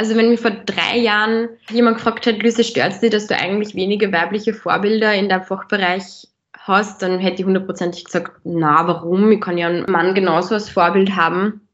Also 0.00 0.16
wenn 0.16 0.30
mich 0.30 0.40
vor 0.40 0.50
drei 0.50 0.96
Jahren 0.96 1.50
jemand 1.70 1.98
gefragt 1.98 2.26
hat, 2.26 2.42
Luise, 2.42 2.64
stört 2.64 2.92
es 2.92 3.00
dich, 3.00 3.10
dass 3.10 3.26
du 3.26 3.36
eigentlich 3.36 3.74
wenige 3.74 4.10
weibliche 4.10 4.54
Vorbilder 4.54 5.14
in 5.14 5.28
deinem 5.28 5.44
Fachbereich 5.44 6.26
hast, 6.58 7.02
dann 7.02 7.18
hätte 7.18 7.42
ich 7.42 7.46
hundertprozentig 7.46 8.06
gesagt, 8.06 8.40
na, 8.44 8.88
warum? 8.88 9.30
Ich 9.30 9.42
kann 9.42 9.58
ja 9.58 9.68
einen 9.68 9.84
Mann 9.90 10.14
genauso 10.14 10.54
als 10.54 10.70
Vorbild 10.70 11.16
haben. 11.16 11.68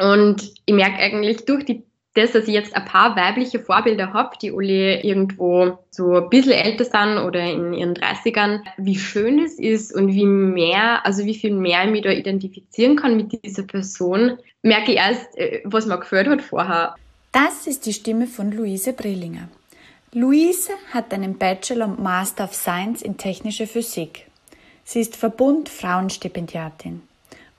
Und 0.00 0.54
ich 0.64 0.74
merke 0.74 0.96
eigentlich 0.96 1.44
durch 1.44 1.66
die, 1.66 1.84
das, 2.18 2.32
dass 2.32 2.48
ich 2.48 2.54
jetzt 2.54 2.74
ein 2.74 2.84
paar 2.84 3.16
weibliche 3.16 3.60
Vorbilder 3.60 4.12
habe, 4.12 4.36
die 4.40 4.52
alle 4.52 5.02
irgendwo 5.02 5.78
so 5.90 6.16
ein 6.16 6.28
bisschen 6.28 6.52
älter 6.52 6.84
sind 6.84 7.18
oder 7.18 7.40
in 7.40 7.72
ihren 7.72 7.94
30ern, 7.94 8.60
wie 8.76 8.98
schön 8.98 9.38
es 9.38 9.58
ist 9.58 9.94
und 9.94 10.08
wie 10.08 10.26
mehr, 10.26 11.04
also 11.06 11.24
wie 11.24 11.34
viel 11.34 11.54
mehr 11.54 11.84
ich 11.84 11.90
mich 11.90 12.02
da 12.02 12.10
identifizieren 12.10 12.96
kann 12.96 13.16
mit 13.16 13.44
dieser 13.44 13.62
Person, 13.62 14.38
merke 14.62 14.92
ich 14.92 14.98
erst, 14.98 15.36
äh, 15.38 15.62
was 15.64 15.86
mir 15.86 15.98
gefällt 15.98 16.28
hat 16.28 16.42
vorher. 16.42 16.94
Das 17.32 17.66
ist 17.66 17.86
die 17.86 17.92
Stimme 17.92 18.26
von 18.26 18.52
Luise 18.52 18.92
Brillinger. 18.92 19.48
Luise 20.12 20.72
hat 20.92 21.12
einen 21.12 21.38
Bachelor 21.38 21.86
und 21.86 22.02
Master 22.02 22.44
of 22.44 22.54
Science 22.54 23.02
in 23.02 23.18
technische 23.18 23.66
Physik. 23.66 24.26
Sie 24.84 25.00
ist 25.00 25.16
Verbund 25.16 25.68
Frauenstipendiatin 25.68 27.07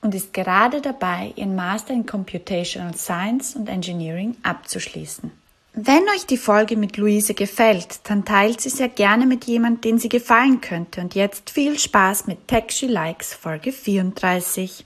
und 0.02 0.14
ist 0.14 0.32
gerade 0.32 0.80
dabei, 0.80 1.32
ihren 1.36 1.54
Master 1.54 1.92
in 1.92 2.06
Computational 2.06 2.94
Science 2.94 3.54
und 3.54 3.68
Engineering 3.68 4.36
abzuschließen. 4.42 5.30
Wenn 5.72 6.02
euch 6.14 6.26
die 6.26 6.36
Folge 6.36 6.76
mit 6.76 6.96
Luise 6.96 7.34
gefällt, 7.34 8.00
dann 8.08 8.24
teilt 8.24 8.60
sie 8.60 8.70
sehr 8.70 8.88
gerne 8.88 9.24
mit 9.24 9.44
jemandem, 9.44 9.80
den 9.82 9.98
sie 9.98 10.08
gefallen 10.08 10.60
könnte. 10.60 11.00
Und 11.00 11.14
jetzt 11.14 11.50
viel 11.50 11.78
Spaß 11.78 12.26
mit 12.26 12.38
She 12.72 12.86
Likes 12.86 13.34
Folge 13.34 13.70
34. 13.70 14.84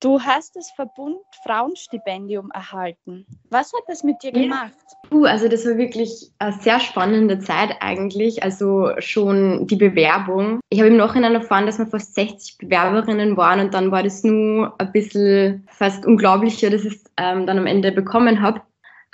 Du 0.00 0.20
hast 0.20 0.56
das 0.56 0.70
Verbund 0.72 1.16
Frauenstipendium 1.42 2.50
erhalten. 2.52 3.26
Was 3.48 3.72
hat 3.72 3.84
das 3.88 4.04
mit 4.04 4.22
dir 4.22 4.30
gemacht? 4.30 4.74
Uh, 5.10 5.24
also 5.24 5.48
das 5.48 5.64
war 5.64 5.78
wirklich 5.78 6.32
eine 6.38 6.52
sehr 6.52 6.80
spannende 6.80 7.38
Zeit 7.38 7.76
eigentlich. 7.80 8.42
Also 8.42 8.90
schon 8.98 9.66
die 9.66 9.76
Bewerbung. 9.76 10.60
Ich 10.68 10.80
habe 10.80 10.90
im 10.90 10.98
Nachhinein 10.98 11.34
erfahren, 11.34 11.64
dass 11.64 11.78
wir 11.78 11.86
fast 11.86 12.14
60 12.14 12.58
Bewerberinnen 12.58 13.38
waren 13.38 13.60
und 13.60 13.72
dann 13.72 13.90
war 13.90 14.02
das 14.02 14.22
nur 14.22 14.74
ein 14.78 14.92
bisschen 14.92 15.66
fast 15.70 16.04
unglaublicher, 16.04 16.68
dass 16.68 16.84
ich 16.84 16.96
es 16.96 17.04
ähm, 17.16 17.46
dann 17.46 17.58
am 17.58 17.66
Ende 17.66 17.90
bekommen 17.90 18.42
habe. 18.42 18.60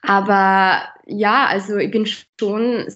Aber 0.03 0.83
ja, 1.07 1.47
also 1.47 1.77
ich 1.77 1.93
bin 1.93 2.07
schon 2.07 2.89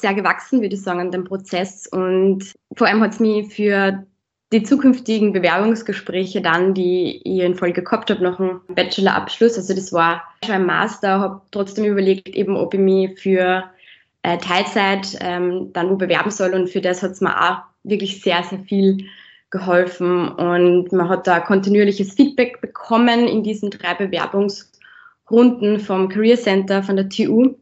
sehr 0.00 0.14
gewachsen, 0.14 0.60
würde 0.60 0.74
ich 0.74 0.82
sagen, 0.82 1.00
an 1.00 1.12
dem 1.12 1.24
Prozess. 1.24 1.86
Und 1.86 2.52
vor 2.76 2.86
allem 2.86 3.00
hat 3.00 3.12
es 3.12 3.20
mich 3.20 3.54
für 3.54 4.06
die 4.52 4.62
zukünftigen 4.62 5.32
Bewerbungsgespräche 5.32 6.40
dann, 6.40 6.72
die 6.72 7.20
ich 7.22 7.40
in 7.40 7.54
Folge 7.54 7.82
gehabt 7.82 8.10
habe, 8.10 8.22
noch 8.22 8.40
einen 8.40 8.60
Bachelorabschluss. 8.68 9.56
Also 9.56 9.74
das 9.74 9.92
war 9.92 10.22
schon 10.44 10.54
ein 10.54 10.66
Master, 10.66 11.20
habe 11.20 11.42
trotzdem 11.50 11.84
überlegt, 11.84 12.28
eben 12.28 12.56
ob 12.56 12.72
ich 12.72 12.80
mich 12.80 13.20
für 13.20 13.64
äh, 14.22 14.38
Teilzeit 14.38 15.18
ähm, 15.20 15.70
dann 15.72 15.90
wo 15.90 15.96
bewerben 15.96 16.30
soll 16.30 16.54
und 16.54 16.68
für 16.70 16.80
das 16.80 17.02
hat 17.02 17.12
es 17.12 17.20
mir 17.20 17.38
auch 17.38 17.58
wirklich 17.84 18.22
sehr, 18.22 18.42
sehr 18.42 18.60
viel 18.60 19.06
geholfen 19.50 20.28
und 20.28 20.92
man 20.92 21.08
hat 21.08 21.26
da 21.26 21.40
kontinuierliches 21.40 22.12
Feedback 22.12 22.60
bekommen 22.60 23.26
in 23.26 23.42
diesen 23.42 23.70
drei 23.70 23.94
Bewerbungsrunden 23.94 25.80
vom 25.80 26.08
Career 26.08 26.36
Center 26.36 26.82
von 26.82 26.96
der 26.96 27.08
TU 27.08 27.54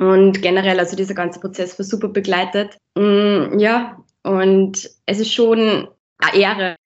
und 0.00 0.42
generell, 0.42 0.80
also 0.80 0.96
dieser 0.96 1.14
ganze 1.14 1.40
Prozess 1.40 1.78
war 1.78 1.84
super 1.84 2.08
begleitet. 2.08 2.76
Mm, 2.96 3.58
ja, 3.58 4.02
und 4.22 4.90
es 5.06 5.20
ist 5.20 5.32
schon 5.32 5.88
eine 6.18 6.36
Ehre, 6.38 6.76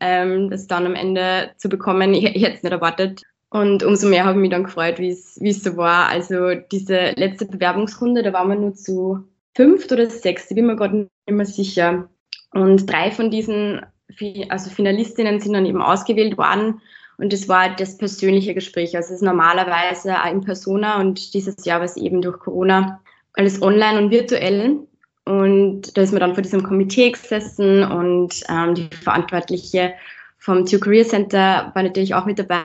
ähm, 0.00 0.50
das 0.50 0.66
dann 0.66 0.86
am 0.86 0.94
Ende 0.94 1.50
zu 1.56 1.68
bekommen. 1.68 2.14
Ich, 2.14 2.24
ich 2.24 2.42
hätte 2.42 2.56
es 2.56 2.62
nicht 2.62 2.72
erwartet. 2.72 3.22
Und 3.50 3.82
umso 3.82 4.08
mehr 4.08 4.24
habe 4.24 4.38
ich 4.38 4.42
mich 4.42 4.50
dann 4.50 4.64
gefreut, 4.64 4.98
wie 4.98 5.10
es 5.10 5.62
so 5.62 5.76
war. 5.76 6.08
Also 6.08 6.54
diese 6.70 7.12
letzte 7.16 7.46
Bewerbungsrunde, 7.46 8.22
da 8.22 8.32
waren 8.32 8.48
wir 8.48 8.56
nur 8.56 8.74
zu 8.74 9.24
fünft 9.54 9.90
oder 9.90 10.08
sechs, 10.08 10.50
ich 10.50 10.54
bin 10.54 10.66
mir 10.66 10.76
gerade 10.76 10.96
nicht 10.96 11.10
mehr 11.26 11.46
sicher. 11.46 12.08
Und 12.52 12.86
drei 12.86 13.10
von 13.10 13.30
diesen 13.30 13.82
also 14.48 14.70
Finalistinnen 14.70 15.40
sind 15.40 15.52
dann 15.52 15.66
eben 15.66 15.82
ausgewählt 15.82 16.38
worden. 16.38 16.80
Und 17.18 17.32
das 17.32 17.48
war 17.48 17.74
das 17.74 17.98
persönliche 17.98 18.54
Gespräch. 18.54 18.96
Also 18.96 19.08
es 19.08 19.16
ist 19.16 19.22
normalerweise 19.22 20.14
in 20.30 20.42
Persona 20.42 21.00
und 21.00 21.34
dieses 21.34 21.64
Jahr 21.64 21.80
war 21.80 21.84
es 21.84 21.96
eben 21.96 22.22
durch 22.22 22.38
Corona 22.38 23.00
alles 23.32 23.60
online 23.60 23.98
und 23.98 24.10
virtuell. 24.10 24.86
Und 25.28 25.94
da 25.94 26.00
ist 26.00 26.12
man 26.12 26.20
dann 26.20 26.32
vor 26.32 26.42
diesem 26.42 26.62
Komitee 26.62 27.10
gesessen 27.10 27.84
und 27.84 28.42
ähm, 28.48 28.74
die 28.74 28.88
Verantwortliche 29.02 29.92
vom 30.38 30.64
TU 30.64 30.78
Career 30.78 31.06
Center 31.06 31.70
war 31.74 31.82
natürlich 31.82 32.14
auch 32.14 32.24
mit 32.24 32.38
dabei. 32.38 32.64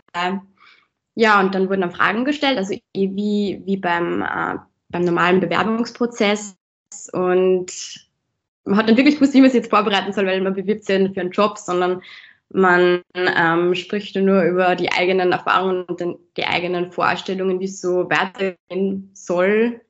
Ja, 1.16 1.42
und 1.42 1.54
dann 1.54 1.68
wurden 1.68 1.82
dann 1.82 1.92
Fragen 1.92 2.24
gestellt, 2.24 2.58
also 2.58 2.74
eh 2.74 3.10
wie, 3.14 3.62
wie 3.66 3.76
beim, 3.76 4.22
äh, 4.22 4.56
beim 4.88 5.04
normalen 5.04 5.42
Bewerbungsprozess. 5.42 6.56
Und 7.12 7.74
man 8.64 8.78
hat 8.78 8.88
dann 8.88 8.96
wirklich 8.96 9.16
gewusst, 9.16 9.34
wie 9.34 9.42
man 9.42 9.50
sich 9.50 9.64
jetzt 9.64 9.70
vorbereiten 9.70 10.14
soll, 10.14 10.26
weil 10.26 10.40
man 10.40 10.54
bewirbt 10.54 10.86
sich 10.86 11.12
für 11.14 11.20
einen 11.20 11.32
Job, 11.32 11.58
sondern 11.58 12.02
man 12.48 13.02
ähm, 13.14 13.76
spricht 13.76 14.16
nur 14.16 14.42
über 14.44 14.78
die 14.78 14.90
eigenen 14.90 15.34
Erfahrungen 15.34 15.84
und 15.84 16.02
die 16.38 16.46
eigenen 16.46 16.94
Vorstellungen, 16.94 17.60
wie 17.60 17.66
es 17.66 17.82
so 17.82 18.10
weitergehen 18.10 19.12
soll 19.14 19.82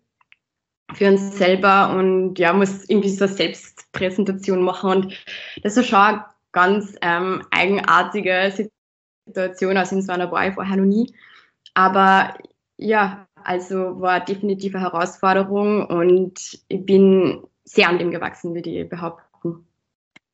für 0.95 1.09
uns 1.09 1.37
selber 1.37 1.95
und 1.95 2.37
ja, 2.39 2.53
muss 2.53 2.87
irgendwie 2.89 3.09
so 3.09 3.25
eine 3.25 3.33
Selbstpräsentation 3.33 4.61
machen 4.61 4.89
und 4.91 5.25
das 5.61 5.77
ist 5.77 5.87
schon 5.87 5.99
eine 5.99 6.25
ganz 6.51 6.95
ähm, 7.01 7.43
eigenartige 7.51 8.53
Situation, 9.25 9.77
also 9.77 9.95
in 9.95 10.01
so 10.01 10.11
einer 10.11 10.31
war 10.31 10.47
ich 10.47 10.53
vorher 10.53 10.77
noch 10.77 10.85
nie, 10.85 11.13
aber 11.73 12.35
ja, 12.77 13.27
also 13.43 13.99
war 14.01 14.19
definitiv 14.19 14.75
eine 14.75 14.83
Herausforderung 14.83 15.85
und 15.85 16.59
ich 16.67 16.85
bin 16.85 17.43
sehr 17.63 17.89
an 17.89 17.97
dem 17.97 18.11
gewachsen, 18.11 18.53
würde 18.53 18.69
ich 18.69 18.89
behaupten. 18.89 19.67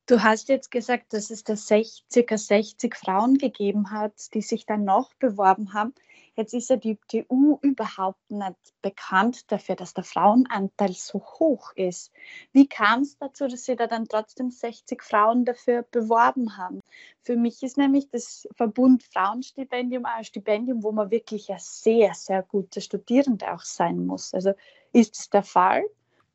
Du 0.07 0.23
hast 0.23 0.49
jetzt 0.49 0.71
gesagt, 0.71 1.13
dass 1.13 1.29
es 1.29 1.43
da 1.43 1.55
circa 1.55 2.37
60 2.37 2.95
Frauen 2.95 3.37
gegeben 3.37 3.91
hat, 3.91 4.33
die 4.33 4.41
sich 4.41 4.65
dann 4.65 4.83
noch 4.83 5.13
beworben 5.13 5.73
haben. 5.73 5.93
Jetzt 6.39 6.53
ist 6.53 6.69
ja 6.69 6.77
die 6.77 6.97
TU 7.09 7.59
überhaupt 7.61 8.31
nicht 8.31 8.55
bekannt 8.81 9.51
dafür, 9.51 9.75
dass 9.75 9.93
der 9.93 10.05
Frauenanteil 10.05 10.93
so 10.93 11.19
hoch 11.19 11.73
ist. 11.75 12.13
Wie 12.53 12.65
kam 12.65 13.01
es 13.01 13.17
dazu, 13.17 13.49
dass 13.49 13.65
Sie 13.65 13.75
da 13.75 13.87
dann 13.87 14.07
trotzdem 14.07 14.49
60 14.49 15.03
Frauen 15.03 15.43
dafür 15.43 15.83
beworben 15.91 16.55
haben? 16.55 16.79
Für 17.23 17.35
mich 17.35 17.61
ist 17.61 17.77
nämlich 17.77 18.09
das 18.09 18.47
Verbund 18.55 19.03
Frauenstipendium 19.03 20.05
ein 20.05 20.23
Stipendium, 20.23 20.81
wo 20.81 20.93
man 20.93 21.11
wirklich 21.11 21.51
ein 21.51 21.59
sehr, 21.59 22.13
sehr 22.13 22.41
guter 22.43 22.79
Studierende 22.79 23.53
auch 23.53 23.63
sein 23.63 24.05
muss. 24.05 24.33
Also 24.33 24.53
ist 24.93 25.19
es 25.19 25.29
der 25.29 25.43
Fall? 25.43 25.83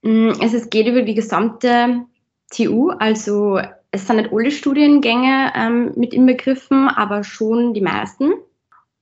Also 0.03 0.59
es 0.59 0.69
geht 0.69 0.87
über 0.87 1.01
die 1.01 1.15
gesamte 1.15 2.05
TU, 2.51 2.91
also 2.91 3.59
es 3.91 4.07
sind 4.07 4.17
nicht 4.17 4.35
alle 4.35 4.51
Studiengänge 4.51 5.51
ähm, 5.55 5.93
mit 5.97 6.13
inbegriffen, 6.13 6.89
aber 6.89 7.25
schon 7.25 7.73
die 7.73 7.81
meisten. 7.81 8.35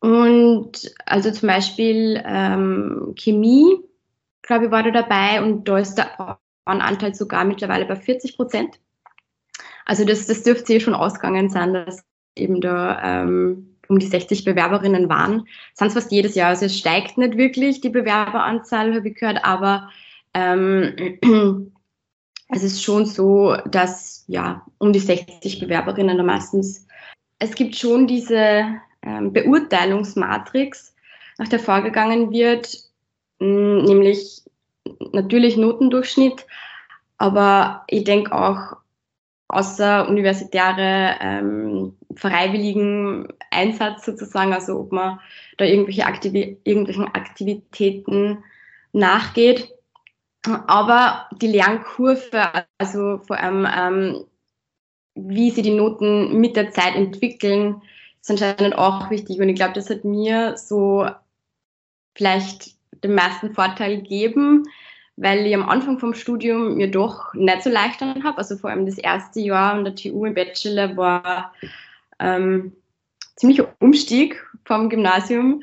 Und 0.02 0.92
also 1.06 1.30
zum 1.30 1.46
Beispiel 1.46 2.20
ähm, 2.26 3.14
Chemie, 3.16 3.78
glaube 4.42 4.64
ich, 4.64 4.70
war 4.72 4.82
da 4.82 4.90
dabei 4.90 5.40
und 5.40 5.68
da 5.68 5.78
ist 5.78 5.94
der 5.94 6.10
Frauenanteil 6.66 7.14
sogar 7.14 7.44
mittlerweile 7.44 7.84
bei 7.84 7.94
40 7.94 8.36
Prozent. 8.36 8.80
Also 9.86 10.04
das, 10.04 10.26
das 10.26 10.42
dürfte 10.42 10.80
schon 10.80 10.96
ausgegangen 10.96 11.50
sein, 11.50 11.72
dass 11.72 12.04
eben 12.34 12.60
da 12.60 13.22
ähm, 13.22 13.76
um 13.86 14.00
die 14.00 14.08
60 14.08 14.42
Bewerberinnen 14.42 15.08
waren. 15.08 15.46
Sonst 15.74 15.94
fast 15.94 16.10
jedes 16.10 16.34
Jahr. 16.34 16.48
Also 16.48 16.66
es 16.66 16.76
steigt 16.76 17.16
nicht 17.16 17.36
wirklich 17.36 17.80
die 17.80 17.90
Bewerberanzahl, 17.90 18.96
habe 18.96 19.08
ich 19.08 19.14
gehört, 19.14 19.44
aber 19.44 19.88
ähm, 20.34 21.20
es 22.48 22.64
ist 22.64 22.82
schon 22.82 23.06
so, 23.06 23.54
dass 23.70 24.24
ja 24.26 24.66
um 24.78 24.92
die 24.92 24.98
60 24.98 25.60
Bewerberinnen 25.60 26.26
meistens. 26.26 26.88
Es 27.38 27.54
gibt 27.54 27.76
schon 27.76 28.08
diese 28.08 28.80
Beurteilungsmatrix, 29.04 30.94
nach 31.38 31.48
der 31.48 31.58
vorgegangen 31.58 32.30
wird, 32.30 32.78
nämlich 33.38 34.42
natürlich 35.12 35.56
Notendurchschnitt, 35.56 36.46
aber 37.18 37.84
ich 37.88 38.04
denke 38.04 38.32
auch 38.32 38.76
außer 39.48 40.08
universitäre 40.08 41.16
ähm, 41.20 41.96
freiwilligen 42.16 43.28
Einsatz 43.50 44.06
sozusagen, 44.06 44.52
also 44.52 44.80
ob 44.80 44.92
man 44.92 45.20
da 45.58 45.64
irgendwelche 45.64 46.06
Aktivi 46.06 46.58
irgendwelchen 46.64 47.06
Aktivitäten 47.06 48.42
nachgeht. 48.92 49.72
Aber 50.66 51.28
die 51.40 51.48
Lernkurve, 51.48 52.64
also 52.78 53.20
vor 53.26 53.38
allem 53.38 53.68
ähm, 53.76 54.24
wie 55.14 55.50
sie 55.50 55.62
die 55.62 55.74
Noten 55.74 56.40
mit 56.40 56.56
der 56.56 56.70
Zeit 56.70 56.96
entwickeln, 56.96 57.82
ist 58.22 58.30
anscheinend 58.30 58.78
auch 58.78 59.10
wichtig. 59.10 59.40
Und 59.40 59.48
ich 59.48 59.56
glaube, 59.56 59.74
das 59.74 59.90
hat 59.90 60.04
mir 60.04 60.56
so 60.56 61.08
vielleicht 62.16 62.76
den 63.02 63.14
meisten 63.14 63.52
Vorteil 63.52 64.00
geben, 64.00 64.64
weil 65.16 65.46
ich 65.46 65.54
am 65.54 65.68
Anfang 65.68 65.98
vom 65.98 66.14
Studium 66.14 66.76
mir 66.76 66.90
doch 66.90 67.34
nicht 67.34 67.62
so 67.62 67.70
leicht 67.70 68.00
habe. 68.00 68.38
Also 68.38 68.56
vor 68.56 68.70
allem 68.70 68.86
das 68.86 68.98
erste 68.98 69.40
Jahr 69.40 69.74
an 69.74 69.84
der 69.84 69.94
TU 69.94 70.24
im 70.24 70.34
Bachelor 70.34 70.96
war 70.96 71.52
ähm, 72.20 72.76
ziemlicher 73.36 73.74
Umstieg 73.80 74.46
vom 74.64 74.88
Gymnasium. 74.88 75.62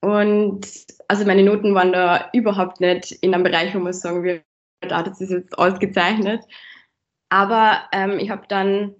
Und 0.00 0.66
also 1.08 1.24
meine 1.24 1.44
Noten 1.44 1.74
waren 1.74 1.92
da 1.92 2.28
überhaupt 2.32 2.80
nicht 2.80 3.12
in 3.12 3.34
einem 3.34 3.44
Bereich, 3.44 3.74
wo 3.74 3.78
man 3.78 3.92
sagen 3.92 4.24
würde, 4.24 4.42
ah, 4.90 5.02
das 5.02 5.20
ist 5.20 5.30
jetzt 5.30 5.56
ausgezeichnet. 5.56 6.42
Aber 7.28 7.84
ähm, 7.92 8.18
ich 8.18 8.30
habe 8.30 8.46
dann 8.48 8.94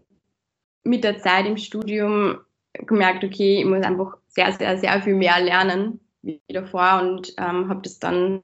mit 0.84 1.02
der 1.02 1.18
Zeit 1.18 1.46
im 1.46 1.56
Studium 1.56 2.38
gemerkt, 2.86 3.24
okay, 3.24 3.60
ich 3.60 3.64
muss 3.64 3.84
einfach 3.84 4.16
sehr, 4.28 4.52
sehr, 4.52 4.78
sehr 4.78 5.02
viel 5.02 5.14
mehr 5.14 5.40
lernen 5.40 6.00
wie 6.22 6.40
davor 6.48 7.00
und 7.02 7.34
ähm, 7.38 7.68
habe 7.68 7.82
das 7.82 7.98
dann 7.98 8.42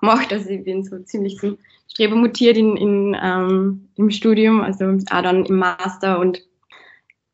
gemacht. 0.00 0.28
Also 0.32 0.50
ich 0.50 0.64
bin 0.64 0.84
so 0.84 0.98
ziemlich 1.00 1.38
zum 1.38 1.58
Streber 1.88 2.16
mutiert 2.16 2.56
in, 2.56 2.76
in 2.76 3.16
ähm, 3.20 3.88
im 3.96 4.10
Studium, 4.10 4.60
also 4.60 4.84
auch 4.84 5.22
dann 5.22 5.44
im 5.44 5.56
Master 5.56 6.18
und 6.18 6.42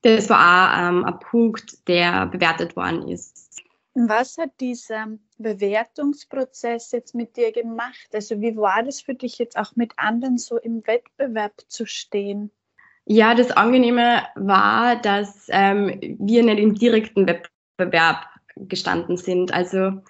das 0.02 0.30
war 0.30 0.38
auch 0.72 0.88
ähm, 0.88 1.04
ein 1.04 1.18
Punkt, 1.20 1.86
der 1.88 2.26
bewertet 2.26 2.74
worden 2.76 3.08
ist. 3.08 3.50
Was 3.94 4.38
hat 4.38 4.52
dieser 4.60 5.08
Bewertungsprozess 5.38 6.92
jetzt 6.92 7.14
mit 7.14 7.36
dir 7.36 7.52
gemacht? 7.52 8.08
Also 8.12 8.40
wie 8.40 8.56
war 8.56 8.82
das 8.82 9.02
für 9.02 9.14
dich 9.14 9.38
jetzt 9.38 9.58
auch 9.58 9.74
mit 9.76 9.92
anderen 9.98 10.38
so 10.38 10.56
im 10.58 10.86
Wettbewerb 10.86 11.52
zu 11.66 11.86
stehen? 11.86 12.50
Ja, 13.12 13.34
das 13.34 13.50
Angenehme 13.50 14.22
war, 14.36 14.94
dass 14.94 15.48
ähm, 15.50 15.98
wir 16.20 16.44
nicht 16.44 16.60
im 16.60 16.76
direkten 16.76 17.26
Wettbewerb 17.26 18.24
gestanden 18.54 19.16
sind. 19.16 19.52
Also 19.52 20.00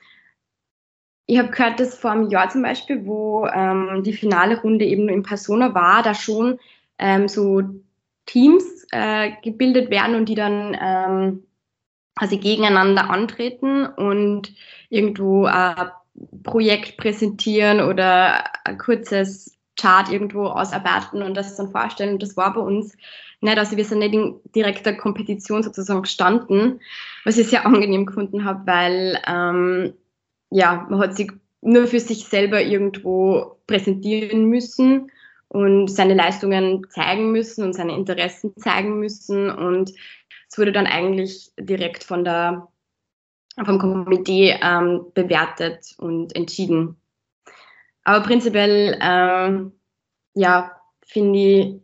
ich 1.25 1.39
habe 1.39 1.49
gehört, 1.49 1.81
dass 1.81 1.97
vor 1.97 2.11
einem 2.11 2.29
Jahr 2.29 2.51
zum 2.51 2.61
Beispiel, 2.61 3.07
wo 3.07 3.47
ähm, 3.47 4.03
die 4.05 4.13
finale 4.13 4.61
Runde 4.61 4.85
eben 4.85 5.07
nur 5.07 5.15
in 5.15 5.23
Persona 5.23 5.75
war, 5.75 6.03
da 6.03 6.13
schon 6.13 6.59
ähm, 6.99 7.27
so 7.27 7.63
Teams 8.27 8.87
äh, 8.91 9.31
gebildet 9.43 9.89
werden 9.89 10.15
und 10.15 10.29
die 10.29 10.35
dann 10.35 10.77
ähm, 10.79 11.45
quasi 12.19 12.37
gegeneinander 12.37 13.09
antreten 13.09 13.87
und 13.87 14.53
irgendwo 14.91 15.47
ein 15.47 15.91
Projekt 16.43 16.99
präsentieren 16.99 17.81
oder 17.81 18.45
ein 18.67 18.77
kurzes 18.77 19.59
Chart 19.81 20.11
irgendwo 20.11 20.47
ausarbeiten 20.47 21.23
und 21.23 21.35
das 21.35 21.57
dann 21.57 21.71
vorstellen. 21.71 22.15
Und 22.15 22.23
das 22.23 22.37
war 22.37 22.53
bei 22.55 22.61
uns 22.61 22.97
nicht, 23.41 23.59
also 23.59 23.77
wir 23.77 23.85
sind 23.85 24.01
nicht 24.01 24.15
in 24.15 24.41
direkter 24.55 24.93
Kompetition 24.93 25.63
sozusagen 25.63 26.03
gestanden, 26.03 26.81
was 27.25 27.39
ich 27.39 27.49
sehr 27.49 27.65
angenehm 27.65 28.07
gefunden 28.07 28.45
habe, 28.45 28.67
weil 28.67 29.19
ähm, 29.27 29.95
ja, 30.51 30.87
man 30.91 31.01
hat 31.01 31.17
sich 31.17 31.31
nur 31.63 31.87
für 31.87 32.01
sich 32.01 32.27
selber 32.27 32.63
irgendwo 32.63 33.57
präsentieren 33.67 34.47
müssen 34.47 35.11
und 35.49 35.89
seine 35.89 36.15
Leistungen 36.15 36.87
zeigen 36.91 37.33
müssen 37.33 37.65
und 37.65 37.73
seine 37.73 37.95
Interessen 37.95 38.55
zeigen 38.57 38.99
müssen. 38.99 39.51
Und 39.51 39.93
es 40.49 40.59
wurde 40.59 40.73
dann 40.73 40.87
eigentlich 40.87 41.53
direkt 41.59 42.05
von 42.05 42.25
der, 42.25 42.69
vom 43.65 43.79
Komitee 43.79 44.59
ähm, 44.63 45.07
bewertet 45.15 45.95
und 45.99 46.35
entschieden. 46.37 47.00
Aber 48.05 48.25
prinzipiell, 48.25 48.99
ähm, 49.01 49.73
ja, 50.35 50.81
finde 51.05 51.39
ich 51.39 51.83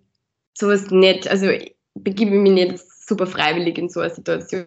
sowas 0.54 0.90
nicht, 0.90 1.28
also 1.28 1.48
ich 1.48 1.76
begebe 1.94 2.32
mich 2.36 2.52
nicht 2.52 2.78
super 2.78 3.26
freiwillig 3.26 3.78
in 3.78 3.88
so 3.88 4.00
eine 4.00 4.14
Situation, 4.14 4.66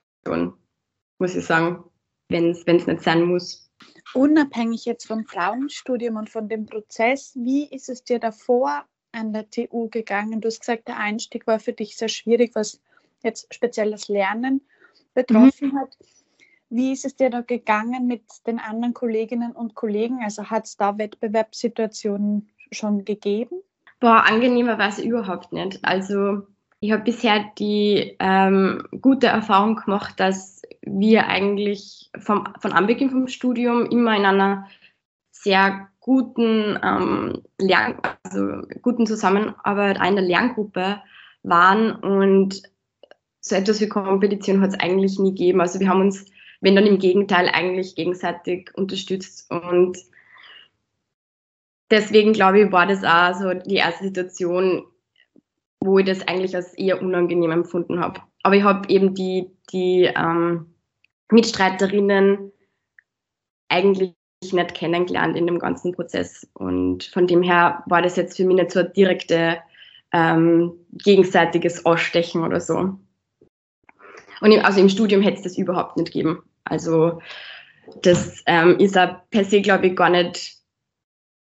muss 1.18 1.36
ich 1.36 1.46
sagen, 1.46 1.84
wenn 2.30 2.52
es 2.52 2.66
nicht 2.66 3.02
sein 3.02 3.24
muss 3.24 3.70
unabhängig 4.14 4.86
jetzt 4.86 5.08
vom 5.08 5.26
Frauenstudium 5.26 6.16
und 6.16 6.30
von 6.30 6.50
dem 6.50 6.66
Prozess, 6.66 7.34
wie 7.36 7.66
ist 7.66 7.90
es 7.90 8.04
dir 8.04 8.20
davor 8.20 8.86
an 9.12 9.34
der 9.34 9.50
TU 9.50 9.90
gegangen? 9.90 10.42
Du 10.42 10.48
hast 10.48 10.60
gesagt, 10.60 10.88
der 10.88 10.98
Einstieg 10.98 11.48
war 11.48 11.60
für 11.60 11.74
dich 11.74 11.96
sehr 11.98 12.10
schwierig, 12.10 12.52
was 12.56 12.82
jetzt 13.24 13.54
speziell 13.54 13.92
das 13.92 14.08
Lernen 14.08 14.62
betroffen 15.14 15.70
mhm. 15.70 15.80
hat. 15.80 15.98
Wie 16.70 16.92
ist 16.92 17.06
es 17.06 17.16
dir 17.16 17.30
da 17.30 17.42
gegangen 17.42 18.08
mit 18.08 18.24
den 18.46 18.60
anderen 18.60 18.94
Kolleginnen 18.94 19.52
und 19.52 19.76
Kollegen? 19.76 20.20
Also 20.24 20.46
hat 20.46 20.66
es 20.66 20.78
da 20.78 20.98
Wettbewerbssituationen 20.98 22.50
schon 22.72 23.06
gegeben? 23.06 23.62
Boah, 24.00 24.24
angenehmerweise 24.26 25.02
überhaupt 25.02 25.52
nicht. 25.52 25.80
Also 25.84 26.44
ich 26.80 26.92
habe 26.92 27.04
bisher 27.04 27.46
die 27.58 28.16
ähm, 28.20 28.84
gute 29.02 29.28
Erfahrung 29.28 29.76
gemacht, 29.76 30.20
dass 30.20 30.62
wir 30.82 31.28
eigentlich 31.28 32.10
vom, 32.18 32.48
von 32.60 32.72
Anbeginn 32.72 33.10
vom 33.10 33.28
Studium 33.28 33.86
immer 33.88 34.16
in 34.16 34.26
einer 34.26 34.68
sehr 35.32 35.90
guten, 36.00 36.80
ähm, 36.82 37.42
Lern 37.60 37.98
also 38.24 38.62
guten 38.82 39.06
Zusammenarbeit 39.06 40.00
einer 40.00 40.22
Lerngruppe 40.22 41.02
waren 41.44 41.96
und 41.96 42.62
so 43.42 43.56
etwas 43.56 43.82
wie 43.82 43.88
Kompetition 43.88 44.62
hat 44.62 44.70
es 44.72 44.80
eigentlich 44.80 45.20
nie 45.20 45.32
gegeben. 45.32 45.62
Also 45.62 45.80
wir 45.80 45.90
haben 45.90 46.02
uns, 46.02 46.26
wenn 46.62 46.76
dann 46.76 46.86
im 46.86 47.00
Gegenteil, 47.00 47.50
eigentlich 47.50 47.96
gegenseitig 47.96 48.72
unterstützt 48.76 49.50
und 49.52 49.98
deswegen 51.90 52.34
glaube 52.34 52.62
ich, 52.62 52.72
war 52.72 52.88
das 52.88 53.04
auch 53.04 53.40
so 53.40 53.54
die 53.54 53.76
erste 53.76 54.06
Situation, 54.06 54.86
wo 55.82 56.00
ich 56.00 56.06
das 56.06 56.28
eigentlich 56.28 56.56
als 56.56 56.74
eher 56.74 57.02
unangenehm 57.02 57.52
empfunden 57.52 58.00
habe. 58.00 58.22
Aber 58.44 58.56
ich 58.56 58.64
habe 58.64 58.90
eben 58.90 59.16
die, 59.16 59.50
die 59.72 60.12
ähm, 60.16 60.74
Mitstreiterinnen 61.32 62.52
eigentlich 63.70 64.14
nicht 64.52 64.74
kennengelernt 64.74 65.36
in 65.36 65.46
dem 65.46 65.60
ganzen 65.60 65.94
Prozess. 65.94 66.48
Und 66.54 67.04
von 67.06 67.28
dem 67.28 67.44
her 67.44 67.84
war 67.88 68.02
das 68.02 68.16
jetzt 68.16 68.38
für 68.38 68.46
mich 68.46 68.56
nicht 68.56 68.72
so 68.72 68.80
ein 68.80 68.94
direkte 68.94 69.60
ähm, 70.12 70.74
gegenseitiges 70.94 71.86
Ausstechen 71.86 72.44
oder 72.44 72.60
so. 72.60 72.98
Und 74.42 74.52
im, 74.52 74.64
also 74.64 74.80
im 74.80 74.90
Studium 74.90 75.22
hätte 75.22 75.38
es 75.38 75.44
das 75.44 75.58
überhaupt 75.58 75.98
nicht 75.98 76.14
gegeben. 76.14 76.44
Also 76.70 77.22
das 78.02 78.44
ähm, 78.46 78.78
ist 78.80 78.98
auch 78.98 79.22
per 79.30 79.44
se, 79.46 79.62
glaube 79.62 79.88
ich, 79.88 79.96
gar 79.96 80.10
nicht 80.10 80.58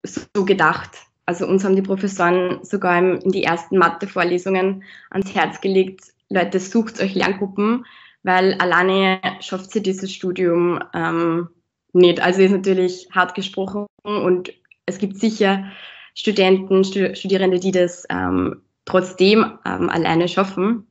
so 0.02 0.44
gedacht. 0.44 0.90
Also 1.26 1.46
uns 1.46 1.64
haben 1.64 1.76
die 1.76 1.82
Professoren 1.82 2.62
sogar 2.62 2.98
in 2.98 3.30
die 3.30 3.44
ersten 3.44 3.78
Mathe-Vorlesungen 3.78 4.84
ans 5.10 5.34
Herz 5.34 5.60
gelegt, 5.60 6.12
Leute, 6.28 6.60
sucht 6.60 7.00
euch 7.00 7.14
Lerngruppen, 7.14 7.86
weil 8.22 8.54
alleine 8.54 9.20
schafft 9.40 9.70
sie 9.70 9.82
dieses 9.82 10.12
Studium 10.12 10.80
ähm, 10.92 11.48
nicht. 11.92 12.20
Also 12.20 12.42
ist 12.42 12.50
natürlich 12.50 13.08
hart 13.12 13.34
gesprochen 13.34 13.86
und 14.02 14.52
es 14.86 14.98
gibt 14.98 15.18
sicher 15.18 15.70
Studenten, 16.14 16.84
Studierende, 16.84 17.58
die 17.58 17.72
das 17.72 18.04
ähm, 18.10 18.62
trotzdem 18.84 19.58
ähm, 19.64 19.88
alleine 19.88 20.28
schaffen. 20.28 20.86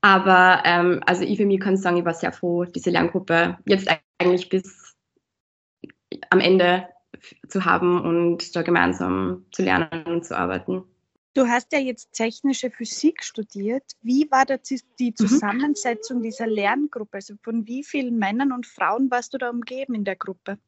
Aber 0.00 0.62
ähm, 0.64 1.00
also 1.06 1.22
ich 1.22 1.38
für 1.38 1.46
mich 1.46 1.60
kann 1.60 1.76
sagen, 1.76 1.96
ich 1.96 2.04
war 2.04 2.14
sehr 2.14 2.32
froh, 2.32 2.64
diese 2.64 2.90
Lerngruppe 2.90 3.58
jetzt 3.66 3.88
eigentlich 4.18 4.48
bis 4.48 4.94
am 6.30 6.40
Ende 6.40 6.88
zu 7.48 7.64
haben 7.64 8.00
und 8.00 8.54
da 8.54 8.62
gemeinsam 8.62 9.46
zu 9.50 9.62
lernen 9.62 10.04
und 10.06 10.24
zu 10.24 10.36
arbeiten. 10.36 10.84
Du 11.34 11.46
hast 11.46 11.72
ja 11.72 11.78
jetzt 11.78 12.12
technische 12.12 12.70
Physik 12.70 13.22
studiert. 13.22 13.84
Wie 14.02 14.28
war 14.30 14.44
da 14.44 14.56
die 14.98 15.10
mhm. 15.10 15.16
Zusammensetzung 15.16 16.18
mhm. 16.18 16.22
dieser 16.22 16.46
Lerngruppe? 16.46 17.18
Also 17.18 17.34
von 17.42 17.66
wie 17.66 17.84
vielen 17.84 18.18
Männern 18.18 18.52
und 18.52 18.66
Frauen 18.66 19.10
warst 19.10 19.34
du 19.34 19.38
da 19.38 19.50
umgeben 19.50 19.94
in 19.94 20.04
der 20.04 20.16
Gruppe? 20.16 20.58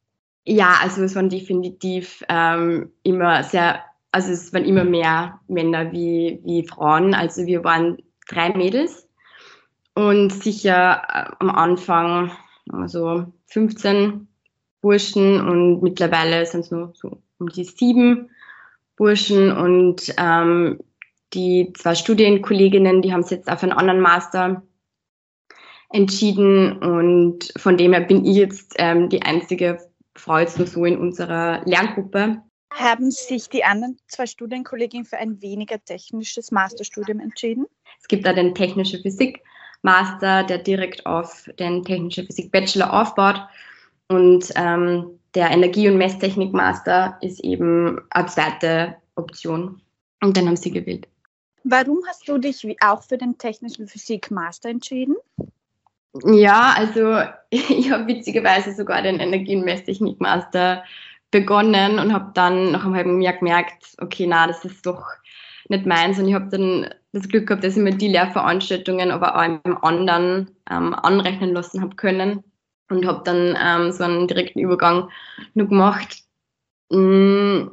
Ja, 0.45 0.77
also 0.81 1.03
es 1.03 1.15
waren 1.15 1.29
definitiv 1.29 2.23
ähm, 2.29 2.91
immer 3.03 3.43
sehr, 3.43 3.83
also 4.11 4.31
es 4.31 4.53
waren 4.53 4.65
immer 4.65 4.83
mehr 4.83 5.39
Männer 5.47 5.91
wie, 5.91 6.39
wie 6.43 6.67
Frauen. 6.67 7.13
Also 7.13 7.45
wir 7.45 7.63
waren 7.63 8.01
drei 8.27 8.49
Mädels 8.49 9.07
und 9.95 10.31
sicher 10.31 11.01
äh, 11.07 11.31
am 11.39 11.49
Anfang 11.49 12.31
also 12.71 13.25
15 13.47 14.27
Burschen 14.81 15.41
und 15.41 15.81
mittlerweile 15.81 16.45
sind 16.45 16.61
es 16.61 16.71
nur 16.71 16.93
so 16.95 17.21
um 17.39 17.49
die 17.49 17.63
sieben 17.63 18.29
Burschen 18.95 19.51
und 19.51 20.13
ähm, 20.17 20.79
die 21.33 21.73
zwei 21.73 21.95
Studienkolleginnen, 21.95 23.01
die 23.01 23.13
haben 23.13 23.23
sich 23.23 23.37
jetzt 23.37 23.49
auf 23.49 23.63
einen 23.63 23.71
anderen 23.71 24.01
Master 24.01 24.63
entschieden 25.89 26.77
und 26.77 27.51
von 27.57 27.77
dem 27.77 27.93
her 27.93 28.01
bin 28.01 28.25
ich 28.25 28.37
jetzt 28.37 28.75
ähm, 28.77 29.09
die 29.09 29.21
einzige 29.21 29.79
Frau 30.15 30.39
jetzt 30.39 30.57
nur 30.57 30.67
so 30.67 30.85
in 30.85 30.97
unserer 30.97 31.61
Lerngruppe. 31.65 32.41
Haben 32.73 33.11
sich 33.11 33.49
die 33.49 33.63
anderen 33.63 33.97
zwei 34.07 34.25
Studienkolleginnen 34.25 35.05
für 35.05 35.17
ein 35.17 35.41
weniger 35.41 35.83
technisches 35.83 36.51
Masterstudium 36.51 37.19
entschieden? 37.19 37.65
Es 37.99 38.07
gibt 38.07 38.25
da 38.25 38.33
den 38.33 38.55
Technische 38.55 38.99
Physik 39.01 39.41
Master, 39.81 40.43
der 40.43 40.59
direkt 40.59 41.05
auf 41.05 41.49
den 41.59 41.83
Technische 41.83 42.23
Physik 42.23 42.51
Bachelor 42.51 42.93
aufbaut 42.93 43.41
und 44.07 44.51
ähm, 44.55 45.19
der 45.35 45.49
Energie- 45.49 45.87
und 45.87 45.97
Messtechnik-Master 45.97 47.17
ist 47.21 47.39
eben 47.39 48.01
eine 48.09 48.25
zweite 48.27 48.95
Option. 49.15 49.81
Und 50.21 50.35
dann 50.35 50.47
haben 50.47 50.57
sie 50.57 50.71
gewählt. 50.71 51.07
Warum 51.63 51.99
hast 52.07 52.27
du 52.27 52.37
dich 52.37 52.65
auch 52.81 53.03
für 53.03 53.17
den 53.17 53.37
Technischen 53.37 53.87
Physik-Master 53.87 54.69
entschieden? 54.69 55.15
Ja, 56.25 56.73
also 56.75 57.21
ich 57.49 57.91
habe 57.91 58.07
witzigerweise 58.07 58.73
sogar 58.73 59.01
den 59.01 59.19
Energie- 59.19 59.55
und 59.55 59.65
Messtechnik-Master 59.65 60.83
begonnen 61.31 61.97
und 61.97 62.13
habe 62.13 62.31
dann 62.33 62.71
nach 62.71 62.83
einem 62.83 62.95
halben 62.95 63.21
Jahr 63.21 63.37
gemerkt, 63.37 63.95
okay, 63.99 64.27
na, 64.27 64.47
das 64.47 64.65
ist 64.65 64.85
doch 64.85 65.05
nicht 65.69 65.85
meins. 65.85 66.19
Und 66.19 66.27
ich 66.27 66.33
habe 66.33 66.49
dann 66.49 66.93
das 67.13 67.27
Glück 67.27 67.47
gehabt, 67.47 67.63
dass 67.63 67.75
ich 67.75 67.83
mir 67.83 67.95
die 67.95 68.07
Lehrveranstaltungen 68.07 69.11
aber 69.11 69.35
auch 69.35 69.43
im 69.43 69.77
anderen 69.83 70.51
ähm, 70.69 70.93
anrechnen 70.93 71.53
lassen 71.53 71.81
habe 71.81 71.95
können 71.95 72.43
und 72.89 73.05
habe 73.05 73.21
dann 73.25 73.57
ähm, 73.61 73.91
so 73.91 74.03
einen 74.03 74.27
direkten 74.27 74.59
Übergang 74.59 75.09
nur 75.53 75.67
gemacht. 75.67 76.23
Mm, 76.89 77.67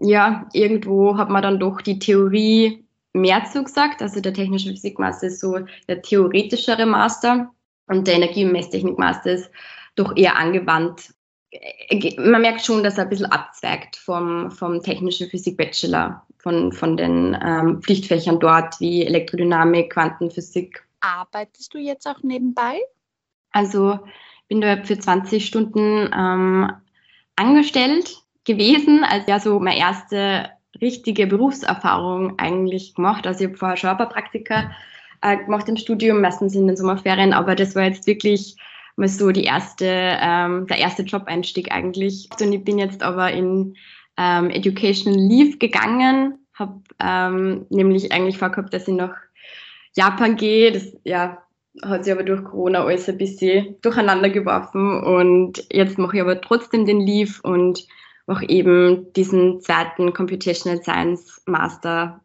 ja, 0.00 0.48
irgendwo 0.52 1.16
hat 1.16 1.28
man 1.28 1.42
dann 1.42 1.60
doch 1.60 1.80
die 1.82 1.98
Theorie 1.98 2.84
mehr 3.12 3.44
zugesagt. 3.44 4.02
Also 4.02 4.20
der 4.20 4.34
technische 4.34 4.70
Physikmaster 4.70 5.26
ist 5.26 5.40
so 5.40 5.58
der 5.88 6.02
theoretischere 6.02 6.86
Master 6.86 7.50
und 7.86 8.06
der 8.06 8.14
Energie- 8.14 8.44
und 8.44 8.52
Messtechnik-Master 8.52 9.32
ist 9.32 9.50
doch 9.96 10.16
eher 10.16 10.36
angewandt. 10.36 11.12
Man 12.18 12.42
merkt 12.42 12.64
schon, 12.64 12.84
dass 12.84 12.96
er 12.96 13.04
ein 13.04 13.10
bisschen 13.10 13.26
abzweigt 13.26 13.96
vom, 13.96 14.50
vom 14.52 14.82
technischen 14.82 15.28
Physik-Bachelor, 15.28 16.24
von, 16.42 16.72
von 16.72 16.96
den 16.96 17.36
ähm, 17.44 17.82
Pflichtfächern 17.82 18.40
dort 18.40 18.80
wie 18.80 19.04
Elektrodynamik, 19.04 19.92
Quantenphysik. 19.92 20.84
Arbeitest 21.00 21.74
du 21.74 21.78
jetzt 21.78 22.06
auch 22.06 22.22
nebenbei? 22.22 22.80
Also 23.52 23.98
bin 24.48 24.60
da 24.60 24.82
für 24.82 24.98
20 24.98 25.46
Stunden 25.46 26.10
ähm, 26.16 26.72
angestellt 27.36 28.22
gewesen, 28.44 29.04
also 29.04 29.30
ja 29.30 29.40
so 29.40 29.60
meine 29.60 29.78
erste 29.78 30.50
richtige 30.80 31.26
Berufserfahrung 31.26 32.38
eigentlich 32.38 32.94
gemacht. 32.94 33.26
Also 33.26 33.40
ich 33.40 33.48
habe 33.48 33.58
vorher 33.58 33.76
schon 33.76 33.90
ein 33.90 33.96
paar 33.96 34.08
Praktika 34.08 34.70
äh, 35.22 35.36
gemacht 35.36 35.68
im 35.68 35.76
Studium, 35.76 36.20
meistens 36.20 36.54
in 36.54 36.66
den 36.66 36.76
Sommerferien, 36.76 37.32
aber 37.32 37.54
das 37.54 37.74
war 37.74 37.84
jetzt 37.84 38.06
wirklich 38.06 38.56
mal 38.96 39.08
so 39.08 39.30
die 39.30 39.44
erste, 39.44 39.86
ähm, 39.86 40.66
der 40.66 40.78
erste 40.78 41.02
Job-Einstieg 41.02 41.72
eigentlich. 41.72 42.28
Und 42.40 42.52
ich 42.52 42.64
bin 42.64 42.78
jetzt 42.78 43.02
aber 43.02 43.30
in 43.32 43.76
ähm, 44.20 44.50
Education 44.50 45.14
Leave 45.14 45.56
gegangen, 45.56 46.38
habe 46.52 46.82
ähm, 47.00 47.66
nämlich 47.70 48.12
eigentlich 48.12 48.36
vorgehabt, 48.36 48.74
dass 48.74 48.86
ich 48.86 48.94
nach 48.94 49.16
Japan 49.96 50.36
gehe. 50.36 50.72
Das 50.72 50.94
ja, 51.04 51.42
hat 51.82 52.04
sich 52.04 52.12
aber 52.12 52.22
durch 52.22 52.44
Corona 52.44 52.84
alles 52.84 53.08
ein 53.08 53.16
bisschen 53.16 53.80
durcheinander 53.80 54.28
geworfen 54.28 55.02
und 55.02 55.64
jetzt 55.72 55.96
mache 55.96 56.16
ich 56.16 56.22
aber 56.22 56.40
trotzdem 56.40 56.84
den 56.84 57.00
Leave 57.00 57.40
und 57.42 57.86
mache 58.26 58.46
eben 58.48 59.10
diesen 59.14 59.60
zweiten 59.62 60.12
Computational 60.12 60.82
Science 60.82 61.42
Master 61.46 62.20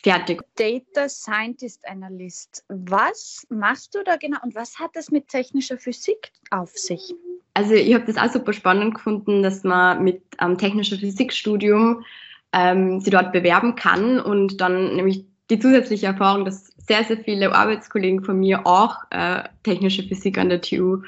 fertig. 0.00 0.42
Data 0.54 1.08
Scientist 1.08 1.86
Analyst. 1.88 2.64
Was 2.68 3.46
machst 3.50 3.96
du 3.96 4.04
da 4.04 4.16
genau 4.16 4.38
und 4.44 4.54
was 4.54 4.78
hat 4.78 4.90
das 4.94 5.10
mit 5.10 5.26
technischer 5.26 5.78
Physik 5.78 6.30
auf 6.50 6.70
sich? 6.70 7.12
Also 7.56 7.72
ich 7.72 7.94
habe 7.94 8.04
das 8.04 8.18
auch 8.18 8.30
super 8.30 8.52
spannend 8.52 8.96
gefunden, 8.96 9.42
dass 9.42 9.64
man 9.64 10.04
mit 10.04 10.22
ähm, 10.38 10.58
technischer 10.58 10.98
Physikstudium 10.98 12.04
ähm, 12.52 13.00
sie 13.00 13.08
dort 13.08 13.32
bewerben 13.32 13.76
kann 13.76 14.20
und 14.20 14.60
dann 14.60 14.94
nämlich 14.94 15.24
die 15.48 15.58
zusätzliche 15.58 16.04
Erfahrung, 16.04 16.44
dass 16.44 16.66
sehr, 16.76 17.02
sehr 17.04 17.16
viele 17.16 17.54
Arbeitskollegen 17.54 18.22
von 18.22 18.38
mir 18.38 18.66
auch 18.66 18.98
äh, 19.08 19.44
technische 19.62 20.02
Physik 20.02 20.36
an 20.36 20.50
der 20.50 20.60
TU 20.60 20.98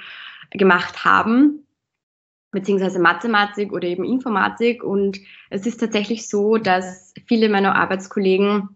gemacht 0.50 1.04
haben 1.04 1.66
beziehungsweise 2.50 2.98
Mathematik 2.98 3.70
oder 3.70 3.86
eben 3.86 4.04
Informatik. 4.04 4.82
Und 4.82 5.20
es 5.50 5.66
ist 5.66 5.76
tatsächlich 5.76 6.30
so, 6.30 6.56
dass 6.56 7.12
viele 7.26 7.50
meiner 7.50 7.74
Arbeitskollegen 7.74 8.70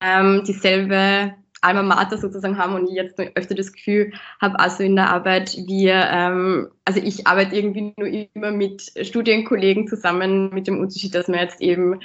ähm, 0.00 0.42
dieselbe 0.46 1.34
Alma 1.62 1.82
Mater 1.82 2.18
sozusagen 2.18 2.58
haben 2.58 2.74
und 2.74 2.88
ich 2.88 2.94
jetzt 2.94 3.18
öfter 3.18 3.54
das 3.54 3.72
Gefühl 3.72 4.12
habe, 4.40 4.58
also 4.58 4.82
in 4.82 4.96
der 4.96 5.10
Arbeit, 5.10 5.56
wir, 5.66 5.94
ähm, 6.10 6.68
also 6.84 7.00
ich 7.02 7.26
arbeite 7.26 7.56
irgendwie 7.56 7.94
nur 7.96 8.08
immer 8.08 8.50
mit 8.50 8.92
Studienkollegen 9.00 9.86
zusammen, 9.88 10.50
mit 10.52 10.66
dem 10.66 10.80
Unterschied, 10.80 11.14
dass 11.14 11.28
wir 11.28 11.40
jetzt 11.40 11.60
eben 11.60 12.00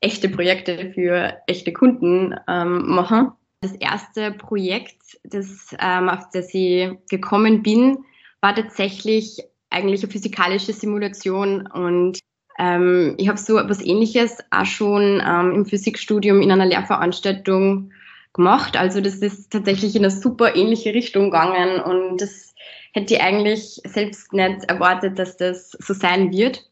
echte 0.00 0.28
Projekte 0.28 0.92
für 0.92 1.38
echte 1.46 1.72
Kunden 1.72 2.34
ähm, 2.46 2.86
machen. 2.86 3.32
Das 3.60 3.72
erste 3.72 4.30
Projekt, 4.30 5.18
das, 5.24 5.74
ähm, 5.80 6.08
auf 6.08 6.28
das 6.32 6.54
ich 6.54 6.90
gekommen 7.10 7.62
bin, 7.62 7.98
war 8.40 8.54
tatsächlich 8.54 9.42
eigentlich 9.70 10.02
eine 10.02 10.12
physikalische 10.12 10.72
Simulation 10.72 11.66
und 11.66 12.20
ähm, 12.58 13.14
ich 13.18 13.28
habe 13.28 13.38
so 13.38 13.58
etwas 13.58 13.84
Ähnliches 13.84 14.38
auch 14.50 14.66
schon 14.66 15.22
ähm, 15.24 15.52
im 15.52 15.66
Physikstudium 15.66 16.40
in 16.40 16.50
einer 16.50 16.66
Lehrveranstaltung 16.66 17.92
gemacht. 18.38 18.76
Also 18.76 19.00
das 19.00 19.16
ist 19.16 19.50
tatsächlich 19.50 19.94
in 19.94 20.04
eine 20.04 20.10
super 20.10 20.56
ähnliche 20.56 20.94
Richtung 20.94 21.24
gegangen 21.24 21.80
und 21.82 22.22
das 22.22 22.54
hätte 22.92 23.14
ich 23.14 23.20
eigentlich 23.20 23.80
selbst 23.84 24.32
nicht 24.32 24.64
erwartet, 24.64 25.18
dass 25.18 25.36
das 25.36 25.72
so 25.72 25.92
sein 25.92 26.32
wird. 26.32 26.64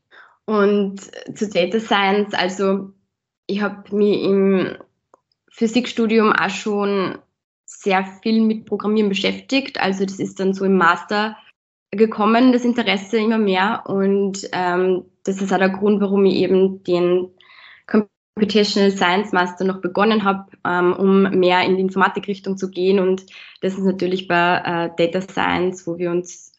Und 0.47 1.01
zu 1.37 1.51
Data 1.51 1.81
Science, 1.81 2.33
also 2.35 2.93
ich 3.47 3.61
habe 3.61 3.95
mich 3.95 4.23
im 4.23 4.77
Physikstudium 5.51 6.33
auch 6.33 6.51
schon 6.51 7.19
sehr 7.65 8.05
viel 8.23 8.41
mit 8.43 8.67
Programmieren 8.67 9.09
beschäftigt. 9.09 9.81
Also 9.81 10.05
das 10.05 10.21
ist 10.21 10.39
dann 10.39 10.55
so 10.55 10.65
im 10.65 10.77
Master 10.77 11.37
gekommen, 11.91 12.53
das 12.53 12.65
Interesse 12.65 13.19
immer 13.19 13.39
mehr. 13.39 13.83
Und 13.87 14.49
ähm, 14.53 15.05
das 15.25 15.43
ist 15.43 15.53
auch 15.53 15.59
der 15.59 15.71
Grund, 15.71 16.01
warum 16.01 16.25
ich 16.27 16.37
eben 16.37 16.85
den 16.85 17.29
Computational 18.37 18.91
Science 18.91 19.33
Master 19.33 19.65
noch 19.65 19.81
begonnen 19.81 20.25
habe, 20.25 20.45
ähm, 20.67 20.93
um 20.93 21.23
mehr 21.39 21.63
in 21.65 21.77
die 21.77 21.83
Informatikrichtung 21.83 22.59
zu 22.59 22.71
gehen. 22.71 23.01
Und 23.01 23.25
das 23.63 23.75
ist 23.75 23.85
natürlich 23.85 24.29
bei 24.29 24.63
äh, 24.63 24.91
Data 24.97 25.23
Science, 25.23 25.87
wo 25.87 25.97
wir 25.97 26.11
uns 26.11 26.53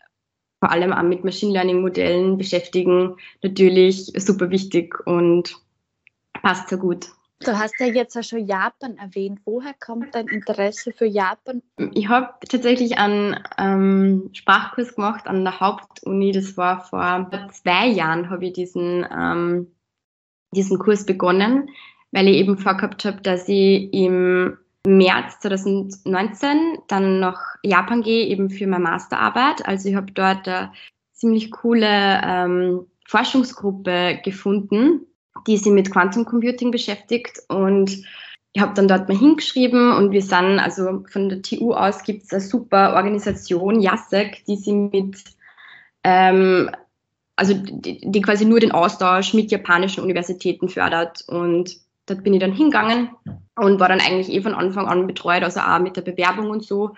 vor 0.60 0.72
allem 0.72 0.92
auch 0.92 1.04
mit 1.04 1.24
Machine 1.24 1.54
Learning 1.54 1.82
Modellen 1.82 2.38
beschäftigen, 2.40 3.16
natürlich 3.44 4.12
super 4.18 4.50
wichtig 4.50 4.96
und 5.06 5.56
passt 6.42 6.70
sehr 6.70 6.80
gut. 6.80 7.10
Du 7.42 7.56
hast 7.56 7.80
ja 7.80 7.86
jetzt 7.86 8.18
auch 8.18 8.24
schon 8.24 8.48
Japan 8.48 8.98
erwähnt. 8.98 9.42
Woher 9.46 9.76
kommt 9.80 10.16
dein 10.16 10.28
Interesse 10.28 10.92
für 10.92 11.06
Japan? 11.06 11.62
Ich 11.94 12.10
habe 12.10 12.34
tatsächlich 12.50 12.98
einen 12.98 13.40
ähm, 13.60 14.32
Sprachkurs 14.34 14.96
gemacht 14.96 15.28
an 15.28 15.44
der 15.44 15.60
Hauptuni. 15.60 16.32
Das 16.32 16.58
war 16.58 16.84
vor 16.84 17.30
zwei 17.52 17.86
Jahren, 17.86 18.32
habe 18.32 18.48
ich 18.48 18.54
diesen, 18.54 19.06
ähm, 19.16 19.68
diesen 20.56 20.80
Kurs 20.80 21.06
begonnen, 21.06 21.70
weil 22.12 22.28
ich 22.28 22.38
eben 22.38 22.58
vorgehabt 22.58 23.06
habe, 23.06 23.22
dass 23.22 23.48
ich 23.48 23.94
im 23.94 24.58
März 24.86 25.40
2019 25.42 26.80
dann 26.88 27.20
nach 27.20 27.42
Japan 27.64 28.02
gehe, 28.02 28.28
eben 28.28 28.50
für 28.50 28.68
meine 28.68 28.84
Masterarbeit. 28.84 29.68
Also 29.68 29.90
ich 29.90 29.96
habe 29.96 30.12
dort 30.12 30.48
eine 30.48 30.72
ziemlich 31.14 31.52
coole 31.52 32.22
ähm, 32.24 32.86
Forschungsgruppe 33.06 34.20
gefunden, 34.24 35.06
die 35.46 35.58
sich 35.58 35.72
mit 35.72 35.92
Quantum 35.92 36.26
Computing 36.26 36.72
beschäftigt 36.72 37.40
und 37.50 38.06
ich 38.54 38.62
habe 38.62 38.74
dann 38.74 38.88
dort 38.88 39.08
mal 39.08 39.18
hingeschrieben 39.18 39.92
und 39.92 40.12
wir 40.12 40.22
sind, 40.24 40.60
also 40.60 41.04
von 41.12 41.30
der 41.30 41.44
TU 41.44 41.74
aus 41.74 42.04
gibt 42.04 42.24
es 42.24 42.32
eine 42.32 42.42
super 42.42 42.96
Organisation, 42.96 43.82
JASEC, 43.82 44.44
die 44.46 44.56
sich 44.56 44.74
mit, 44.74 45.24
ähm, 46.04 46.72
also 47.38 47.54
die, 47.54 48.02
die, 48.04 48.22
quasi 48.22 48.46
nur 48.46 48.60
den 48.60 48.72
Austausch 48.74 49.34
mit 49.34 49.52
japanischen 49.52 50.04
Universitäten 50.04 50.68
fördert 50.68 51.24
und 51.28 51.78
dort 52.08 52.24
bin 52.24 52.34
ich 52.34 52.42
dann 52.42 52.52
hingegangen 52.52 53.12
und 53.56 53.80
war 53.80 53.88
dann 53.88 54.02
eigentlich 54.02 54.32
eh 54.32 54.42
von 54.42 54.56
Anfang 54.56 54.88
an 54.88 55.08
betreut, 55.08 55.44
also 55.44 55.62
auch 55.62 55.80
mit 55.80 55.96
der 55.96 56.02
Bewerbung 56.02 56.50
und 56.50 56.64
so 56.64 56.96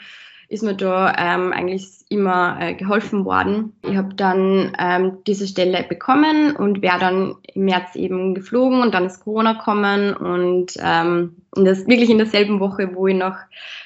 ist 0.50 0.64
mir 0.64 0.74
da 0.74 1.14
ähm, 1.16 1.54
eigentlich 1.54 1.86
immer 2.10 2.58
äh, 2.60 2.74
geholfen 2.74 3.24
worden. 3.24 3.74
Ich 3.84 3.96
habe 3.96 4.16
dann 4.16 4.76
ähm, 4.80 5.20
diese 5.28 5.48
Stelle 5.48 5.86
bekommen 5.88 6.56
und 6.56 6.82
wäre 6.82 6.98
dann 6.98 7.36
im 7.54 7.66
März 7.66 7.96
eben 7.96 8.34
geflogen 8.34 8.82
und 8.82 8.96
dann 8.96 9.06
ist 9.06 9.24
Corona 9.24 9.54
gekommen 9.54 10.16
und 10.16 10.74
ähm, 10.82 11.36
in 11.56 11.66
das, 11.66 11.86
wirklich 11.86 12.10
in 12.10 12.18
derselben 12.18 12.60
Woche, 12.60 12.96
wo 12.96 13.06
ich 13.06 13.16
nach 13.16 13.38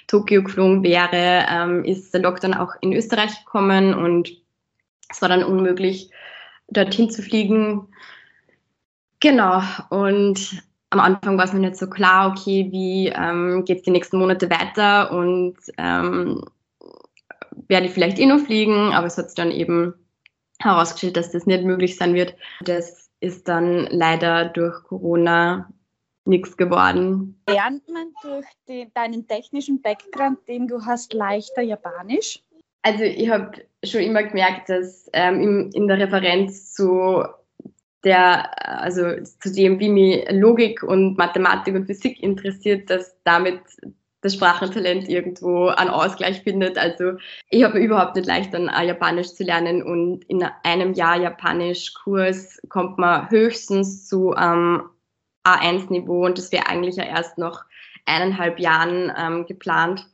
Tokio 0.08 0.42
geflogen 0.42 0.84
wäre, 0.84 1.46
ähm, 1.52 1.84
ist 1.84 2.14
der 2.14 2.22
Lockdown 2.22 2.54
auch 2.54 2.76
in 2.80 2.94
Österreich 2.94 3.44
gekommen 3.44 3.94
und 3.94 4.32
es 5.10 5.22
war 5.22 5.28
dann 5.28 5.44
unmöglich, 5.44 6.12
dorthin 6.74 7.10
zu 7.10 7.22
fliegen. 7.22 7.88
Genau, 9.20 9.62
und 9.90 10.64
am 10.90 11.00
Anfang 11.00 11.38
war 11.38 11.46
es 11.46 11.54
mir 11.54 11.60
nicht 11.60 11.78
so 11.78 11.90
klar, 11.90 12.30
okay, 12.32 12.68
wie 12.72 13.08
ähm, 13.08 13.64
geht 13.66 13.80
es 13.80 13.84
die 13.84 13.92
nächsten 13.92 14.20
Monate 14.20 14.50
weiter 14.50 15.12
und 15.12 15.56
ähm, 15.78 16.44
werde 17.68 17.88
ich 17.88 17.94
vielleicht 17.94 18.20
eh 18.20 18.26
noch 18.26 18.40
fliegen, 18.40 18.94
aber 18.94 19.08
es 19.08 19.18
hat 19.18 19.30
sich 19.30 19.36
dann 19.36 19.52
eben 19.52 19.94
herausgestellt, 20.60 21.18
dass 21.18 21.32
das 21.32 21.46
nicht 21.46 21.64
möglich 21.64 21.98
sein 21.98 22.14
wird. 22.14 22.36
Das 22.62 23.10
ist 23.20 23.48
dann 23.48 23.88
leider 23.90 24.46
durch 24.46 24.84
Corona 24.84 25.70
nichts 26.26 26.58
geworden. 26.58 27.42
Lernt 27.50 27.88
man 27.90 28.14
durch 28.22 28.46
die, 28.68 28.90
deinen 28.94 29.28
technischen 29.28 29.82
Background, 29.82 30.40
den 30.48 30.68
du 30.68 30.86
hast, 30.86 31.14
leichter 31.14 31.62
Japanisch? 31.62 32.44
Also 32.84 33.04
ich 33.04 33.30
habe 33.30 33.52
schon 33.84 34.02
immer 34.02 34.24
gemerkt, 34.24 34.70
dass 34.70 35.10
ähm, 35.14 35.42
in, 35.42 35.72
in 35.72 35.88
der 35.88 36.00
Referenz 36.00 36.74
zu 36.74 37.24
der, 38.04 38.82
also 38.82 39.22
zu 39.40 39.52
dem, 39.54 39.80
wie 39.80 39.90
mich 39.90 40.26
Logik 40.30 40.84
und 40.84 41.18
Mathematik 41.18 41.76
und 41.76 41.86
Physik 41.86 42.22
interessiert, 42.22 42.90
dass 42.90 43.16
damit 43.24 43.62
das 44.22 44.36
Sprachentalent 44.36 45.10
irgendwo 45.10 45.68
einen 45.68 45.90
Ausgleich 45.90 46.42
findet. 46.42 46.78
Also 46.78 47.14
ich 47.50 47.64
habe 47.64 47.80
überhaupt 47.80 48.16
nicht 48.16 48.28
leicht, 48.28 48.54
dann 48.54 48.72
Japanisch 48.86 49.34
zu 49.34 49.44
lernen 49.44 49.84
und 49.84 50.24
in 50.26 50.44
einem 50.64 50.94
Jahr 50.94 51.18
Japanisch-Kurs 51.18 52.62
kommt 52.70 52.98
man 52.98 53.30
höchstens 53.30 54.08
zu 54.08 54.34
ähm, 54.36 54.84
A1-Niveau 55.46 56.26
und 56.26 56.38
das 56.38 56.52
wäre 56.52 56.68
eigentlich 56.68 56.96
ja 56.96 57.04
erst 57.04 57.38
noch 57.38 57.64
eineinhalb 58.06 58.60
Jahren 58.60 59.12
ähm, 59.18 59.46
geplant. 59.46 60.08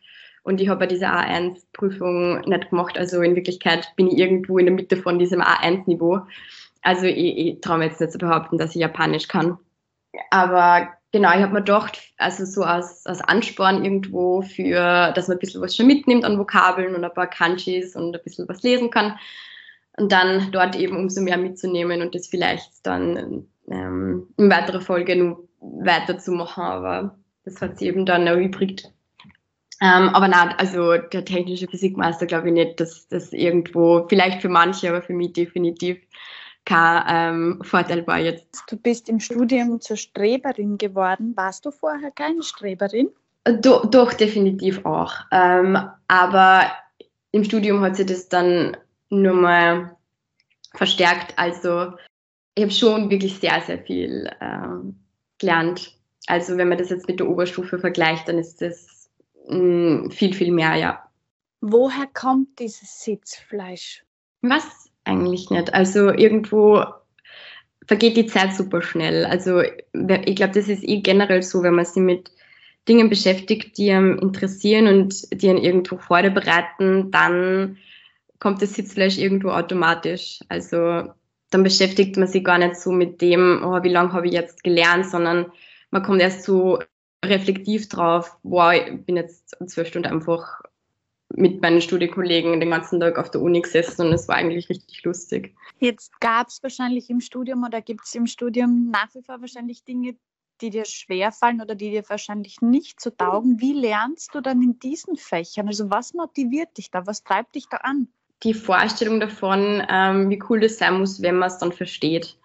Und 0.50 0.60
ich 0.60 0.68
habe 0.68 0.88
diese 0.88 1.06
A1-Prüfung 1.06 2.42
nicht 2.42 2.72
gemacht. 2.72 2.98
Also 2.98 3.22
in 3.22 3.36
Wirklichkeit 3.36 3.94
bin 3.96 4.08
ich 4.08 4.18
irgendwo 4.18 4.58
in 4.58 4.66
der 4.66 4.74
Mitte 4.74 4.98
von 4.98 5.20
diesem 5.20 5.42
A1-Niveau. 5.42 6.22
Also 6.82 7.06
ich, 7.06 7.38
ich 7.38 7.62
traue 7.62 7.78
mir 7.78 7.86
jetzt 7.86 8.02
nicht 8.02 8.12
zu 8.12 8.18
behaupten, 8.18 8.58
dass 8.58 8.72
ich 8.72 8.82
Japanisch 8.82 9.28
kann. 9.28 9.60
Aber 10.32 10.90
genau, 11.12 11.30
ich 11.36 11.44
habe 11.44 11.54
mir 11.54 11.60
gedacht, 11.60 12.00
also 12.18 12.46
so 12.46 12.64
als, 12.64 13.06
als 13.06 13.22
Ansporn 13.22 13.86
irgendwo 13.86 14.42
für, 14.42 15.12
dass 15.14 15.28
man 15.28 15.38
ein 15.38 15.40
bisschen 15.40 15.62
was 15.62 15.76
schon 15.76 15.86
mitnimmt 15.86 16.26
an 16.26 16.40
Vokabeln 16.40 16.96
und 16.96 17.04
ein 17.04 17.14
paar 17.14 17.30
Kanjis 17.30 17.96
und 17.96 18.16
ein 18.16 18.24
bisschen 18.24 18.50
was 18.50 18.64
lesen 18.64 18.90
kann. 18.90 19.20
Und 19.98 20.12
dann 20.12 20.52
dort 20.52 20.76
eben 20.76 20.98
umso 20.98 21.22
mehr 21.22 21.38
mitzunehmen 21.38 22.02
und 22.02 22.16
das 22.16 22.26
vielleicht 22.26 22.72
dann 22.88 23.46
ähm, 23.70 24.28
in 24.36 24.50
weiterer 24.50 24.82
Folge 24.82 25.16
nur 25.16 25.48
weiterzumachen. 25.60 26.64
Aber 26.64 27.20
das 27.46 27.62
hat 27.62 27.78
sich 27.78 27.88
eben 27.88 28.08
dann 28.08 28.26
erübrigt. 28.26 28.92
Ähm, 29.82 30.10
aber 30.10 30.28
nein, 30.28 30.54
also 30.58 30.98
der 30.98 31.24
technische 31.24 31.68
Physikmeister 31.68 32.26
glaube 32.26 32.48
ich 32.50 32.54
nicht, 32.54 32.80
dass 32.80 33.08
das 33.08 33.32
irgendwo, 33.32 34.06
vielleicht 34.10 34.42
für 34.42 34.50
manche, 34.50 34.90
aber 34.90 35.02
für 35.02 35.14
mich 35.14 35.34
definitiv 35.34 36.00
kein 36.66 37.04
ähm, 37.08 37.62
Vorteil 37.64 38.06
war 38.06 38.20
jetzt. 38.20 38.64
Du 38.70 38.78
bist 38.78 39.10
im 39.10 39.20
Studium 39.20 39.80
zur 39.82 39.98
Streberin 39.98 40.78
geworden. 40.78 41.34
Warst 41.36 41.66
du 41.66 41.72
vorher 41.72 42.12
keine 42.12 42.44
Streberin? 42.44 43.10
Do, 43.46 43.86
doch, 43.86 44.14
definitiv 44.14 44.86
auch. 44.86 45.14
Ähm, 45.32 45.78
aber 46.08 46.72
im 47.32 47.44
Studium 47.44 47.82
hat 47.82 47.96
sich 47.96 48.06
das 48.06 48.30
dann 48.30 48.78
nur 49.10 49.34
mal 49.34 49.96
verstärkt. 50.74 51.34
Also 51.38 51.94
ich 52.56 52.64
habe 52.64 52.74
schon 52.74 53.10
wirklich 53.10 53.40
sehr, 53.40 53.62
sehr 53.62 53.80
viel 53.80 54.30
ähm, 54.42 55.00
gelernt. 55.40 55.96
Also 56.28 56.58
wenn 56.58 56.70
man 56.70 56.78
das 56.78 56.90
jetzt 56.90 57.08
mit 57.08 57.20
der 57.20 57.30
Oberstufe 57.30 57.80
vergleicht, 57.80 58.28
dann 58.28 58.38
ist 58.38 58.62
das 58.62 58.89
mh, 59.50 59.58
mm, 59.58 60.12
viel, 60.12 60.34
viel 60.34 60.52
mehr, 60.52 60.76
ja. 60.76 61.04
Woher 61.62 62.08
kommt 62.14 62.60
dieses 62.60 63.04
Sitzfleisch? 63.04 64.04
Was 64.42 64.90
eigentlich 65.04 65.50
nicht. 65.50 65.74
Also 65.74 66.10
irgendwo 66.12 66.84
vergeht 67.86 68.16
die 68.16 68.28
Zeit 68.28 68.54
super 68.54 68.82
schnell. 68.82 69.26
Also 69.26 69.62
ich 69.62 70.36
glaube, 70.36 70.54
das 70.54 70.70
ist 70.70 70.84
eh 70.84 71.02
generell 71.02 71.42
so, 71.42 71.64
wenn 71.64 71.76
man 71.76 71.86
sich 71.86 72.02
mit 72.02 72.32
Dingen 72.88 73.10
beschäftigt, 73.10 73.78
die 73.78 73.92
einem 73.92 74.18
interessieren 74.20 74.88
und 74.88 75.42
die 75.42 75.50
einen 75.50 75.58
irgendwo 75.58 75.98
Freude 75.98 76.32
bereiten, 76.32 77.12
dann 77.12 77.78
kommt 78.40 78.62
das 78.62 78.76
Sitzfleisch 78.76 79.18
irgendwo 79.18 79.50
automatisch. 79.50 80.40
Also 80.48 81.10
dann 81.50 81.64
beschäftigt 81.64 82.16
man 82.18 82.28
sich 82.28 82.44
gar 82.44 82.58
nicht 82.58 82.76
so 82.76 82.92
mit 82.92 83.22
dem, 83.22 83.62
oh, 83.64 83.84
wie 83.84 83.90
lange 83.90 84.14
habe 84.14 84.28
ich 84.28 84.34
jetzt 84.34 84.64
gelernt, 84.64 85.08
sondern 85.08 85.52
man 85.92 86.04
kommt 86.04 86.22
erst 86.22 86.44
so 86.44 86.80
reflektiv 87.24 87.90
drauf, 87.90 88.38
wow, 88.44 88.74
ich 88.74 89.06
bin 89.06 89.18
jetzt 89.18 89.56
zwölf 89.68 89.88
Stunden 89.88 90.12
einfach 90.12 90.62
mit 91.36 91.62
meinen 91.62 91.82
Studienkollegen 91.82 92.60
den 92.60 92.72
ganzen 92.72 93.00
Tag 93.00 93.18
auf 93.20 93.30
der 93.30 93.42
Uni 93.42 93.62
gesessen 93.62 94.08
und 94.08 94.14
es 94.14 94.28
war 94.28 94.36
eigentlich 94.36 94.70
richtig 94.70 95.04
lustig. 95.04 95.56
Jetzt 95.80 96.20
gab 96.20 96.48
es 96.48 96.64
wahrscheinlich 96.64 97.10
im 97.10 97.22
Studium 97.22 97.64
oder 97.64 97.82
gibt 97.82 98.06
es 98.06 98.16
im 98.16 98.26
Studium 98.26 98.90
nach 98.90 99.14
wie 99.14 99.22
vor 99.22 99.40
wahrscheinlich 99.40 99.84
Dinge, 99.84 100.16
die 100.62 100.72
dir 100.72 100.86
schwerfallen 100.86 101.62
oder 101.62 101.76
die 101.76 101.92
dir 101.92 102.04
wahrscheinlich 102.10 102.62
nicht 102.62 103.00
so 103.00 103.12
taugen. 103.12 103.62
Wie 103.62 103.74
lernst 103.74 104.34
du 104.34 104.42
dann 104.42 104.62
in 104.62 104.80
diesen 104.80 105.16
Fächern? 105.16 105.68
Also 105.68 105.90
was 105.90 106.14
motiviert 106.14 106.78
dich 106.78 106.90
da? 106.92 107.06
Was 107.06 107.24
treibt 107.24 107.56
dich 107.56 107.68
da 107.70 107.78
an? 107.78 108.08
Die 108.44 108.54
Vorstellung 108.54 109.20
davon, 109.20 109.84
ähm, 109.90 110.30
wie 110.30 110.42
cool 110.50 110.62
das 110.62 110.78
sein 110.78 111.00
muss, 111.00 111.22
wenn 111.22 111.38
man 111.38 111.50
es 111.50 111.60
dann 111.60 111.72
versteht. 111.72 112.38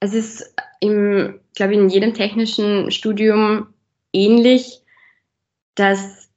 Es 0.00 0.12
ist 0.12 0.54
im, 0.80 1.40
glaube 1.54 1.72
ich, 1.72 1.78
in 1.78 1.88
jedem 1.88 2.14
technischen 2.14 2.90
Studium 2.90 3.68
ähnlich, 4.16 4.82
dass 5.74 6.28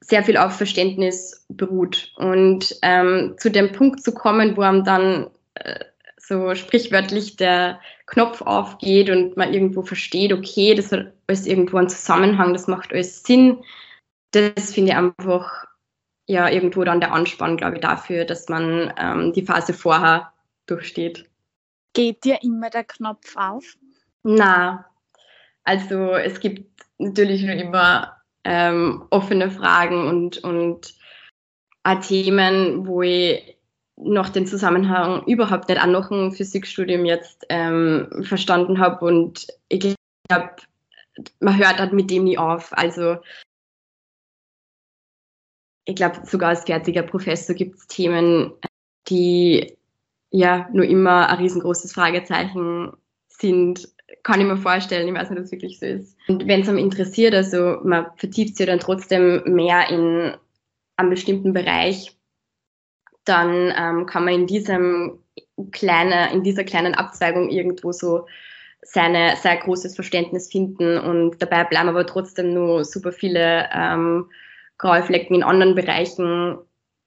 sehr 0.00 0.24
viel 0.24 0.36
auf 0.38 0.56
Verständnis 0.56 1.44
beruht. 1.48 2.12
Und 2.16 2.74
ähm, 2.82 3.34
zu 3.38 3.50
dem 3.50 3.72
Punkt 3.72 4.02
zu 4.02 4.14
kommen, 4.14 4.56
wo 4.56 4.62
einem 4.62 4.84
dann 4.84 5.30
äh, 5.54 5.84
so 6.16 6.54
sprichwörtlich 6.54 7.36
der 7.36 7.80
Knopf 8.06 8.40
aufgeht 8.42 9.10
und 9.10 9.36
man 9.36 9.52
irgendwo 9.52 9.82
versteht, 9.82 10.32
okay, 10.32 10.74
das 10.74 10.92
hat 10.92 11.12
alles 11.26 11.46
irgendwo 11.46 11.76
einen 11.76 11.88
Zusammenhang, 11.88 12.52
das 12.52 12.68
macht 12.68 12.92
alles 12.92 13.22
Sinn, 13.22 13.62
das 14.30 14.72
finde 14.72 14.92
ich 14.92 14.96
einfach 14.96 15.66
ja 16.26 16.48
irgendwo 16.48 16.84
dann 16.84 17.00
der 17.00 17.12
Anspann, 17.12 17.56
glaube 17.56 17.76
ich, 17.76 17.80
dafür, 17.80 18.24
dass 18.24 18.48
man 18.48 18.92
ähm, 18.98 19.32
die 19.32 19.44
Phase 19.44 19.72
vorher 19.72 20.32
durchsteht. 20.66 21.28
Geht 21.94 22.24
dir 22.24 22.38
immer 22.42 22.70
der 22.70 22.84
Knopf 22.84 23.34
auf? 23.36 23.76
Na, 24.22 24.84
also 25.64 26.12
es 26.14 26.40
gibt 26.40 26.87
natürlich 26.98 27.42
nur 27.42 27.54
immer 27.54 28.16
ähm, 28.44 29.06
offene 29.10 29.50
Fragen 29.50 30.06
und, 30.08 30.38
und 30.38 30.94
auch 31.82 32.00
Themen, 32.00 32.86
wo 32.86 33.02
ich 33.02 33.56
noch 33.96 34.28
den 34.28 34.46
Zusammenhang 34.46 35.24
überhaupt 35.26 35.68
nicht 35.68 35.80
an 35.80 35.92
noch 35.92 36.10
ein 36.10 36.32
Physikstudium 36.32 37.04
jetzt 37.04 37.46
ähm, 37.48 38.22
verstanden 38.22 38.78
habe 38.78 39.04
und 39.04 39.48
ich 39.68 39.96
glaube, 40.28 40.56
man 41.40 41.58
hört 41.58 41.78
halt 41.80 41.92
mit 41.92 42.10
dem 42.10 42.24
nie 42.24 42.38
auf. 42.38 42.72
Also 42.76 43.18
ich 45.84 45.96
glaube, 45.96 46.20
sogar 46.24 46.50
als 46.50 46.64
fertiger 46.64 47.02
Professor 47.02 47.56
gibt 47.56 47.76
es 47.76 47.86
Themen, 47.88 48.52
die 49.08 49.76
ja 50.30 50.68
nur 50.72 50.84
immer 50.84 51.28
ein 51.28 51.38
riesengroßes 51.38 51.92
Fragezeichen 51.92 52.92
sind 53.28 53.88
kann 54.22 54.40
ich 54.40 54.46
mir 54.46 54.56
vorstellen. 54.56 55.08
Ich 55.08 55.14
weiß 55.14 55.30
nicht, 55.30 55.38
ob 55.38 55.44
es 55.44 55.52
wirklich 55.52 55.78
so 55.78 55.86
ist. 55.86 56.16
Und 56.28 56.46
wenn 56.46 56.62
es 56.62 56.68
einem 56.68 56.78
interessiert, 56.78 57.34
also 57.34 57.78
man 57.82 58.06
vertieft 58.16 58.56
sich 58.56 58.66
dann 58.66 58.80
trotzdem 58.80 59.42
mehr 59.46 59.88
in 59.90 60.34
einem 60.96 61.10
bestimmten 61.10 61.52
Bereich, 61.52 62.16
dann 63.24 63.72
ähm, 63.76 64.06
kann 64.06 64.24
man 64.24 64.34
in 64.34 64.46
diesem 64.46 65.20
kleine, 65.70 66.32
in 66.32 66.42
dieser 66.42 66.64
kleinen 66.64 66.94
Abzweigung 66.94 67.50
irgendwo 67.50 67.92
so 67.92 68.26
seine 68.82 69.36
sehr 69.36 69.56
großes 69.56 69.94
Verständnis 69.94 70.50
finden 70.50 70.98
und 70.98 71.42
dabei 71.42 71.64
bleiben 71.64 71.88
aber 71.88 72.06
trotzdem 72.06 72.54
nur 72.54 72.84
super 72.84 73.12
viele 73.12 73.68
ähm, 73.74 74.30
graue 74.78 75.02
Flecken 75.02 75.34
in 75.34 75.42
anderen 75.42 75.74
Bereichen 75.74 76.58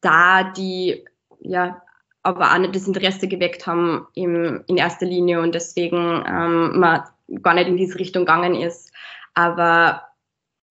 da, 0.02 0.44
die 0.44 1.06
ja 1.40 1.82
aber 2.24 2.54
auch 2.54 2.58
nicht 2.58 2.76
das 2.76 2.88
Interesse 2.88 3.28
geweckt 3.28 3.66
haben 3.66 4.08
im, 4.14 4.64
in 4.68 4.78
erster 4.78 5.06
Linie 5.06 5.42
und 5.42 5.56
deswegen 5.56 6.24
ähm, 6.28 6.80
man 6.80 7.04
gar 7.42 7.54
nicht 7.54 7.68
in 7.68 7.78
diese 7.78 7.98
Richtung 7.98 8.26
gegangen 8.26 8.56
ist. 8.56 8.92
Aber 9.34 10.04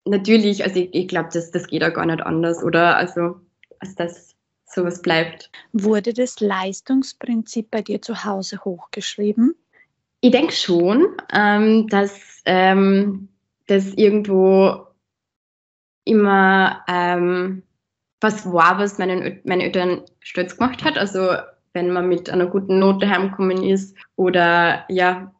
natürlich, 0.05 0.63
also 0.63 0.79
ich, 0.79 0.93
ich 0.93 1.07
glaube, 1.07 1.29
das, 1.33 1.51
das 1.51 1.67
geht 1.67 1.83
auch 1.83 1.93
gar 1.93 2.05
nicht 2.05 2.21
anders, 2.21 2.63
oder? 2.63 2.95
Also, 2.95 3.39
als 3.79 3.95
dass 3.95 4.35
sowas 4.65 5.01
bleibt. 5.01 5.51
Wurde 5.73 6.13
das 6.13 6.39
Leistungsprinzip 6.39 7.69
bei 7.71 7.81
dir 7.81 8.01
zu 8.01 8.23
Hause 8.23 8.63
hochgeschrieben? 8.63 9.55
Ich 10.21 10.31
denke 10.31 10.53
schon, 10.53 11.07
ähm, 11.33 11.87
dass 11.87 12.41
ähm, 12.45 13.27
das 13.67 13.87
irgendwo 13.93 14.87
immer 16.05 16.83
ähm, 16.87 17.63
was 18.21 18.45
war, 18.45 18.77
was 18.77 18.99
meinen, 18.99 19.41
meine 19.43 19.63
Eltern 19.63 20.03
stolz 20.21 20.55
gemacht 20.55 20.83
hat. 20.83 20.97
Also 20.97 21.35
wenn 21.73 21.91
man 21.91 22.07
mit 22.07 22.29
einer 22.29 22.45
guten 22.45 22.79
Note 22.79 23.09
heimgekommen 23.09 23.63
ist 23.63 23.97
oder 24.15 24.85
ja, 24.89 25.33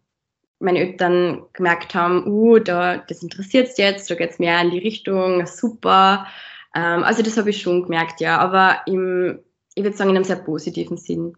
meine 0.59 0.79
Eltern 0.79 1.43
gemerkt 1.53 1.95
haben, 1.95 2.27
uh, 2.27 2.59
da, 2.59 2.97
das 2.97 3.23
interessiert 3.23 3.77
jetzt, 3.77 4.09
da 4.09 4.15
geht 4.15 4.31
es 4.31 4.39
mehr 4.39 4.61
in 4.61 4.71
die 4.71 4.79
Richtung, 4.79 5.45
super. 5.45 6.27
Ähm, 6.75 7.03
also 7.03 7.23
das 7.23 7.37
habe 7.37 7.49
ich 7.49 7.61
schon 7.61 7.83
gemerkt, 7.83 8.21
ja, 8.21 8.37
aber 8.37 8.81
im, 8.85 9.39
ich 9.75 9.83
würde 9.83 9.97
sagen 9.97 10.11
in 10.11 10.17
einem 10.17 10.25
sehr 10.25 10.37
positiven 10.37 10.97
Sinn. 10.97 11.35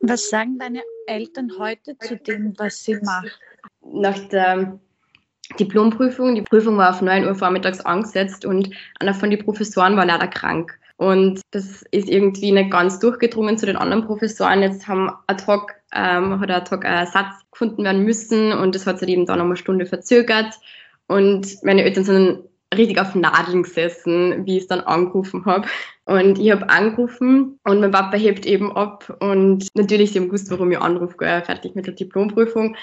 Was 0.00 0.30
sagen 0.30 0.58
deine 0.58 0.82
Eltern 1.06 1.52
heute 1.58 1.96
zu 1.98 2.16
dem, 2.16 2.54
was 2.58 2.82
sie 2.82 2.96
machen? 2.96 3.30
Nach 3.82 4.18
der 4.28 4.80
Diplomprüfung. 5.58 6.34
Die 6.34 6.42
Prüfung 6.42 6.76
war 6.76 6.90
auf 6.90 7.02
9 7.02 7.26
Uhr 7.26 7.34
vormittags 7.34 7.80
angesetzt 7.80 8.44
und 8.44 8.70
einer 8.98 9.14
von 9.14 9.30
den 9.30 9.44
Professoren 9.44 9.96
war 9.96 10.06
leider 10.06 10.28
krank. 10.28 10.78
Und 10.96 11.40
das 11.50 11.82
ist 11.90 12.10
irgendwie 12.10 12.52
nicht 12.52 12.70
ganz 12.70 12.98
durchgedrungen 12.98 13.56
zu 13.56 13.64
den 13.64 13.76
anderen 13.76 14.04
Professoren. 14.04 14.60
Jetzt 14.62 14.86
haben 14.86 15.10
ad 15.26 15.46
hoc, 15.46 15.72
ähm, 15.94 16.38
hat 16.40 16.50
ad 16.50 16.70
hoc 16.70 16.84
ein 16.84 17.06
Satz 17.06 17.32
gefunden 17.50 17.84
werden 17.84 18.04
müssen 18.04 18.52
und 18.52 18.74
das 18.74 18.86
hat 18.86 18.98
sich 18.98 19.08
eben 19.08 19.24
dann 19.24 19.38
noch 19.38 19.46
eine 19.46 19.56
Stunde 19.56 19.86
verzögert. 19.86 20.54
Und 21.06 21.56
meine 21.64 21.84
Eltern 21.84 22.04
sind 22.04 22.44
richtig 22.76 23.00
auf 23.00 23.14
Nadeln 23.14 23.62
gesessen, 23.62 24.46
wie 24.46 24.56
ich 24.56 24.64
es 24.64 24.68
dann 24.68 24.80
angerufen 24.80 25.44
habe. 25.44 25.66
Und 26.04 26.38
ich 26.38 26.50
habe 26.50 26.68
angerufen 26.68 27.58
und 27.64 27.80
mein 27.80 27.90
Papa 27.90 28.16
hebt 28.16 28.46
eben 28.46 28.76
ab 28.76 29.16
und 29.20 29.68
natürlich, 29.74 30.12
sie 30.12 30.18
haben 30.18 30.26
gewusst, 30.26 30.50
warum 30.50 30.70
ich 30.70 30.78
anrufe, 30.78 31.16
fertig 31.18 31.74
mit 31.74 31.86
der 31.86 31.94
Diplomprüfung. 31.94 32.76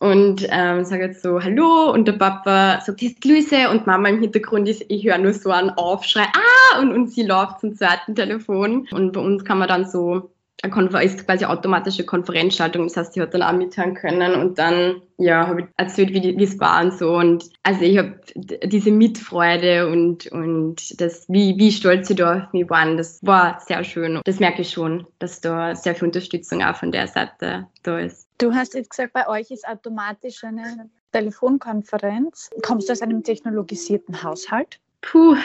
Und 0.00 0.46
ähm, 0.50 0.84
sage 0.84 1.04
jetzt 1.06 1.22
so 1.22 1.42
Hallo. 1.42 1.92
Und 1.92 2.06
der 2.06 2.14
Papa 2.14 2.80
sagt, 2.80 3.02
ist 3.02 3.24
Luise. 3.24 3.70
Und 3.70 3.86
Mama 3.86 4.08
im 4.08 4.20
Hintergrund 4.20 4.68
ist, 4.68 4.84
ich 4.88 5.04
höre 5.04 5.18
nur 5.18 5.32
so 5.32 5.50
einen 5.50 5.70
Aufschrei, 5.70 6.24
ah, 6.24 6.80
und, 6.80 6.92
und 6.92 7.10
sie 7.10 7.22
läuft 7.22 7.60
zum 7.60 7.74
zweiten 7.74 8.14
Telefon. 8.14 8.88
Und 8.90 9.12
bei 9.12 9.20
uns 9.20 9.44
kann 9.44 9.58
man 9.58 9.68
dann 9.68 9.88
so 9.88 10.33
ist 10.62 11.26
quasi 11.26 11.44
automatische 11.44 12.04
Konferenzschaltung, 12.04 12.84
das 12.84 12.96
heißt, 12.96 13.16
ich 13.16 13.22
hat 13.22 13.34
dann 13.34 13.42
auch 13.42 13.52
mithören 13.52 13.94
können 13.94 14.34
und 14.34 14.58
dann, 14.58 15.02
ja, 15.18 15.46
habe 15.46 15.62
ich 15.62 15.66
erzählt, 15.76 16.14
wie, 16.14 16.36
wie 16.36 16.44
es 16.44 16.58
war 16.58 16.82
und 16.82 16.94
so 16.94 17.16
und 17.16 17.50
also 17.62 17.82
ich 17.82 17.98
habe 17.98 18.18
diese 18.64 18.90
Mitfreude 18.90 19.88
und, 19.88 20.26
und 20.28 21.00
das, 21.00 21.26
wie, 21.28 21.56
wie 21.58 21.72
stolz 21.72 22.08
sie 22.08 22.14
da 22.14 22.44
auf 22.44 22.52
mich 22.52 22.68
waren, 22.70 22.96
das 22.96 23.18
war 23.22 23.60
sehr 23.60 23.84
schön. 23.84 24.20
Das 24.24 24.40
merke 24.40 24.62
ich 24.62 24.70
schon, 24.70 25.06
dass 25.18 25.40
da 25.40 25.74
sehr 25.74 25.94
viel 25.94 26.06
Unterstützung 26.06 26.62
auch 26.62 26.76
von 26.76 26.92
der 26.92 27.08
Seite 27.08 27.66
da 27.82 27.98
ist. 27.98 28.28
Du 28.38 28.52
hast 28.52 28.74
jetzt 28.74 28.90
gesagt, 28.90 29.12
bei 29.12 29.28
euch 29.28 29.50
ist 29.50 29.66
automatisch 29.66 30.42
eine 30.44 30.88
Telefonkonferenz. 31.12 32.50
Kommst 32.62 32.88
du 32.88 32.92
aus 32.92 33.02
einem 33.02 33.22
technologisierten 33.22 34.22
Haushalt? 34.22 34.80
Puh, 35.00 35.36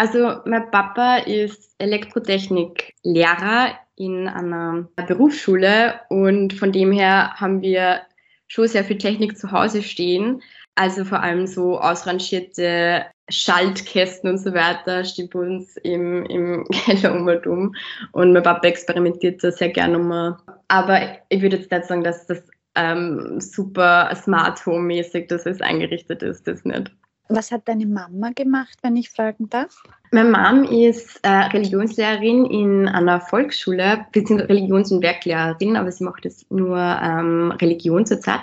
also 0.00 0.40
mein 0.46 0.70
Papa 0.70 1.18
ist 1.18 1.74
Elektrotechniklehrer 1.76 3.78
in 3.96 4.28
einer 4.28 4.88
Berufsschule 5.06 6.00
und 6.08 6.54
von 6.54 6.72
dem 6.72 6.90
her 6.90 7.34
haben 7.34 7.60
wir 7.60 8.00
schon 8.46 8.66
sehr 8.66 8.82
viel 8.82 8.96
Technik 8.96 9.36
zu 9.36 9.52
Hause 9.52 9.82
stehen. 9.82 10.40
Also 10.74 11.04
vor 11.04 11.22
allem 11.22 11.46
so 11.46 11.78
ausrangierte 11.78 13.04
Schaltkästen 13.28 14.30
und 14.30 14.38
so 14.38 14.54
weiter 14.54 15.04
stehen 15.04 15.28
bei 15.28 15.40
uns 15.40 15.76
im, 15.76 16.24
im 16.24 16.64
Keller 16.72 17.46
um. 17.46 17.74
Und 18.12 18.32
mein 18.32 18.42
Papa 18.42 18.68
experimentiert 18.68 19.44
da 19.44 19.52
sehr 19.52 19.68
gerne 19.68 19.96
immer. 19.96 20.42
Aber 20.68 20.98
ich 21.28 21.42
würde 21.42 21.58
jetzt 21.58 21.70
nicht 21.70 21.84
sagen, 21.84 22.04
dass 22.04 22.26
das 22.26 22.42
ähm, 22.74 23.38
super 23.38 24.14
Smart 24.14 24.64
Home-mäßig, 24.64 25.28
dass 25.28 25.44
es 25.44 25.60
eingerichtet 25.60 26.22
ist, 26.22 26.48
das 26.48 26.64
nicht. 26.64 26.90
Was 27.32 27.52
hat 27.52 27.68
deine 27.68 27.86
Mama 27.86 28.30
gemacht, 28.34 28.76
wenn 28.82 28.96
ich 28.96 29.08
fragen 29.08 29.48
darf? 29.48 29.84
Meine 30.10 30.30
Mom 30.30 30.64
ist 30.64 31.20
äh, 31.22 31.28
Religionslehrerin 31.28 32.44
in 32.44 32.88
einer 32.88 33.20
Volksschule, 33.20 34.04
beziehungsweise 34.10 34.48
Religions- 34.48 34.90
und 34.90 35.00
Werklehrerin, 35.00 35.76
aber 35.76 35.92
sie 35.92 36.02
macht 36.02 36.24
jetzt 36.24 36.50
nur 36.50 36.76
ähm, 36.76 37.52
Religion 37.52 38.04
zurzeit. 38.04 38.40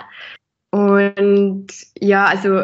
Und 0.70 1.66
ja, 2.00 2.24
also 2.24 2.62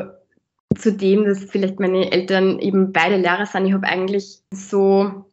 zudem, 0.74 1.26
dass 1.26 1.44
vielleicht 1.44 1.78
meine 1.78 2.10
Eltern 2.10 2.58
eben 2.58 2.92
beide 2.94 3.16
Lehrer 3.16 3.44
sind, 3.44 3.66
ich 3.66 3.74
habe 3.74 3.87
eigentlich 3.87 4.38
so 4.50 5.26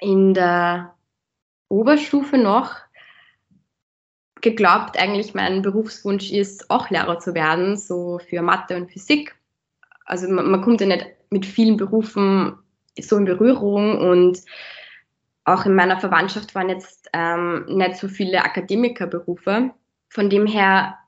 in 0.00 0.34
der 0.34 0.96
Oberstufe 1.68 2.36
noch 2.36 2.74
geglaubt, 4.40 4.98
eigentlich 4.98 5.34
mein 5.34 5.62
Berufswunsch 5.62 6.32
ist, 6.32 6.68
auch 6.68 6.90
Lehrer 6.90 7.20
zu 7.20 7.34
werden, 7.34 7.76
so 7.76 8.18
für 8.18 8.42
Mathe 8.42 8.76
und 8.76 8.90
Physik 8.90 9.37
also 10.08 10.28
man, 10.28 10.50
man 10.50 10.62
kommt 10.62 10.80
ja 10.80 10.86
nicht 10.86 11.06
mit 11.30 11.46
vielen 11.46 11.76
Berufen 11.76 12.58
so 12.98 13.16
in 13.16 13.26
Berührung 13.26 13.98
und 13.98 14.42
auch 15.44 15.64
in 15.66 15.74
meiner 15.74 16.00
Verwandtschaft 16.00 16.54
waren 16.54 16.68
jetzt 16.68 17.08
ähm, 17.12 17.64
nicht 17.68 17.96
so 17.96 18.08
viele 18.08 18.42
Akademikerberufe. 18.42 19.70
Von 20.08 20.30
dem 20.30 20.46
her, 20.46 20.98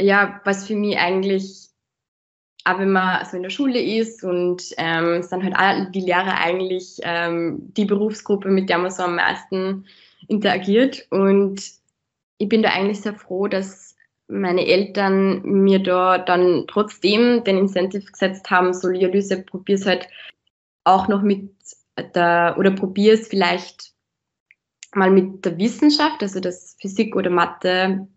ja, 0.00 0.40
was 0.44 0.66
für 0.66 0.74
mich 0.74 0.98
eigentlich, 0.98 1.68
auch 2.64 2.78
wenn 2.78 2.92
man 2.92 3.24
so 3.24 3.36
in 3.36 3.42
der 3.42 3.50
Schule 3.50 3.80
ist 3.80 4.24
und 4.24 4.62
ähm, 4.78 5.22
sind 5.22 5.44
halt 5.44 5.56
alle 5.56 5.90
die 5.90 6.00
Lehrer 6.00 6.38
eigentlich 6.38 6.98
ähm, 7.02 7.72
die 7.76 7.84
Berufsgruppe, 7.84 8.48
mit 8.48 8.68
der 8.68 8.78
man 8.78 8.90
so 8.90 9.02
am 9.04 9.16
meisten 9.16 9.84
interagiert. 10.28 11.06
Und 11.10 11.62
ich 12.38 12.48
bin 12.48 12.62
da 12.62 12.70
eigentlich 12.70 13.00
sehr 13.00 13.14
froh, 13.14 13.48
dass 13.48 13.91
meine 14.32 14.66
Eltern 14.66 15.42
mir 15.42 15.78
da 15.78 16.18
dann 16.18 16.64
trotzdem 16.66 17.44
den 17.44 17.58
Incentive 17.58 18.10
gesetzt 18.10 18.50
haben, 18.50 18.72
so 18.72 18.88
Dialyse, 18.88 19.42
probier's 19.42 19.86
halt 19.86 20.08
auch 20.84 21.08
noch 21.08 21.22
mit 21.22 21.50
der, 22.14 22.56
oder 22.58 22.70
probier's 22.70 23.28
vielleicht 23.28 23.92
mal 24.94 25.10
mit 25.10 25.44
der 25.44 25.58
Wissenschaft, 25.58 26.22
also 26.22 26.40
das 26.40 26.76
Physik 26.80 27.14
oder 27.16 27.30
Mathe 27.30 28.08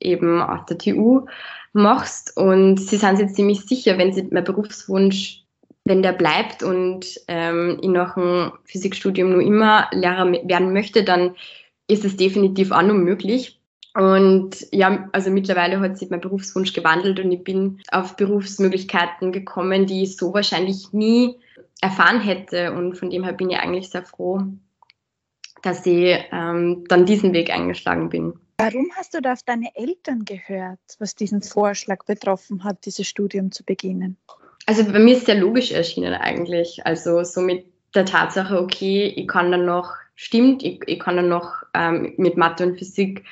eben 0.00 0.40
auf 0.40 0.64
der 0.66 0.78
TU 0.78 1.26
machst 1.72 2.36
und 2.36 2.78
sie 2.78 2.96
sind 2.96 3.18
sich 3.18 3.34
ziemlich 3.34 3.60
sicher, 3.62 3.98
wenn 3.98 4.12
sie 4.12 4.28
mein 4.30 4.44
Berufswunsch, 4.44 5.44
wenn 5.84 6.02
der 6.02 6.12
bleibt 6.12 6.62
und 6.62 7.20
ähm, 7.28 7.78
ich 7.82 7.88
nach 7.88 8.14
dem 8.14 8.52
Physikstudium 8.64 9.30
nur 9.30 9.42
immer 9.42 9.88
Lehrer 9.92 10.30
werden 10.30 10.72
möchte, 10.72 11.02
dann 11.02 11.34
ist 11.88 12.04
es 12.04 12.16
definitiv 12.16 12.70
auch 12.70 12.82
noch 12.82 12.94
möglich. 12.94 13.57
Und 13.98 14.68
ja, 14.70 15.08
also 15.10 15.28
mittlerweile 15.28 15.80
hat 15.80 15.98
sich 15.98 16.08
mein 16.08 16.20
Berufswunsch 16.20 16.72
gewandelt 16.72 17.18
und 17.18 17.32
ich 17.32 17.42
bin 17.42 17.80
auf 17.90 18.14
Berufsmöglichkeiten 18.14 19.32
gekommen, 19.32 19.86
die 19.86 20.04
ich 20.04 20.16
so 20.16 20.32
wahrscheinlich 20.32 20.92
nie 20.92 21.34
erfahren 21.80 22.20
hätte. 22.20 22.72
Und 22.74 22.96
von 22.96 23.10
dem 23.10 23.24
her 23.24 23.32
bin 23.32 23.50
ich 23.50 23.58
eigentlich 23.58 23.90
sehr 23.90 24.04
froh, 24.04 24.42
dass 25.62 25.84
ich 25.84 26.16
ähm, 26.30 26.84
dann 26.86 27.06
diesen 27.06 27.32
Weg 27.32 27.50
eingeschlagen 27.50 28.08
bin. 28.08 28.34
Warum 28.58 28.88
hast 28.94 29.14
du 29.14 29.20
da 29.20 29.32
auf 29.32 29.42
deine 29.42 29.74
Eltern 29.74 30.24
gehört, 30.24 30.78
was 31.00 31.16
diesen 31.16 31.42
Vorschlag 31.42 32.04
betroffen 32.04 32.62
hat, 32.62 32.86
dieses 32.86 33.08
Studium 33.08 33.50
zu 33.50 33.64
beginnen? 33.64 34.16
Also 34.66 34.84
bei 34.84 35.00
mir 35.00 35.14
ist 35.14 35.20
es 35.20 35.26
sehr 35.26 35.40
logisch 35.40 35.72
erschienen 35.72 36.14
eigentlich. 36.14 36.86
Also 36.86 37.24
so 37.24 37.40
mit 37.40 37.66
der 37.96 38.04
Tatsache, 38.04 38.60
okay, 38.60 39.12
ich 39.16 39.26
kann 39.26 39.50
dann 39.50 39.64
noch, 39.64 39.96
stimmt, 40.14 40.62
ich, 40.62 40.82
ich 40.86 41.00
kann 41.00 41.16
dann 41.16 41.28
noch 41.28 41.64
ähm, 41.74 42.14
mit 42.16 42.36
Mathe 42.36 42.64
und 42.64 42.78
Physik 42.78 43.24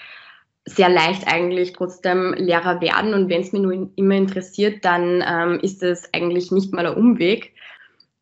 sehr 0.67 0.89
leicht 0.89 1.29
eigentlich 1.29 1.73
trotzdem 1.73 2.35
Lehrer 2.35 2.81
werden. 2.81 3.15
Und 3.15 3.29
wenn 3.29 3.41
es 3.41 3.53
mich 3.53 3.63
nur 3.63 3.89
immer 3.95 4.17
interessiert, 4.17 4.85
dann 4.85 5.25
ähm, 5.27 5.61
ist 5.61 5.83
es 5.83 6.13
eigentlich 6.13 6.51
nicht 6.51 6.73
mal 6.73 6.87
ein 6.87 6.97
Umweg. 6.97 7.55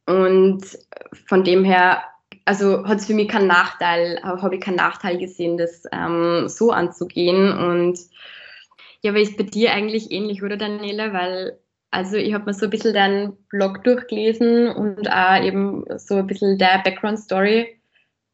Und 0.06 0.62
von 1.26 1.42
dem 1.42 1.64
her, 1.64 2.04
also 2.44 2.86
hat 2.86 2.98
es 2.98 3.06
für 3.06 3.14
mich 3.14 3.28
keinen 3.28 3.46
Nachteil, 3.46 4.20
habe 4.22 4.56
ich 4.56 4.60
keinen 4.60 4.76
Nachteil 4.76 5.16
gesehen, 5.18 5.56
das 5.56 5.84
ähm, 5.90 6.46
so 6.48 6.70
anzugehen. 6.70 7.50
Und 7.56 7.98
ja, 9.00 9.10
aber 9.10 9.20
ist 9.20 9.38
bei 9.38 9.44
dir 9.44 9.72
eigentlich 9.72 10.10
ähnlich, 10.10 10.42
oder 10.42 10.58
Daniela? 10.58 11.14
Weil, 11.14 11.58
also 11.90 12.16
ich 12.16 12.34
habe 12.34 12.44
mir 12.44 12.54
so 12.54 12.66
ein 12.66 12.70
bisschen 12.70 12.92
deinen 12.92 13.38
Blog 13.48 13.82
durchgelesen 13.84 14.68
und 14.68 15.10
auch 15.10 15.42
eben 15.42 15.84
so 15.96 16.16
ein 16.16 16.26
bisschen 16.26 16.58
der 16.58 16.82
Background-Story. 16.84 17.80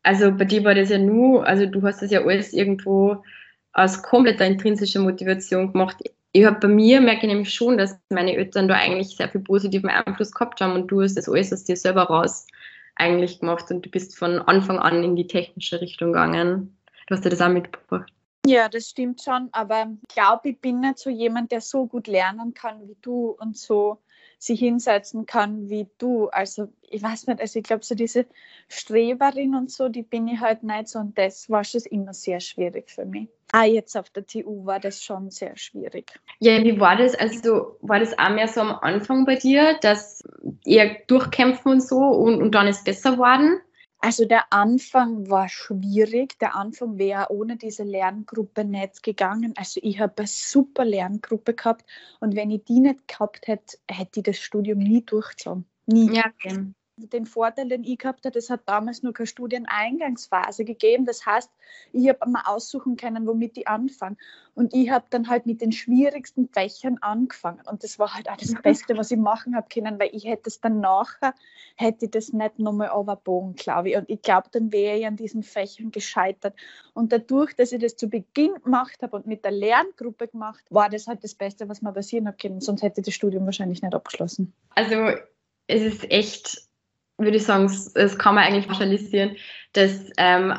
Also 0.02 0.32
bei 0.32 0.46
dir 0.46 0.64
war 0.64 0.74
das 0.74 0.88
ja 0.88 0.98
nur, 0.98 1.46
also 1.46 1.66
du 1.66 1.80
hast 1.82 2.02
das 2.02 2.10
ja 2.10 2.24
alles 2.24 2.52
irgendwo 2.52 3.22
aus 3.72 4.02
kompletter 4.02 4.46
intrinsischer 4.46 5.00
Motivation 5.00 5.72
gemacht. 5.72 5.96
Ich 6.32 6.44
habe 6.44 6.60
bei 6.60 6.68
mir, 6.68 7.00
merke 7.00 7.26
ich 7.26 7.32
nämlich 7.32 7.52
schon, 7.52 7.78
dass 7.78 7.98
meine 8.08 8.36
Eltern 8.36 8.68
da 8.68 8.74
eigentlich 8.74 9.16
sehr 9.16 9.28
viel 9.28 9.40
positiven 9.40 9.90
Einfluss 9.90 10.32
gehabt 10.32 10.60
haben 10.60 10.74
und 10.74 10.88
du 10.88 11.02
hast 11.02 11.16
das 11.16 11.28
alles 11.28 11.52
aus 11.52 11.64
dir 11.64 11.76
selber 11.76 12.04
raus 12.04 12.46
eigentlich 12.96 13.40
gemacht 13.40 13.70
und 13.70 13.84
du 13.84 13.90
bist 13.90 14.16
von 14.16 14.40
Anfang 14.40 14.78
an 14.78 15.02
in 15.02 15.16
die 15.16 15.26
technische 15.26 15.80
Richtung 15.80 16.12
gegangen. 16.12 16.76
Du 17.06 17.14
hast 17.14 17.24
dir 17.24 17.30
das 17.30 17.40
auch 17.40 17.48
mitgebracht. 17.48 18.12
Ja, 18.46 18.68
das 18.68 18.88
stimmt 18.88 19.22
schon, 19.22 19.48
aber 19.52 19.90
ich 20.08 20.14
glaube, 20.14 20.50
ich 20.50 20.60
bin 20.60 20.80
nicht 20.80 20.98
so 20.98 21.10
jemand, 21.10 21.52
der 21.52 21.60
so 21.60 21.86
gut 21.86 22.06
lernen 22.06 22.54
kann 22.54 22.88
wie 22.88 22.96
du 23.02 23.36
und 23.38 23.56
so 23.56 23.98
sich 24.40 24.58
hinsetzen 24.58 25.26
kann 25.26 25.68
wie 25.68 25.86
du. 25.98 26.28
Also 26.28 26.68
ich 26.88 27.02
weiß 27.02 27.26
nicht, 27.26 27.40
also 27.40 27.58
ich 27.58 27.64
glaube, 27.64 27.84
so 27.84 27.94
diese 27.94 28.24
Streberin 28.68 29.54
und 29.54 29.70
so, 29.70 29.90
die 29.90 30.02
bin 30.02 30.26
ich 30.28 30.40
halt 30.40 30.62
nicht 30.62 30.88
so 30.88 30.98
und 30.98 31.16
das 31.16 31.50
war 31.50 31.62
schon 31.62 31.82
immer 31.90 32.14
sehr 32.14 32.40
schwierig 32.40 32.90
für 32.90 33.04
mich. 33.04 33.28
Ah, 33.52 33.64
jetzt 33.64 33.96
auf 33.96 34.08
der 34.10 34.26
TU 34.26 34.64
war 34.64 34.80
das 34.80 35.02
schon 35.02 35.30
sehr 35.30 35.56
schwierig. 35.56 36.12
Ja, 36.38 36.62
wie 36.64 36.80
war 36.80 36.96
das? 36.96 37.14
Also 37.14 37.76
war 37.82 38.00
das 38.00 38.18
auch 38.18 38.30
mehr 38.30 38.48
so 38.48 38.62
am 38.62 38.78
Anfang 38.80 39.26
bei 39.26 39.36
dir, 39.36 39.76
dass 39.82 40.24
ihr 40.64 40.96
durchkämpfen 41.06 41.72
und 41.72 41.82
so 41.82 41.98
und, 41.98 42.40
und 42.40 42.54
dann 42.54 42.66
ist 42.66 42.84
besser 42.84 43.12
geworden? 43.12 43.60
Also 44.02 44.24
der 44.24 44.50
Anfang 44.50 45.28
war 45.28 45.48
schwierig. 45.48 46.38
Der 46.38 46.54
Anfang 46.54 46.98
wäre 46.98 47.26
ohne 47.30 47.56
diese 47.56 47.84
Lerngruppe 47.84 48.64
nicht 48.64 49.02
gegangen. 49.02 49.52
Also 49.56 49.80
ich 49.82 50.00
habe 50.00 50.14
eine 50.18 50.26
super 50.26 50.84
Lerngruppe 50.86 51.54
gehabt 51.54 51.84
und 52.18 52.34
wenn 52.34 52.50
ich 52.50 52.64
die 52.64 52.80
nicht 52.80 53.06
gehabt 53.08 53.46
hätte, 53.46 53.76
hätte 53.90 54.20
ich 54.20 54.24
das 54.24 54.38
Studium 54.38 54.78
nie 54.78 55.04
durchgezogen. 55.04 55.66
Nie. 55.86 56.10
Ja, 56.12 56.30
den 57.08 57.26
Vorteil, 57.26 57.68
den 57.68 57.84
ich 57.84 57.98
gehabt 57.98 58.24
habe, 58.24 58.38
es 58.38 58.50
hat 58.50 58.62
damals 58.66 59.02
nur 59.02 59.12
keine 59.12 59.26
Studieneingangsphase 59.26 60.64
gegeben. 60.64 61.04
Das 61.04 61.24
heißt, 61.26 61.50
ich 61.92 62.08
habe 62.08 62.30
mal 62.30 62.42
aussuchen 62.46 62.96
können, 62.96 63.26
womit 63.26 63.56
ich 63.58 63.68
anfange. 63.68 64.16
Und 64.54 64.74
ich 64.74 64.90
habe 64.90 65.06
dann 65.10 65.28
halt 65.28 65.46
mit 65.46 65.60
den 65.60 65.72
schwierigsten 65.72 66.48
Fächern 66.48 66.98
angefangen. 67.00 67.62
Und 67.70 67.84
das 67.84 67.98
war 67.98 68.14
halt 68.14 68.28
auch 68.28 68.36
das 68.36 68.54
Beste, 68.62 68.96
was 68.96 69.10
ich 69.10 69.18
machen 69.18 69.56
habe 69.56 69.68
können, 69.72 69.98
weil 69.98 70.10
ich 70.12 70.24
hätte 70.24 70.48
es 70.48 70.60
dann 70.60 70.80
nachher, 70.80 71.34
hätte 71.76 72.06
ich 72.06 72.10
das 72.10 72.32
nicht 72.32 72.58
nochmal 72.58 72.90
überbogen, 72.98 73.54
glaube 73.54 73.90
ich. 73.90 73.96
Und 73.96 74.10
ich 74.10 74.20
glaube, 74.22 74.48
dann 74.50 74.72
wäre 74.72 74.98
ich 74.98 75.06
an 75.06 75.16
diesen 75.16 75.42
Fächern 75.42 75.90
gescheitert. 75.90 76.54
Und 76.92 77.12
dadurch, 77.12 77.54
dass 77.54 77.72
ich 77.72 77.80
das 77.80 77.96
zu 77.96 78.08
Beginn 78.08 78.54
gemacht 78.62 79.02
habe 79.02 79.16
und 79.16 79.26
mit 79.26 79.44
der 79.44 79.52
Lerngruppe 79.52 80.28
gemacht, 80.28 80.64
war 80.70 80.88
das 80.88 81.06
halt 81.06 81.24
das 81.24 81.34
Beste, 81.34 81.68
was 81.68 81.82
mir 81.82 81.92
passieren 81.92 82.28
hat 82.28 82.40
können. 82.40 82.60
Sonst 82.60 82.82
hätte 82.82 83.00
ich 83.00 83.06
das 83.06 83.14
Studium 83.14 83.44
wahrscheinlich 83.46 83.82
nicht 83.82 83.94
abgeschlossen. 83.94 84.52
Also 84.74 85.12
es 85.66 85.82
ist 85.82 86.10
echt 86.10 86.69
würde 87.20 87.36
ich 87.36 87.44
sagen, 87.44 87.64
es 87.66 88.18
kann 88.18 88.34
man 88.34 88.44
eigentlich 88.44 88.68
pauschalisieren, 88.68 89.36
dass 89.72 90.10
ähm, 90.16 90.52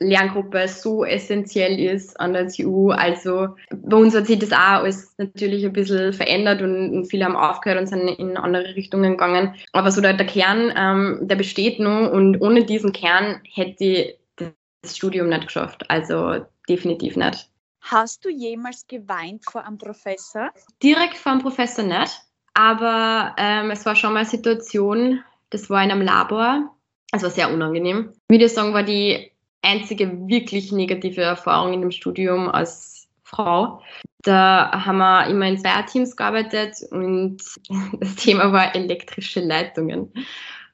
Lerngruppe 0.00 0.68
so 0.68 1.04
essentiell 1.04 1.78
ist 1.78 2.18
an 2.18 2.32
der 2.32 2.48
TU. 2.48 2.90
Also 2.90 3.56
bei 3.70 3.96
uns 3.96 4.14
hat 4.14 4.26
sich 4.26 4.38
das 4.38 4.52
auch 4.52 4.82
alles 4.82 5.14
natürlich 5.18 5.64
ein 5.64 5.72
bisschen 5.72 6.12
verändert 6.12 6.62
und, 6.62 7.06
viele 7.06 7.24
haben 7.24 7.36
aufgehört 7.36 7.80
und 7.80 7.86
sind 7.86 8.08
in 8.08 8.36
andere 8.36 8.74
Richtungen 8.74 9.12
gegangen. 9.12 9.54
Aber 9.72 9.90
so 9.90 10.00
der, 10.00 10.14
der 10.14 10.26
Kern, 10.26 10.72
ähm, 10.76 11.20
der 11.22 11.36
besteht 11.36 11.78
noch 11.78 12.10
und 12.10 12.40
ohne 12.40 12.64
diesen 12.64 12.92
Kern 12.92 13.40
hätte 13.52 13.84
ich 13.84 14.18
das 14.36 14.96
Studium 14.96 15.28
nicht 15.28 15.46
geschafft. 15.46 15.88
Also 15.88 16.44
definitiv 16.68 17.16
nicht. 17.16 17.48
Hast 17.80 18.24
du 18.24 18.30
jemals 18.30 18.86
geweint 18.86 19.44
vor 19.44 19.64
einem 19.64 19.78
Professor? 19.78 20.50
Direkt 20.82 21.16
vor 21.16 21.32
einem 21.32 21.42
Professor 21.42 21.84
nicht, 21.84 22.18
aber 22.54 23.34
ähm, 23.36 23.70
es 23.70 23.84
war 23.84 23.94
schon 23.94 24.14
mal 24.14 24.20
eine 24.20 24.28
Situation, 24.28 25.22
das 25.54 25.70
war 25.70 25.82
in 25.84 25.92
einem 25.92 26.02
Labor. 26.02 26.74
Es 27.12 27.22
war 27.22 27.30
sehr 27.30 27.52
unangenehm. 27.52 28.12
Ich 28.28 28.34
würde 28.34 28.48
sagen, 28.48 28.74
war 28.74 28.82
die 28.82 29.30
einzige 29.62 30.28
wirklich 30.28 30.72
negative 30.72 31.22
Erfahrung 31.22 31.72
in 31.72 31.80
dem 31.80 31.92
Studium 31.92 32.48
als 32.48 33.06
Frau. 33.22 33.80
Da 34.22 34.84
haben 34.84 34.98
wir 34.98 35.28
immer 35.28 35.46
in 35.46 35.56
Zweierteams 35.56 36.16
gearbeitet 36.16 36.76
und 36.90 37.38
das 38.00 38.16
Thema 38.16 38.52
war 38.52 38.74
elektrische 38.74 39.40
Leitungen. 39.40 40.12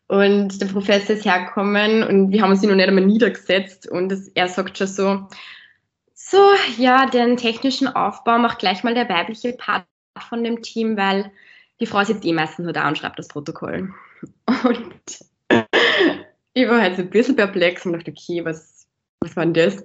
Und 0.06 0.60
der 0.60 0.66
Professor 0.66 1.14
ist 1.14 1.26
hergekommen 1.26 2.02
und 2.02 2.32
wir 2.32 2.42
haben 2.42 2.50
uns 2.50 2.62
noch 2.62 2.74
nicht 2.74 2.88
einmal 2.88 3.04
niedergesetzt 3.04 3.86
und 3.86 4.08
das, 4.08 4.28
er 4.28 4.48
sagt 4.48 4.78
schon 4.78 4.86
so, 4.86 5.28
so, 6.14 6.42
ja, 6.78 7.06
den 7.06 7.36
technischen 7.36 7.86
Aufbau 7.86 8.38
macht 8.38 8.60
gleich 8.60 8.82
mal 8.82 8.94
der 8.94 9.08
weibliche 9.10 9.52
Part 9.52 9.84
von 10.18 10.42
dem 10.42 10.62
Team, 10.62 10.96
weil 10.96 11.30
die 11.80 11.86
Frau 11.86 12.02
sitzt 12.02 12.24
eh 12.24 12.32
meistens 12.32 12.64
nur 12.64 12.72
da 12.72 12.88
und 12.88 12.96
schreibt 12.96 13.18
das 13.18 13.28
Protokoll. 13.28 13.92
Und 14.64 15.24
ich 16.54 16.68
war 16.68 16.80
halt 16.80 16.96
so 16.96 17.02
ein 17.02 17.10
bisschen 17.10 17.36
perplex 17.36 17.86
und 17.86 17.92
dachte, 17.92 18.10
okay, 18.10 18.44
was, 18.44 18.86
was 19.20 19.36
war 19.36 19.44
denn 19.44 19.54
das? 19.54 19.82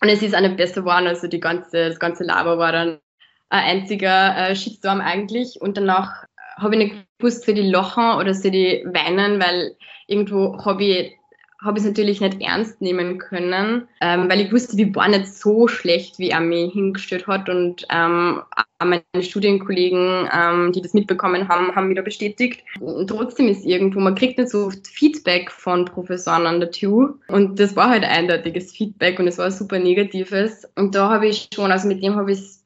Und 0.00 0.08
es 0.08 0.22
ist 0.22 0.38
nicht 0.38 0.56
besser 0.56 0.82
geworden, 0.82 1.06
also 1.06 1.26
die 1.26 1.40
ganze, 1.40 1.88
das 1.88 1.98
ganze 1.98 2.24
Laber 2.24 2.58
war 2.58 2.72
dann 2.72 3.00
ein 3.48 3.80
einziger 3.80 4.36
äh, 4.36 4.54
Shitstorm 4.54 5.00
eigentlich 5.00 5.60
und 5.60 5.76
danach 5.76 6.24
habe 6.56 6.74
ich 6.74 6.92
nicht 6.92 7.06
gewusst, 7.18 7.44
für 7.44 7.54
die 7.54 7.68
lachen 7.68 8.18
oder 8.18 8.34
für 8.34 8.50
die 8.50 8.84
weinen, 8.86 9.40
weil 9.40 9.76
irgendwo 10.06 10.64
habe 10.64 10.84
ich 10.84 11.17
habe 11.60 11.78
ich 11.78 11.84
es 11.84 11.90
natürlich 11.90 12.20
nicht 12.20 12.40
ernst 12.40 12.80
nehmen 12.80 13.18
können, 13.18 13.88
ähm, 14.00 14.28
weil 14.30 14.40
ich 14.40 14.52
wusste, 14.52 14.76
die 14.76 14.94
war 14.94 15.08
nicht 15.08 15.26
so 15.26 15.66
schlecht, 15.66 16.18
wie 16.18 16.30
er 16.30 16.40
mich 16.40 16.72
hingestellt 16.72 17.26
hat. 17.26 17.48
Und 17.48 17.84
ähm, 17.90 18.42
meine 18.78 19.02
Studienkollegen, 19.20 20.28
ähm, 20.32 20.72
die 20.72 20.80
das 20.80 20.94
mitbekommen 20.94 21.48
haben, 21.48 21.74
haben 21.74 21.94
da 21.96 22.02
bestätigt. 22.02 22.62
Und 22.80 23.08
trotzdem 23.08 23.48
ist 23.48 23.66
irgendwo, 23.66 23.98
man 23.98 24.14
kriegt 24.14 24.38
nicht 24.38 24.50
so 24.50 24.66
oft 24.66 24.86
Feedback 24.86 25.50
von 25.50 25.84
Professoren 25.84 26.46
an 26.46 26.60
der 26.60 26.70
TU. 26.70 27.14
Und 27.26 27.58
das 27.58 27.74
war 27.74 27.90
halt 27.90 28.04
eindeutiges 28.04 28.72
Feedback 28.72 29.18
und 29.18 29.26
es 29.26 29.38
war 29.38 29.50
super 29.50 29.80
negatives. 29.80 30.64
Und 30.76 30.94
da 30.94 31.10
habe 31.10 31.26
ich 31.26 31.48
schon, 31.52 31.72
also 31.72 31.88
mit 31.88 32.02
dem 32.04 32.14
habe 32.14 32.30
ich 32.30 32.58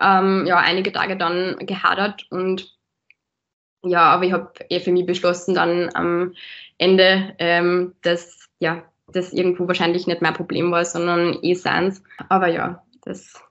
ähm, 0.00 0.44
ja 0.46 0.58
einige 0.58 0.92
Tage 0.92 1.16
dann 1.16 1.56
gehadert 1.60 2.26
und 2.30 2.73
ja, 3.86 4.02
aber 4.02 4.24
ich 4.24 4.32
habe 4.32 4.52
eh 4.68 4.80
für 4.80 4.92
mich 4.92 5.06
beschlossen, 5.06 5.54
dann 5.54 5.90
am 5.94 6.34
Ende, 6.78 7.34
ähm, 7.38 7.94
dass 8.02 8.48
ja, 8.58 8.84
das 9.08 9.32
irgendwo 9.32 9.66
wahrscheinlich 9.68 10.06
nicht 10.06 10.22
mein 10.22 10.34
Problem 10.34 10.70
war, 10.70 10.84
sondern 10.84 11.38
eh 11.42 11.54
seins. 11.54 12.02
Aber 12.28 12.48
ja, 12.48 12.82
das, 13.02 13.42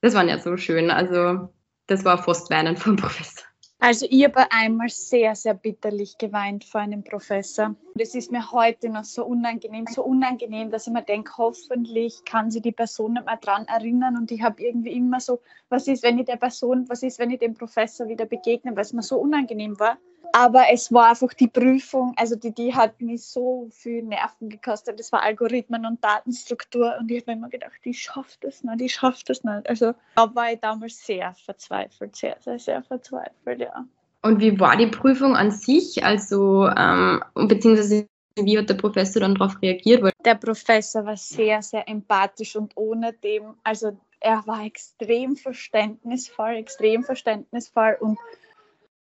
das 0.00 0.14
war 0.14 0.24
nicht 0.24 0.42
so 0.42 0.56
schön. 0.56 0.90
Also 0.90 1.52
das 1.86 2.04
war 2.04 2.22
fast 2.22 2.50
Weinen 2.50 2.76
vom 2.76 2.96
Professor. 2.96 3.46
Also 3.84 4.06
ich 4.08 4.22
habe 4.22 4.46
einmal 4.52 4.90
sehr, 4.90 5.34
sehr 5.34 5.54
bitterlich 5.54 6.16
geweint 6.16 6.62
vor 6.62 6.82
einem 6.82 7.02
Professor. 7.02 7.74
Das 7.96 8.14
ist 8.14 8.30
mir 8.30 8.52
heute 8.52 8.88
noch 8.88 9.02
so 9.02 9.24
unangenehm, 9.24 9.86
so 9.88 10.04
unangenehm, 10.04 10.70
dass 10.70 10.86
ich 10.86 10.92
mir 10.92 11.02
denke, 11.02 11.32
hoffentlich 11.36 12.24
kann 12.24 12.48
sich 12.52 12.62
die 12.62 12.70
Person 12.70 13.14
nicht 13.14 13.26
mehr 13.26 13.38
dran 13.38 13.66
erinnern. 13.66 14.16
Und 14.16 14.30
ich 14.30 14.40
habe 14.40 14.62
irgendwie 14.62 14.92
immer 14.92 15.18
so, 15.18 15.40
was 15.68 15.88
ist, 15.88 16.04
wenn 16.04 16.16
ich 16.16 16.26
der 16.26 16.36
Person, 16.36 16.88
was 16.88 17.02
ist, 17.02 17.18
wenn 17.18 17.32
ich 17.32 17.40
dem 17.40 17.54
Professor 17.54 18.06
wieder 18.06 18.24
begegne, 18.24 18.70
weil 18.76 18.82
es 18.82 18.92
mir 18.92 19.02
so 19.02 19.18
unangenehm 19.18 19.76
war. 19.80 19.98
Aber 20.32 20.64
es 20.72 20.90
war 20.92 21.10
einfach 21.10 21.34
die 21.34 21.48
Prüfung, 21.48 22.14
also 22.16 22.36
die, 22.36 22.54
die 22.54 22.74
hat 22.74 23.00
mich 23.00 23.22
so 23.22 23.68
viel 23.70 24.02
Nerven 24.02 24.48
gekostet. 24.48 24.98
Das 24.98 25.12
war 25.12 25.22
Algorithmen 25.22 25.84
und 25.84 26.02
Datenstruktur 26.02 26.96
und 26.98 27.10
ich 27.10 27.20
habe 27.20 27.32
mir 27.32 27.36
immer 27.38 27.48
gedacht, 27.50 27.78
die 27.84 27.92
schafft 27.92 28.42
das 28.42 28.64
nicht, 28.64 28.80
die 28.80 28.88
schafft 28.88 29.28
das 29.28 29.44
nicht. 29.44 29.68
Also 29.68 29.92
da 30.16 30.34
war 30.34 30.52
ich 30.52 30.60
damals 30.60 31.04
sehr 31.04 31.34
verzweifelt, 31.34 32.16
sehr, 32.16 32.36
sehr, 32.40 32.58
sehr 32.58 32.82
verzweifelt, 32.82 33.60
ja. 33.60 33.84
Und 34.22 34.40
wie 34.40 34.58
war 34.58 34.76
die 34.76 34.86
Prüfung 34.86 35.36
an 35.36 35.50
sich? 35.50 36.04
Also, 36.04 36.68
ähm, 36.68 37.22
beziehungsweise 37.34 38.06
wie 38.36 38.56
hat 38.56 38.70
der 38.70 38.74
Professor 38.74 39.20
dann 39.20 39.34
darauf 39.34 39.60
reagiert? 39.60 40.14
Der 40.24 40.34
Professor 40.36 41.04
war 41.04 41.16
sehr, 41.16 41.60
sehr 41.60 41.86
empathisch 41.88 42.56
und 42.56 42.72
ohne 42.76 43.12
dem, 43.12 43.54
also 43.64 43.98
er 44.20 44.46
war 44.46 44.64
extrem 44.64 45.36
verständnisvoll, 45.36 46.54
extrem 46.54 47.02
verständnisvoll 47.02 47.96
und 48.00 48.18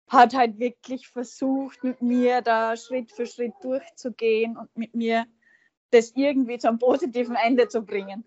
hat 0.10 0.36
halt 0.36 0.60
wirklich 0.60 1.08
versucht, 1.08 1.84
mit 1.84 2.02
mir 2.02 2.42
da 2.42 2.76
Schritt 2.76 3.12
für 3.12 3.26
Schritt 3.26 3.54
durchzugehen 3.62 4.58
und 4.58 4.76
mit 4.76 4.96
mir 4.96 5.26
das 5.92 6.12
irgendwie 6.16 6.58
zum 6.58 6.80
positiven 6.80 7.36
Ende 7.36 7.68
zu 7.68 7.84
bringen. 7.84 8.26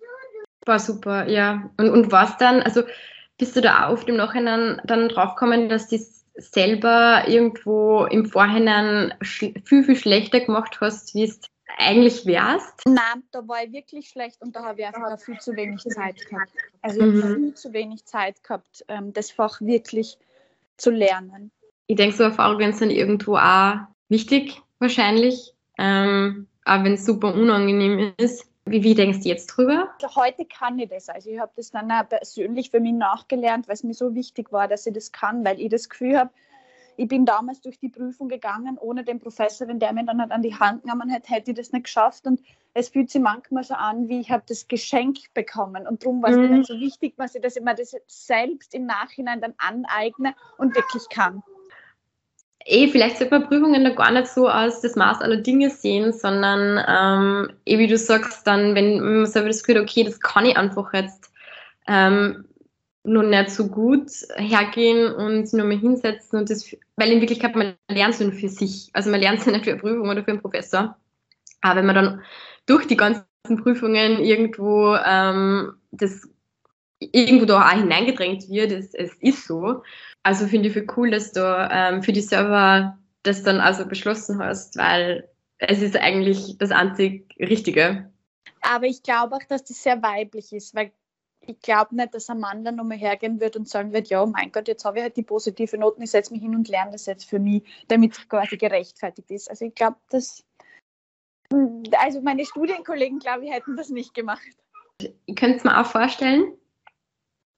War 0.64 0.78
super, 0.78 1.28
ja. 1.28 1.70
Und, 1.76 1.90
und 1.90 2.12
was 2.12 2.36
dann, 2.38 2.62
also 2.62 2.84
bist 3.36 3.56
du 3.56 3.60
da 3.60 3.88
auf 3.88 4.04
dem 4.04 4.16
Nachhinein 4.16 4.80
dann 4.84 5.08
draufgekommen, 5.08 5.68
dass 5.68 5.88
du 5.88 5.98
selber 6.34 7.24
irgendwo 7.26 8.04
im 8.06 8.26
Vorhinein 8.26 9.12
viel, 9.22 9.54
viel 9.64 9.96
schlechter 9.96 10.40
gemacht 10.40 10.80
hast, 10.80 11.14
wie 11.14 11.24
es 11.24 11.40
eigentlich 11.78 12.26
wärst? 12.26 12.82
Nein, 12.86 13.24
da 13.32 13.46
war 13.48 13.64
ich 13.64 13.72
wirklich 13.72 14.08
schlecht 14.08 14.40
und 14.40 14.54
da 14.54 14.62
habe 14.62 14.80
ich 14.80 14.86
einfach 14.86 15.18
viel 15.20 15.38
zu 15.38 15.56
wenig 15.56 15.82
Zeit 15.82 16.24
gehabt. 16.28 16.52
Also 16.80 17.02
mhm. 17.02 17.34
viel 17.34 17.54
zu 17.54 17.72
wenig 17.72 18.04
Zeit 18.04 18.42
gehabt, 18.42 18.84
ähm, 18.88 19.12
das 19.12 19.30
Fach 19.32 19.60
wirklich 19.60 20.16
zu 20.76 20.90
lernen 20.90 21.50
ich 21.86 21.96
denke, 21.96 22.16
so 22.16 22.24
Erfahrungen 22.24 22.72
sind 22.72 22.90
irgendwo 22.90 23.36
auch 23.36 23.76
wichtig, 24.08 24.60
wahrscheinlich, 24.78 25.54
ähm, 25.78 26.46
auch 26.64 26.84
wenn 26.84 26.94
es 26.94 27.04
super 27.04 27.34
unangenehm 27.34 28.12
ist. 28.16 28.46
Wie, 28.64 28.84
wie 28.84 28.94
denkst 28.94 29.20
du 29.20 29.28
jetzt 29.28 29.48
drüber? 29.48 29.88
Heute 30.14 30.44
kann 30.44 30.78
ich 30.78 30.88
das. 30.88 31.08
Also 31.08 31.30
ich 31.30 31.40
habe 31.40 31.50
das 31.56 31.72
dann 31.72 31.90
auch 31.90 32.08
persönlich 32.08 32.70
für 32.70 32.78
mich 32.78 32.92
nachgelernt, 32.92 33.66
weil 33.66 33.74
es 33.74 33.82
mir 33.82 33.94
so 33.94 34.14
wichtig 34.14 34.52
war, 34.52 34.68
dass 34.68 34.86
ich 34.86 34.94
das 34.94 35.10
kann, 35.10 35.44
weil 35.44 35.60
ich 35.60 35.68
das 35.68 35.88
Gefühl 35.88 36.16
habe, 36.16 36.30
ich 36.96 37.08
bin 37.08 37.24
damals 37.24 37.60
durch 37.62 37.78
die 37.78 37.88
Prüfung 37.88 38.28
gegangen, 38.28 38.78
ohne 38.78 39.02
den 39.02 39.18
Professor, 39.18 39.66
wenn 39.66 39.78
der 39.78 39.92
mir 39.92 40.04
dann 40.04 40.20
halt 40.20 40.30
an 40.30 40.42
die 40.42 40.54
Hand 40.54 40.82
genommen 40.82 41.08
hätte, 41.08 41.32
hätte 41.32 41.50
ich 41.50 41.56
das 41.56 41.72
nicht 41.72 41.84
geschafft. 41.84 42.26
Und 42.26 42.40
es 42.74 42.90
fühlt 42.90 43.10
sich 43.10 43.20
manchmal 43.20 43.64
so 43.64 43.74
an, 43.74 44.08
wie 44.08 44.20
ich 44.20 44.30
habe 44.30 44.44
das 44.46 44.68
Geschenk 44.68 45.18
bekommen. 45.34 45.86
Und 45.88 46.04
darum 46.04 46.22
war 46.22 46.30
es 46.30 46.36
mhm. 46.36 46.42
mir 46.42 46.48
dann 46.50 46.64
so 46.64 46.78
wichtig, 46.78 47.14
dass 47.16 47.34
ich 47.34 47.40
das 47.40 47.56
immer 47.56 47.74
das 47.74 47.96
selbst 48.06 48.74
im 48.74 48.86
Nachhinein 48.86 49.40
dann 49.40 49.54
aneigne 49.58 50.34
und 50.58 50.76
wirklich 50.76 51.08
kann 51.08 51.42
eh, 52.64 52.88
vielleicht 52.88 53.18
sollte 53.18 53.38
man 53.38 53.48
Prüfungen 53.48 53.84
da 53.84 53.90
gar 53.90 54.10
nicht 54.10 54.28
so 54.28 54.46
als 54.46 54.80
das 54.80 54.96
Maß 54.96 55.20
aller 55.20 55.38
Dinge 55.38 55.70
sehen, 55.70 56.12
sondern 56.12 56.82
ähm, 56.88 57.56
eh, 57.66 57.78
wie 57.78 57.86
du 57.86 57.96
sagst, 57.96 58.46
dann, 58.46 58.74
wenn 58.74 59.00
man 59.00 59.26
selber 59.26 59.48
das 59.48 59.62
Gefühl 59.62 59.82
hat, 59.82 59.88
okay, 59.88 60.04
das 60.04 60.20
kann 60.20 60.46
ich 60.46 60.56
einfach 60.56 60.92
jetzt 60.92 61.30
ähm, 61.88 62.44
nur 63.04 63.24
nicht 63.24 63.50
so 63.50 63.68
gut 63.68 64.10
hergehen 64.36 65.12
und 65.12 65.52
nur 65.52 65.66
mal 65.66 65.78
hinsetzen 65.78 66.38
und 66.38 66.50
das, 66.50 66.74
weil 66.96 67.10
in 67.10 67.20
Wirklichkeit 67.20 67.56
man 67.56 67.74
lernt 67.90 68.14
es 68.14 68.20
nur 68.20 68.32
für 68.32 68.48
sich. 68.48 68.90
Also 68.92 69.10
man 69.10 69.20
lernt 69.20 69.40
es 69.40 69.46
ja 69.46 69.52
nicht 69.52 69.64
für 69.64 69.72
eine 69.72 69.80
Prüfung 69.80 70.08
oder 70.08 70.22
für 70.22 70.30
einen 70.30 70.40
Professor. 70.40 70.96
Aber 71.62 71.76
wenn 71.76 71.86
man 71.86 71.94
dann 71.94 72.22
durch 72.66 72.86
die 72.86 72.96
ganzen 72.96 73.24
Prüfungen 73.62 74.20
irgendwo 74.20 74.96
ähm, 75.04 75.74
das 75.90 76.28
irgendwo 77.00 77.44
da 77.44 77.66
auch 77.66 77.72
hineingedrängt 77.72 78.48
wird, 78.48 78.70
es, 78.70 78.94
es 78.94 79.12
ist 79.20 79.46
so, 79.46 79.82
also 80.22 80.46
finde 80.46 80.68
ich 80.68 80.74
viel 80.74 80.86
cool, 80.96 81.10
dass 81.10 81.32
du 81.32 81.40
ähm, 81.70 82.02
für 82.02 82.12
die 82.12 82.20
Server 82.20 82.98
das 83.22 83.42
dann 83.42 83.60
also 83.60 83.86
beschlossen 83.86 84.38
hast, 84.38 84.76
weil 84.76 85.28
es 85.58 85.80
ist 85.82 85.96
eigentlich 85.96 86.58
das 86.58 86.70
einzig 86.70 87.34
Richtige. 87.38 88.10
Aber 88.62 88.86
ich 88.86 89.02
glaube 89.02 89.36
auch, 89.36 89.42
dass 89.48 89.64
das 89.64 89.82
sehr 89.82 90.02
weiblich 90.02 90.52
ist, 90.52 90.74
weil 90.74 90.92
ich 91.40 91.60
glaube 91.60 91.96
nicht, 91.96 92.14
dass 92.14 92.30
ein 92.30 92.38
Mann 92.38 92.64
dann 92.64 92.76
nochmal 92.76 92.98
hergehen 92.98 93.40
wird 93.40 93.56
und 93.56 93.68
sagen 93.68 93.92
wird, 93.92 94.08
ja, 94.08 94.22
oh 94.22 94.26
mein 94.26 94.52
Gott, 94.52 94.68
jetzt 94.68 94.84
habe 94.84 94.98
ich 94.98 95.02
halt 95.02 95.16
die 95.16 95.24
positive 95.24 95.76
Noten, 95.76 96.02
ich 96.02 96.10
setze 96.10 96.32
mich 96.32 96.42
hin 96.42 96.54
und 96.54 96.68
lerne 96.68 96.92
das 96.92 97.06
jetzt 97.06 97.28
für 97.28 97.40
mich, 97.40 97.62
damit 97.88 98.12
es 98.12 98.28
quasi 98.28 98.56
gerechtfertigt 98.56 99.30
ist. 99.30 99.50
Also 99.50 99.64
ich 99.64 99.74
glaube, 99.74 99.96
dass, 100.10 100.44
also 101.98 102.20
meine 102.22 102.44
Studienkollegen, 102.44 103.18
glaube 103.18 103.44
ich, 103.44 103.52
hätten 103.52 103.76
das 103.76 103.88
nicht 103.88 104.14
gemacht. 104.14 104.42
Ich 105.26 105.34
könnte 105.34 105.56
es 105.56 105.64
mir 105.64 105.80
auch 105.80 105.86
vorstellen, 105.86 106.56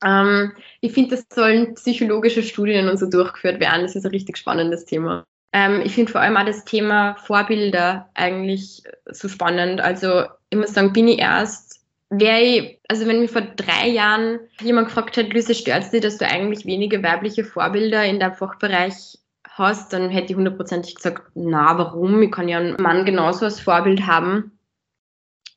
ähm, 0.05 0.53
ich 0.81 0.93
finde, 0.93 1.17
das 1.17 1.27
sollen 1.33 1.75
psychologische 1.75 2.43
Studien 2.43 2.89
und 2.89 2.99
so 2.99 3.09
durchgeführt 3.09 3.61
werden. 3.61 3.83
Das 3.83 3.97
ist 3.97 4.05
ein 4.05 4.11
richtig 4.11 4.37
spannendes 4.37 4.85
Thema. 4.85 5.25
Ähm, 5.53 5.83
ich 5.85 5.95
finde 5.95 6.13
vor 6.13 6.21
allem 6.21 6.37
auch 6.37 6.45
das 6.45 6.65
Thema 6.65 7.15
Vorbilder 7.17 8.11
eigentlich 8.15 8.83
so 9.07 9.29
spannend. 9.29 9.81
Also 9.81 10.25
ich 10.51 10.59
muss 10.59 10.75
sagen, 10.75 10.93
bin 10.93 11.09
ich 11.09 11.21
erst, 11.21 11.81
wäre 12.11 12.41
ich, 12.41 12.81
also 12.89 13.07
wenn 13.07 13.21
mich 13.21 13.31
vor 13.31 13.43
drei 13.43 13.89
Jahren 13.89 14.41
jemand 14.61 14.89
gefragt 14.89 15.17
hat, 15.17 15.33
Luise, 15.33 15.55
stört 15.55 15.85
es 15.85 15.91
dich, 15.91 16.03
dass 16.03 16.19
du 16.19 16.27
eigentlich 16.27 16.67
wenige 16.67 17.03
weibliche 17.03 17.45
Vorbilder 17.45 18.05
in 18.05 18.21
deinem 18.21 18.35
Fachbereich 18.35 19.19
hast, 19.49 19.93
dann 19.93 20.11
hätte 20.11 20.33
ich 20.33 20.37
hundertprozentig 20.37 20.97
gesagt, 20.97 21.23
na, 21.35 21.79
warum? 21.79 22.21
Ich 22.23 22.33
kann 22.33 22.49
ja 22.49 22.59
einen 22.59 22.81
Mann 22.83 23.05
genauso 23.05 23.45
als 23.45 23.61
Vorbild 23.61 24.07
haben. 24.07 24.59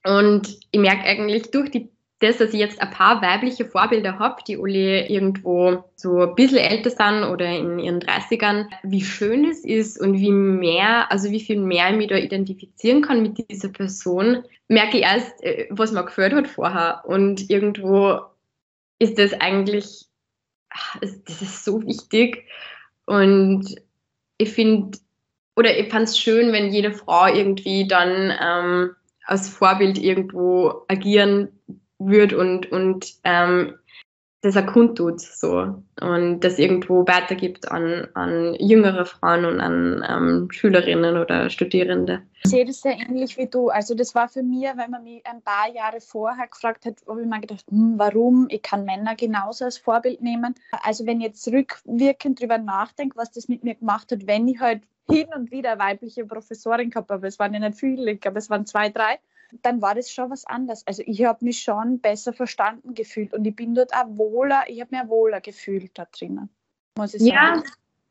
Und 0.05 0.59
ich 0.71 0.79
merke 0.79 1.03
eigentlich 1.03 1.51
durch 1.51 1.71
die 1.71 1.89
das, 2.19 2.37
dass 2.37 2.53
ich 2.53 2.59
jetzt 2.59 2.81
ein 2.81 2.89
paar 2.89 3.21
weibliche 3.21 3.65
Vorbilder 3.65 4.17
habe, 4.17 4.41
die 4.47 4.57
alle 4.57 5.07
irgendwo 5.07 5.83
so 5.95 6.21
ein 6.21 6.35
bisschen 6.35 6.57
älter 6.57 6.89
sind 6.89 7.23
oder 7.23 7.45
in 7.45 7.77
ihren 7.77 7.99
30ern, 7.99 8.65
wie 8.81 9.03
schön 9.03 9.45
es 9.45 9.63
ist 9.63 10.01
und 10.01 10.15
wie 10.15 10.31
mehr, 10.31 11.11
also 11.11 11.29
wie 11.29 11.39
viel 11.39 11.59
mehr 11.59 11.91
ich 11.91 11.97
mich 11.97 12.07
da 12.07 12.15
identifizieren 12.15 13.03
kann 13.03 13.21
mit 13.21 13.49
dieser 13.51 13.69
Person, 13.69 14.43
merke 14.67 14.97
ich 14.97 15.03
erst, 15.03 15.43
äh, 15.43 15.67
was 15.69 15.91
mir 15.91 16.03
gefällt 16.03 16.33
hat 16.33 16.47
vorher. 16.47 17.03
Und 17.05 17.51
irgendwo 17.51 18.21
ist 18.97 19.19
das 19.19 19.33
eigentlich, 19.33 20.07
das 20.99 21.41
ist 21.41 21.63
so 21.63 21.85
wichtig. 21.85 22.45
Und 23.05 23.75
ich 24.39 24.51
finde, 24.51 24.97
oder 25.55 25.77
ich 25.77 25.89
fand 25.89 26.07
es 26.07 26.17
schön, 26.19 26.51
wenn 26.51 26.71
jede 26.71 26.93
Frau 26.93 27.27
irgendwie 27.27 27.87
dann 27.87 28.33
ähm, 28.41 28.95
als 29.23 29.49
Vorbild 29.49 29.99
irgendwo 29.99 30.85
agieren 30.87 31.49
wird 31.99 32.33
und, 32.33 32.71
und 32.71 33.15
ähm, 33.23 33.73
das 34.41 34.55
auch 34.55 34.67
kundtut 34.67 35.19
so 35.19 35.83
und 35.99 36.39
das 36.41 36.59
irgendwo 36.59 37.07
weitergibt 37.07 37.71
an, 37.71 38.07
an 38.13 38.55
jüngere 38.59 39.05
Frauen 39.05 39.45
und 39.45 39.59
an 39.59 40.05
ähm, 40.07 40.51
Schülerinnen 40.51 41.17
oder 41.17 41.49
Studierende. 41.49 42.21
Ich 42.43 42.51
sehe 42.51 42.65
das 42.65 42.81
sehr 42.81 42.99
ähnlich 42.99 43.35
wie 43.37 43.47
du. 43.47 43.69
Also 43.69 43.95
das 43.95 44.13
war 44.13 44.29
für 44.29 44.43
mich, 44.43 44.63
wenn 44.75 44.91
man 44.91 45.03
mich 45.03 45.25
ein 45.25 45.41
paar 45.41 45.69
Jahre 45.73 45.99
vorher 46.01 46.47
gefragt 46.47 46.85
hat, 46.85 46.97
habe 47.07 47.21
ich 47.21 47.27
mir 47.27 47.41
gedacht, 47.41 47.65
hm, 47.69 47.95
warum? 47.97 48.47
Ich 48.49 48.61
kann 48.61 48.85
Männer 48.85 49.15
genauso 49.15 49.65
als 49.65 49.79
Vorbild 49.79 50.21
nehmen. 50.21 50.53
Also 50.83 51.05
wenn 51.07 51.19
ich 51.19 51.27
jetzt 51.27 51.47
rückwirkend 51.47 52.39
darüber 52.39 52.59
nachdenke, 52.59 53.17
was 53.17 53.31
das 53.31 53.47
mit 53.47 53.63
mir 53.63 53.75
gemacht 53.75 54.11
hat, 54.11 54.27
wenn 54.27 54.47
ich 54.47 54.59
halt 54.59 54.83
hin 55.09 55.27
und 55.35 55.51
wieder 55.51 55.79
weibliche 55.79 56.25
Professorin 56.25 56.91
gehabt 56.91 57.09
habe, 57.09 57.25
es 57.25 57.39
waren 57.39 57.53
ja 57.53 57.59
nicht 57.59 57.79
viele, 57.79 58.11
ich 58.11 58.21
glaube 58.21 58.37
es 58.37 58.49
waren 58.51 58.67
zwei, 58.67 58.89
drei, 58.89 59.17
dann 59.61 59.81
war 59.81 59.95
das 59.95 60.11
schon 60.11 60.29
was 60.29 60.45
anderes. 60.45 60.85
Also 60.85 61.03
ich 61.05 61.23
habe 61.25 61.43
mich 61.43 61.61
schon 61.61 61.99
besser 61.99 62.33
verstanden 62.33 62.93
gefühlt 62.93 63.33
und 63.33 63.45
ich 63.45 63.55
bin 63.55 63.75
dort 63.75 63.93
auch 63.93 64.07
wohler, 64.09 64.63
ich 64.67 64.81
habe 64.81 64.95
mir 64.95 65.09
wohler 65.09 65.41
gefühlt 65.41 65.91
da 65.97 66.05
drinnen, 66.05 66.49
muss 66.97 67.13
ich 67.13 67.21
sagen. 67.21 67.31
Ja, 67.35 67.63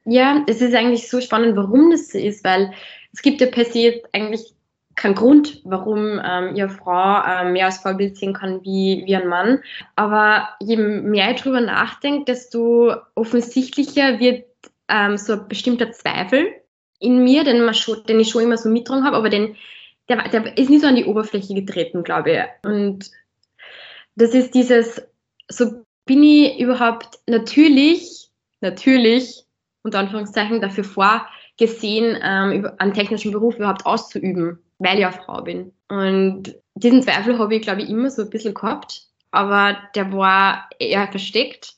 ja, 0.08 0.44
es 0.46 0.60
ist 0.60 0.74
eigentlich 0.74 1.08
so 1.08 1.20
spannend, 1.20 1.56
warum 1.56 1.90
das 1.90 2.08
so 2.08 2.18
ist, 2.18 2.44
weil 2.44 2.72
es 3.12 3.22
gibt 3.22 3.40
ja 3.40 3.48
per 3.48 3.64
se 3.64 3.78
jetzt 3.80 4.08
eigentlich 4.12 4.54
keinen 4.94 5.14
Grund, 5.14 5.60
warum 5.64 6.20
ähm, 6.24 6.56
ihre 6.56 6.70
Frau 6.70 7.22
ähm, 7.26 7.52
mehr 7.52 7.66
als 7.66 7.78
Vorbild 7.78 8.16
sehen 8.16 8.32
kann 8.32 8.62
wie, 8.62 9.02
wie 9.04 9.14
ein 9.14 9.28
Mann. 9.28 9.60
Aber 9.94 10.48
je 10.60 10.76
mehr 10.76 11.32
ich 11.32 11.42
darüber 11.42 11.60
nachdenke, 11.60 12.24
desto 12.24 12.94
offensichtlicher 13.14 14.18
wird 14.20 14.46
ähm, 14.88 15.18
so 15.18 15.34
ein 15.34 15.48
bestimmter 15.48 15.92
Zweifel 15.92 16.48
in 16.98 17.22
mir, 17.22 17.44
den, 17.44 17.64
man 17.64 17.74
schon, 17.74 18.02
den 18.04 18.20
ich 18.20 18.30
schon 18.30 18.42
immer 18.42 18.56
so 18.56 18.70
mitgetragen 18.70 19.04
habe, 19.04 19.16
aber 19.16 19.28
den 19.28 19.56
der, 20.08 20.28
der 20.28 20.56
ist 20.56 20.70
nie 20.70 20.78
so 20.78 20.86
an 20.86 20.96
die 20.96 21.04
Oberfläche 21.04 21.54
getreten, 21.54 22.02
glaube 22.02 22.32
ich. 22.32 22.68
Und 22.68 23.10
das 24.14 24.34
ist 24.34 24.54
dieses, 24.54 25.02
so 25.48 25.84
bin 26.04 26.22
ich 26.22 26.58
überhaupt 26.58 27.18
natürlich, 27.26 28.30
natürlich, 28.60 29.44
unter 29.82 29.98
Anführungszeichen, 29.98 30.60
dafür 30.60 30.84
vorgesehen, 30.84 32.18
ähm, 32.22 32.70
einen 32.78 32.94
technischen 32.94 33.32
Beruf 33.32 33.56
überhaupt 33.56 33.86
auszuüben, 33.86 34.58
weil 34.78 34.94
ich 34.94 35.02
ja 35.02 35.12
Frau 35.12 35.42
bin. 35.42 35.72
Und 35.88 36.56
diesen 36.74 37.02
Zweifel 37.02 37.38
habe 37.38 37.54
ich, 37.54 37.62
glaube 37.62 37.82
ich, 37.82 37.90
immer 37.90 38.10
so 38.10 38.22
ein 38.22 38.30
bisschen 38.30 38.54
gehabt, 38.54 39.06
aber 39.30 39.76
der 39.94 40.12
war 40.12 40.68
eher 40.78 41.08
versteckt 41.08 41.74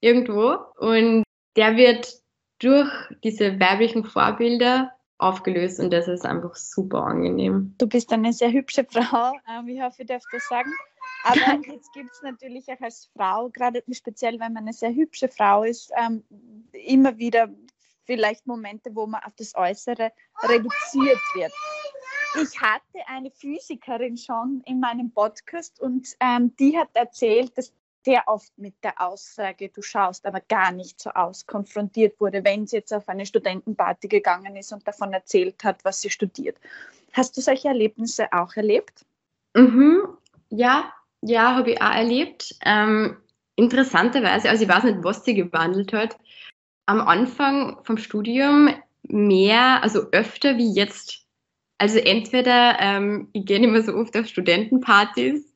irgendwo 0.00 0.56
und 0.78 1.24
der 1.56 1.76
wird 1.76 2.14
durch 2.58 2.90
diese 3.24 3.58
weiblichen 3.58 4.04
Vorbilder 4.04 4.92
aufgelöst 5.22 5.80
und 5.80 5.92
das 5.92 6.08
ist 6.08 6.24
einfach 6.24 6.56
super 6.56 7.04
angenehm. 7.04 7.74
Du 7.78 7.86
bist 7.86 8.12
eine 8.12 8.32
sehr 8.32 8.52
hübsche 8.52 8.84
Frau, 8.84 9.32
ähm, 9.48 9.68
ich 9.68 9.80
hoffe, 9.80 10.02
ich 10.02 10.08
darf 10.08 10.22
das 10.32 10.46
sagen. 10.48 10.72
Aber 11.24 11.36
jetzt 11.72 11.92
gibt 11.92 12.10
es 12.12 12.22
natürlich 12.22 12.66
auch 12.68 12.80
als 12.80 13.10
Frau, 13.16 13.48
gerade 13.50 13.82
speziell 13.92 14.40
wenn 14.40 14.52
man 14.52 14.64
eine 14.64 14.72
sehr 14.72 14.94
hübsche 14.94 15.28
Frau 15.28 15.62
ist, 15.62 15.90
ähm, 15.96 16.24
immer 16.72 17.16
wieder 17.18 17.48
vielleicht 18.04 18.46
Momente, 18.46 18.94
wo 18.94 19.06
man 19.06 19.22
auf 19.22 19.34
das 19.36 19.54
Äußere 19.54 20.12
reduziert 20.42 21.20
wird. 21.34 21.52
Ich 22.40 22.60
hatte 22.60 23.06
eine 23.06 23.30
Physikerin 23.30 24.16
schon 24.16 24.62
in 24.64 24.80
meinem 24.80 25.12
Podcast 25.12 25.80
und 25.80 26.08
ähm, 26.20 26.54
die 26.56 26.76
hat 26.78 26.88
erzählt, 26.94 27.56
dass 27.58 27.72
sehr 28.04 28.24
oft 28.26 28.52
mit 28.56 28.74
der 28.82 29.00
Aussage, 29.00 29.68
du 29.68 29.82
schaust 29.82 30.26
aber 30.26 30.40
gar 30.40 30.72
nicht 30.72 31.00
so 31.00 31.10
aus, 31.10 31.46
konfrontiert 31.46 32.20
wurde, 32.20 32.44
wenn 32.44 32.66
sie 32.66 32.76
jetzt 32.76 32.92
auf 32.92 33.08
eine 33.08 33.26
Studentenparty 33.26 34.08
gegangen 34.08 34.56
ist 34.56 34.72
und 34.72 34.86
davon 34.86 35.12
erzählt 35.12 35.62
hat, 35.64 35.84
was 35.84 36.00
sie 36.00 36.10
studiert. 36.10 36.56
Hast 37.12 37.36
du 37.36 37.40
solche 37.40 37.68
Erlebnisse 37.68 38.32
auch 38.32 38.56
erlebt? 38.56 39.04
Mhm. 39.54 40.08
Ja, 40.50 40.92
ja, 41.20 41.54
habe 41.54 41.72
ich 41.72 41.82
auch 41.82 41.94
erlebt. 41.94 42.54
Ähm, 42.64 43.16
interessanterweise, 43.56 44.50
also 44.50 44.64
ich 44.64 44.68
weiß 44.68 44.84
nicht, 44.84 45.04
was 45.04 45.24
sie 45.24 45.34
gewandelt 45.34 45.92
hat. 45.92 46.16
Am 46.86 47.00
Anfang 47.00 47.78
vom 47.84 47.96
Studium 47.96 48.70
mehr, 49.02 49.82
also 49.82 50.10
öfter 50.10 50.56
wie 50.56 50.72
jetzt. 50.72 51.20
Also 51.78 51.98
entweder 51.98 52.76
ähm, 52.80 53.28
ich 53.32 53.44
gehe 53.44 53.60
nicht 53.60 53.70
mehr 53.70 53.82
so 53.82 53.94
oft 53.94 54.16
auf 54.16 54.26
Studentenpartys 54.26 55.52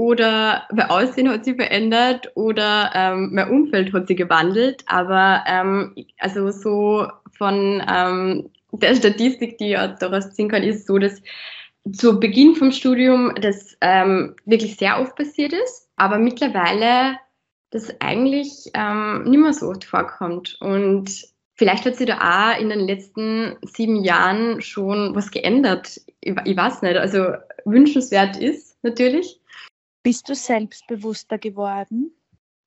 oder 0.00 0.66
mein 0.72 0.88
Aussehen 0.88 1.28
hat 1.28 1.44
sich 1.44 1.56
verändert 1.56 2.32
oder 2.34 2.90
ähm, 2.94 3.34
mein 3.34 3.50
Umfeld 3.50 3.92
hat 3.92 4.08
sich 4.08 4.16
gewandelt. 4.16 4.82
Aber 4.86 5.44
ähm, 5.46 5.94
also 6.16 6.50
so 6.50 7.06
von 7.36 7.82
ähm, 7.86 8.48
der 8.72 8.94
Statistik, 8.94 9.58
die 9.58 9.72
ich 9.72 9.78
daraus 9.98 10.32
ziehen 10.32 10.48
kann, 10.48 10.62
ist 10.62 10.86
so, 10.86 10.96
dass 10.96 11.20
zu 11.92 12.18
Beginn 12.18 12.54
vom 12.54 12.72
Studium 12.72 13.34
das 13.42 13.76
ähm, 13.82 14.36
wirklich 14.46 14.76
sehr 14.76 14.98
oft 15.02 15.16
passiert 15.16 15.52
ist, 15.52 15.90
aber 15.96 16.18
mittlerweile 16.18 17.18
das 17.68 17.94
eigentlich 18.00 18.70
ähm, 18.72 19.24
nicht 19.24 19.38
mehr 19.38 19.52
so 19.52 19.68
oft 19.68 19.84
vorkommt. 19.84 20.56
Und 20.62 21.10
vielleicht 21.56 21.84
hat 21.84 21.96
sich 21.96 22.06
da 22.06 22.54
auch 22.54 22.58
in 22.58 22.70
den 22.70 22.86
letzten 22.86 23.56
sieben 23.66 24.02
Jahren 24.02 24.62
schon 24.62 25.14
was 25.14 25.30
geändert. 25.30 26.00
Ich, 26.22 26.34
ich 26.46 26.56
weiß 26.56 26.80
nicht, 26.80 26.96
also 26.96 27.34
wünschenswert 27.66 28.38
ist 28.38 28.82
natürlich. 28.82 29.39
Bist 30.02 30.28
du 30.28 30.34
selbstbewusster 30.34 31.38
geworden? 31.38 32.12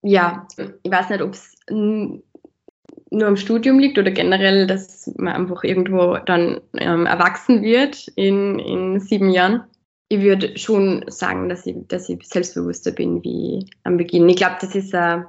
Ja, 0.01 0.47
ich 0.83 0.91
weiß 0.91 1.09
nicht, 1.09 1.21
ob 1.21 1.33
es 1.33 1.55
nur 1.69 3.27
im 3.27 3.37
Studium 3.37 3.79
liegt 3.79 3.97
oder 3.97 4.11
generell, 4.11 4.67
dass 4.67 5.11
man 5.17 5.33
einfach 5.33 5.63
irgendwo 5.63 6.17
dann 6.17 6.61
ähm, 6.77 7.05
erwachsen 7.05 7.61
wird 7.61 8.07
in, 8.15 8.59
in 8.59 8.99
sieben 8.99 9.29
Jahren. 9.29 9.63
Ich 10.09 10.21
würde 10.21 10.57
schon 10.57 11.05
sagen, 11.07 11.47
dass 11.47 11.65
ich, 11.65 11.75
dass 11.87 12.09
ich 12.09 12.27
selbstbewusster 12.27 12.91
bin 12.91 13.23
wie 13.23 13.65
am 13.83 13.97
Beginn. 13.97 14.27
Ich 14.29 14.35
glaube, 14.35 14.57
das 14.59 14.75
ist 14.75 14.93
äh, 14.93 15.21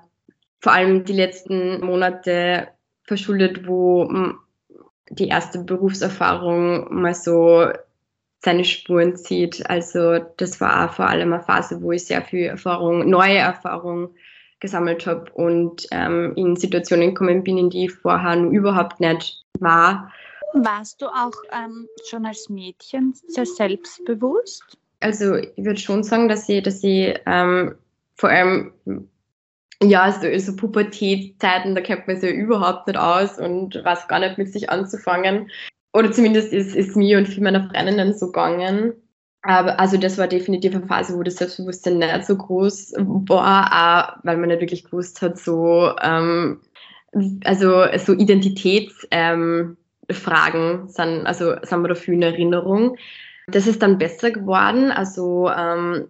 vor 0.61 0.73
allem 0.73 1.05
die 1.05 1.13
letzten 1.13 1.85
Monate 1.85 2.69
verschuldet, 3.05 3.69
wo 3.69 4.09
die 5.11 5.29
erste 5.29 5.63
Berufserfahrung 5.63 6.93
mal 6.95 7.15
so 7.15 7.69
seine 8.45 8.65
Spuren 8.65 9.17
zieht. 9.17 9.69
Also 9.69 10.19
das 10.37 10.61
war 10.61 10.93
vor 10.93 11.09
allem 11.09 11.33
eine 11.33 11.43
Phase, 11.43 11.81
wo 11.83 11.93
ich 11.93 12.07
sehr 12.07 12.23
viel 12.23 12.45
Erfahrung, 12.45 13.09
neue 13.09 13.39
Erfahrung 13.39 14.15
gesammelt 14.61 15.07
habe 15.07 15.31
und 15.33 15.87
ähm, 15.91 16.33
in 16.37 16.57
Situationen 16.57 17.11
gekommen 17.11 17.43
bin, 17.43 17.59
in 17.59 17.71
die 17.71 17.87
ich 17.87 17.93
vorher 17.93 18.37
nur 18.37 18.53
überhaupt 18.53 19.01
nicht 19.01 19.45
war. 19.59 20.13
Warst 20.55 21.03
du 21.03 21.07
auch 21.07 21.35
ähm, 21.53 21.89
schon 22.09 22.25
als 22.27 22.49
Mädchen 22.49 23.15
sehr 23.27 23.47
selbstbewusst? 23.47 24.79
Also 25.01 25.35
ich 25.35 25.65
würde 25.65 25.81
schon 25.81 26.05
sagen, 26.05 26.29
dass 26.29 26.49
ich, 26.49 26.63
dass 26.63 26.83
ich 26.85 27.19
ähm, 27.27 27.75
vor 28.15 28.31
allem 28.31 28.73
ja, 29.83 30.13
so, 30.13 30.39
so 30.39 30.57
Pubertätszeiten, 30.57 31.75
da 31.75 31.81
kennt 31.81 32.07
man 32.07 32.19
sich 32.19 32.31
ja 32.31 32.37
überhaupt 32.37 32.87
nicht 32.87 32.99
aus 32.99 33.39
und 33.39 33.75
weiß 33.85 34.09
gar 34.09 34.21
nicht 34.21 34.39
mit 34.39 34.53
sich 34.53 34.71
anzufangen. 34.71 35.51
Oder 35.95 36.11
zumindest 36.11 36.53
ist, 36.53 36.75
ist 36.75 36.97
mir 36.97 37.19
und 37.19 37.29
viele 37.29 37.45
meiner 37.45 37.69
Freundinnen 37.71 38.15
so 38.15 38.27
gegangen. 38.27 38.95
Aber 39.43 39.79
also 39.79 39.97
das 39.97 40.19
war 40.19 40.27
definitiv 40.27 40.75
eine 40.75 40.87
Phase, 40.87 41.17
wo 41.17 41.23
das 41.23 41.37
Selbstbewusstsein 41.37 41.99
nicht 41.99 42.25
so 42.25 42.37
groß 42.37 42.95
war, 42.97 43.67
auch 43.67 44.17
weil 44.25 44.39
man 44.39 44.49
nicht 44.49 44.61
wirklich 44.61 44.85
gewusst 44.85 45.23
hat, 45.23 45.39
so 45.39 45.93
ähm, 46.03 46.61
also 47.45 47.85
so 47.99 48.13
Identitätsfragen 48.15 49.77
ähm, 50.11 50.89
sind, 50.89 51.27
also 51.27 51.55
sind 51.63 51.83
wir 51.83 51.89
dafür 51.89 52.15
in 52.15 52.23
Erinnerung. 52.23 52.97
Das 53.49 53.67
ist 53.67 53.83
dann 53.83 53.99
besser 53.99 54.31
geworden, 54.31 54.91
also 54.91 55.51
ähm, 55.51 56.09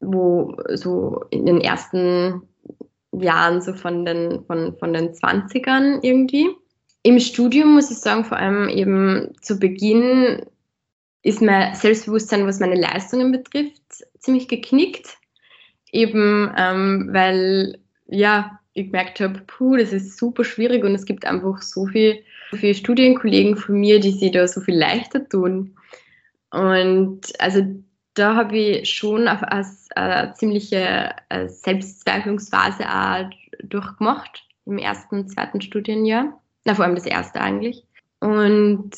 wo 0.00 0.56
so 0.74 1.24
in 1.30 1.46
den 1.46 1.60
ersten 1.60 2.42
Jahren 3.12 3.62
so 3.62 3.72
von 3.72 4.04
den, 4.04 4.44
von, 4.44 4.76
von 4.76 4.92
den 4.92 5.12
20ern 5.12 6.00
irgendwie. 6.02 6.48
Im 7.08 7.20
Studium 7.20 7.72
muss 7.72 7.90
ich 7.90 7.96
sagen, 7.96 8.22
vor 8.22 8.36
allem 8.36 8.68
eben 8.68 9.32
zu 9.40 9.58
Beginn 9.58 10.44
ist 11.22 11.40
mein 11.40 11.74
Selbstbewusstsein, 11.74 12.46
was 12.46 12.60
meine 12.60 12.78
Leistungen 12.78 13.32
betrifft, 13.32 13.80
ziemlich 14.18 14.46
geknickt. 14.46 15.16
Eben 15.90 16.52
ähm, 16.58 17.08
weil, 17.10 17.78
ja, 18.08 18.60
ich 18.74 18.88
gemerkt 18.88 19.20
habe, 19.20 19.40
puh, 19.46 19.78
das 19.78 19.94
ist 19.94 20.18
super 20.18 20.44
schwierig 20.44 20.84
und 20.84 20.94
es 20.94 21.06
gibt 21.06 21.24
einfach 21.24 21.62
so 21.62 21.86
viele, 21.86 22.18
so 22.50 22.58
viele 22.58 22.74
Studienkollegen 22.74 23.56
von 23.56 23.80
mir, 23.80 24.00
die 24.00 24.10
sich 24.10 24.32
da 24.32 24.46
so 24.46 24.60
viel 24.60 24.76
leichter 24.76 25.26
tun. 25.26 25.78
Und 26.50 27.22
also 27.40 27.62
da 28.12 28.34
habe 28.36 28.58
ich 28.58 28.90
schon 28.90 29.28
eine, 29.28 29.50
eine, 29.50 29.66
eine 29.96 30.34
ziemliche 30.34 31.14
äh, 31.30 31.48
Selbstzweiflungsphase 31.48 32.86
auch 32.86 33.30
durchgemacht 33.62 34.46
im 34.66 34.76
ersten, 34.76 35.26
zweiten 35.26 35.62
Studienjahr. 35.62 36.38
Na, 36.68 36.74
vor 36.74 36.84
allem 36.84 36.96
das 36.96 37.06
erste 37.06 37.40
eigentlich. 37.40 37.82
Und 38.20 38.90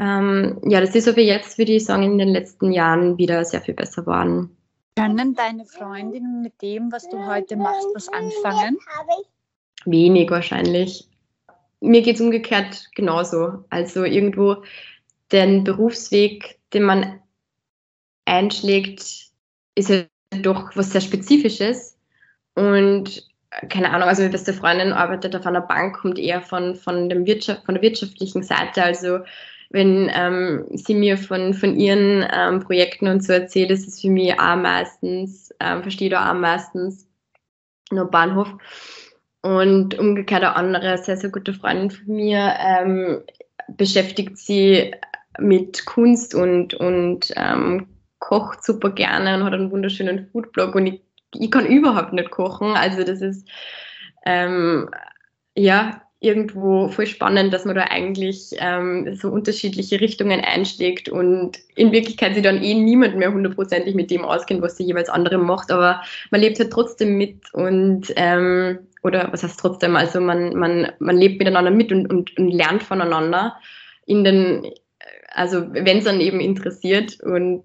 ähm, 0.00 0.60
ja, 0.64 0.80
das 0.80 0.96
ist 0.96 1.06
aber 1.06 1.20
jetzt, 1.20 1.58
würde 1.58 1.70
ich 1.70 1.84
sagen, 1.84 2.02
in 2.02 2.18
den 2.18 2.30
letzten 2.30 2.72
Jahren 2.72 3.18
wieder 3.18 3.44
sehr 3.44 3.60
viel 3.60 3.74
besser 3.74 4.02
geworden. 4.02 4.56
Können 4.96 5.32
deine 5.36 5.64
Freundinnen 5.64 6.42
mit 6.42 6.60
dem, 6.60 6.90
was 6.90 7.08
du 7.08 7.24
heute 7.24 7.54
machst, 7.54 7.86
was 7.94 8.08
anfangen? 8.08 8.78
Wenig 9.84 10.28
wahrscheinlich. 10.28 11.08
Mir 11.78 12.02
geht 12.02 12.16
es 12.16 12.20
umgekehrt 12.20 12.90
genauso. 12.96 13.64
Also 13.70 14.02
irgendwo 14.02 14.64
den 15.30 15.62
Berufsweg, 15.62 16.58
den 16.72 16.82
man 16.82 17.20
einschlägt, 18.24 19.30
ist 19.76 19.88
ja 19.88 20.02
doch 20.42 20.74
was 20.74 20.90
sehr 20.90 21.00
Spezifisches. 21.00 21.96
Und 22.56 23.24
keine 23.68 23.90
Ahnung, 23.90 24.08
also 24.08 24.22
meine 24.22 24.32
beste 24.32 24.52
Freundin 24.52 24.92
arbeitet 24.92 25.36
auf 25.36 25.46
einer 25.46 25.60
Bank, 25.60 25.96
kommt 25.96 26.18
eher 26.18 26.42
von, 26.42 26.74
von, 26.74 27.08
dem 27.08 27.26
Wirtschaft, 27.26 27.64
von 27.64 27.74
der 27.74 27.82
wirtschaftlichen 27.82 28.42
Seite. 28.42 28.82
Also 28.82 29.20
wenn 29.70 30.10
ähm, 30.14 30.66
sie 30.72 30.94
mir 30.94 31.16
von, 31.18 31.54
von 31.54 31.76
ihren 31.78 32.26
ähm, 32.32 32.60
Projekten 32.60 33.08
und 33.08 33.24
so 33.24 33.32
erzählt, 33.32 33.70
ist 33.70 33.88
es 33.88 34.00
für 34.00 34.10
mich 34.10 34.38
auch 34.38 34.56
meistens, 34.56 35.52
ähm, 35.60 35.82
verstehe 35.82 36.10
da 36.10 36.30
auch 36.30 36.34
meistens 36.34 37.08
nur 37.90 38.10
Bahnhof. 38.10 38.48
Und 39.42 39.98
umgekehrt 39.98 40.42
eine 40.42 40.56
andere 40.56 40.98
sehr, 40.98 41.16
sehr 41.16 41.30
gute 41.30 41.52
Freundin 41.52 41.90
von 41.90 42.14
mir 42.14 42.54
ähm, 42.58 43.22
beschäftigt 43.68 44.38
sie 44.38 44.94
mit 45.38 45.84
Kunst 45.84 46.34
und, 46.34 46.74
und 46.74 47.32
ähm, 47.36 47.86
kocht 48.20 48.64
super 48.64 48.90
gerne 48.90 49.36
und 49.36 49.44
hat 49.44 49.52
einen 49.52 49.70
wunderschönen 49.70 50.28
Foodblog 50.30 50.74
und 50.74 50.86
ich, 50.86 51.02
ich 51.38 51.50
kann 51.50 51.66
überhaupt 51.66 52.12
nicht 52.12 52.30
kochen. 52.30 52.72
Also 52.72 53.04
das 53.04 53.20
ist 53.20 53.48
ähm, 54.24 54.90
ja 55.56 56.00
irgendwo 56.24 56.88
voll 56.88 57.06
spannend, 57.06 57.52
dass 57.52 57.66
man 57.66 57.76
da 57.76 57.82
eigentlich 57.82 58.52
ähm, 58.58 59.14
so 59.14 59.28
unterschiedliche 59.28 60.00
Richtungen 60.00 60.40
einschlägt 60.40 61.10
und 61.10 61.58
in 61.76 61.92
Wirklichkeit 61.92 62.34
sich 62.34 62.42
dann 62.42 62.62
eh 62.62 62.74
niemand 62.74 63.16
mehr 63.16 63.32
hundertprozentig 63.32 63.94
mit 63.94 64.10
dem 64.10 64.24
auskennt, 64.24 64.62
was 64.62 64.76
der 64.76 64.86
jeweils 64.86 65.10
andere 65.10 65.36
macht, 65.36 65.70
aber 65.70 66.02
man 66.30 66.40
lebt 66.40 66.58
halt 66.58 66.72
trotzdem 66.72 67.18
mit 67.18 67.52
und 67.52 68.12
ähm, 68.16 68.78
oder 69.02 69.28
was 69.32 69.42
heißt 69.42 69.60
trotzdem, 69.60 69.96
also 69.96 70.18
man, 70.18 70.56
man, 70.56 70.90
man 70.98 71.16
lebt 71.16 71.38
miteinander 71.38 71.70
mit 71.70 71.92
und, 71.92 72.10
und, 72.10 72.36
und 72.38 72.50
lernt 72.50 72.82
voneinander 72.82 73.56
in 74.06 74.24
den, 74.24 74.72
also 75.28 75.72
wenn 75.72 75.98
es 75.98 76.04
dann 76.04 76.22
eben 76.22 76.40
interessiert 76.40 77.20
und 77.20 77.64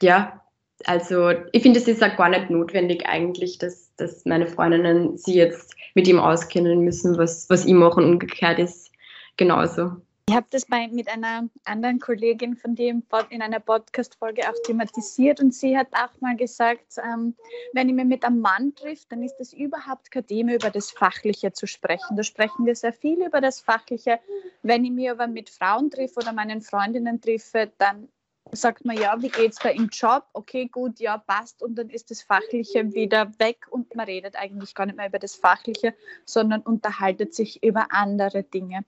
ja, 0.00 0.40
also 0.86 1.30
ich 1.52 1.62
finde, 1.62 1.80
es 1.80 1.88
ist 1.88 2.02
auch 2.02 2.16
gar 2.16 2.28
nicht 2.28 2.50
notwendig 2.50 3.06
eigentlich, 3.06 3.58
dass, 3.58 3.94
dass 3.96 4.24
meine 4.24 4.46
Freundinnen 4.46 5.16
sie 5.16 5.34
jetzt 5.34 5.74
mit 5.94 6.06
ihm 6.08 6.18
auskennen 6.18 6.80
müssen, 6.80 7.18
was, 7.18 7.48
was 7.50 7.64
ich 7.64 7.74
mache 7.74 8.00
und 8.00 8.04
umgekehrt 8.04 8.58
ist 8.58 8.90
genauso. 9.36 9.92
Ich 10.30 10.36
habe 10.36 10.46
das 10.50 10.64
bei, 10.64 10.86
mit 10.86 11.08
einer 11.08 11.48
anderen 11.64 11.98
Kollegin 11.98 12.54
von 12.54 12.76
dir 12.76 13.02
in 13.30 13.42
einer 13.42 13.58
Podcast-Folge 13.58 14.48
auch 14.48 14.54
thematisiert 14.64 15.40
und 15.40 15.52
sie 15.52 15.76
hat 15.76 15.88
auch 15.90 16.20
mal 16.20 16.36
gesagt, 16.36 16.98
ähm, 16.98 17.34
wenn 17.72 17.88
ich 17.88 17.96
mich 17.96 18.04
mit 18.04 18.24
einem 18.24 18.40
Mann 18.40 18.72
trifft, 18.76 19.10
dann 19.10 19.24
ist 19.24 19.40
es 19.40 19.52
überhaupt 19.52 20.12
kein 20.12 20.24
Thema, 20.24 20.54
über 20.54 20.70
das 20.70 20.92
Fachliche 20.92 21.52
zu 21.52 21.66
sprechen. 21.66 22.16
Da 22.16 22.22
sprechen 22.22 22.64
wir 22.64 22.76
sehr 22.76 22.92
viel 22.92 23.26
über 23.26 23.40
das 23.40 23.60
Fachliche. 23.60 24.20
Wenn 24.62 24.84
ich 24.84 24.92
mich 24.92 25.10
aber 25.10 25.26
mit 25.26 25.50
Frauen 25.50 25.90
treffe 25.90 26.20
oder 26.20 26.32
meinen 26.32 26.60
Freundinnen 26.60 27.20
treffe, 27.20 27.72
dann 27.78 28.08
sagt 28.52 28.84
man, 28.84 28.96
ja, 28.96 29.20
wie 29.20 29.28
geht 29.28 29.52
es 29.52 29.58
da 29.58 29.68
im 29.68 29.88
Job? 29.88 30.24
Okay, 30.32 30.66
gut, 30.66 31.00
ja, 31.00 31.18
passt. 31.18 31.62
Und 31.62 31.76
dann 31.76 31.88
ist 31.90 32.10
das 32.10 32.22
Fachliche 32.22 32.92
wieder 32.92 33.32
weg 33.38 33.66
und 33.70 33.94
man 33.94 34.06
redet 34.06 34.36
eigentlich 34.36 34.74
gar 34.74 34.86
nicht 34.86 34.96
mehr 34.96 35.08
über 35.08 35.18
das 35.18 35.34
Fachliche, 35.34 35.94
sondern 36.24 36.62
unterhaltet 36.62 37.34
sich 37.34 37.62
über 37.62 37.86
andere 37.90 38.42
Dinge. 38.42 38.84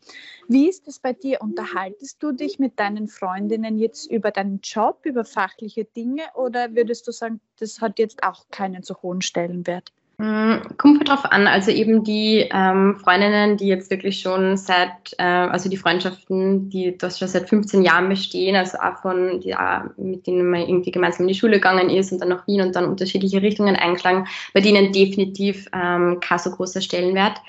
Wie 0.48 0.68
ist 0.68 0.88
es 0.88 0.98
bei 0.98 1.12
dir? 1.12 1.40
Unterhaltest 1.40 2.22
du 2.22 2.32
dich 2.32 2.58
mit 2.58 2.78
deinen 2.78 3.08
Freundinnen 3.08 3.78
jetzt 3.78 4.10
über 4.10 4.30
deinen 4.30 4.60
Job, 4.62 5.00
über 5.04 5.24
fachliche 5.24 5.84
Dinge 5.84 6.24
oder 6.34 6.74
würdest 6.74 7.06
du 7.06 7.12
sagen, 7.12 7.40
das 7.58 7.80
hat 7.80 7.98
jetzt 7.98 8.22
auch 8.22 8.46
keinen 8.50 8.82
so 8.82 8.96
hohen 9.02 9.22
Stellenwert? 9.22 9.92
Mm, 10.22 10.76
kommt 10.78 10.98
halt 11.00 11.08
drauf 11.08 11.32
an. 11.32 11.48
Also 11.48 11.72
eben 11.72 12.04
die 12.04 12.48
ähm, 12.52 12.96
Freundinnen, 13.02 13.56
die 13.56 13.66
jetzt 13.66 13.90
wirklich 13.90 14.20
schon 14.20 14.56
seit, 14.56 15.14
äh, 15.18 15.24
also 15.24 15.68
die 15.68 15.76
Freundschaften, 15.76 16.70
die 16.70 16.96
das 16.96 17.18
schon 17.18 17.26
seit 17.26 17.48
15 17.48 17.82
Jahren 17.82 18.08
bestehen, 18.08 18.54
also 18.54 18.78
auch 18.78 18.98
von, 18.98 19.40
die, 19.40 19.56
auch 19.56 19.82
mit 19.96 20.28
denen 20.28 20.48
man 20.48 20.60
irgendwie 20.60 20.92
gemeinsam 20.92 21.22
in 21.22 21.28
die 21.32 21.34
Schule 21.34 21.54
gegangen 21.54 21.90
ist 21.90 22.12
und 22.12 22.20
dann 22.20 22.28
nach 22.28 22.46
Wien 22.46 22.60
und 22.60 22.76
dann 22.76 22.84
unterschiedliche 22.84 23.42
Richtungen 23.42 23.74
eingeschlagen, 23.74 24.28
bei 24.54 24.60
denen 24.60 24.92
definitiv 24.92 25.66
ähm, 25.72 26.20
kein 26.20 26.38
so 26.38 26.52
großer 26.52 26.80
Stellenwert. 26.80 27.40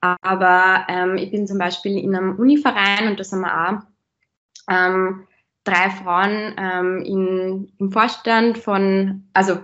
Aber 0.00 0.86
ähm, 0.88 1.16
ich 1.16 1.32
bin 1.32 1.48
zum 1.48 1.58
Beispiel 1.58 1.98
in 1.98 2.14
einem 2.14 2.36
Univerein 2.36 3.08
und 3.08 3.18
da 3.18 3.24
sind 3.24 3.40
wir 3.40 3.52
auch 3.52 3.82
ähm, 4.70 5.26
drei 5.64 5.90
Frauen 5.90 6.54
ähm, 6.56 7.02
in, 7.04 7.72
im 7.78 7.90
Vorstand 7.90 8.56
von, 8.56 9.24
also 9.34 9.58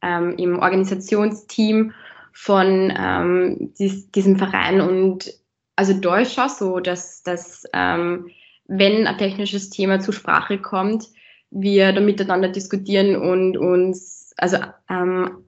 ähm, 0.00 0.34
im 0.38 0.58
Organisationsteam 0.58 1.92
von 2.38 2.92
ähm, 2.94 3.72
dies, 3.78 4.10
diesem 4.10 4.36
Verein. 4.36 4.82
Und 4.82 5.32
also 5.74 5.94
da 5.94 6.18
ist 6.18 6.34
schon 6.34 6.50
so, 6.50 6.80
dass, 6.80 7.22
dass 7.22 7.64
ähm, 7.72 8.28
wenn 8.66 9.06
ein 9.06 9.16
technisches 9.16 9.70
Thema 9.70 10.00
zur 10.00 10.12
Sprache 10.12 10.58
kommt, 10.58 11.06
wir 11.50 11.92
da 11.92 12.00
miteinander 12.02 12.50
diskutieren 12.50 13.16
und 13.16 13.56
uns, 13.56 14.34
also 14.36 14.58
ähm, 14.90 15.44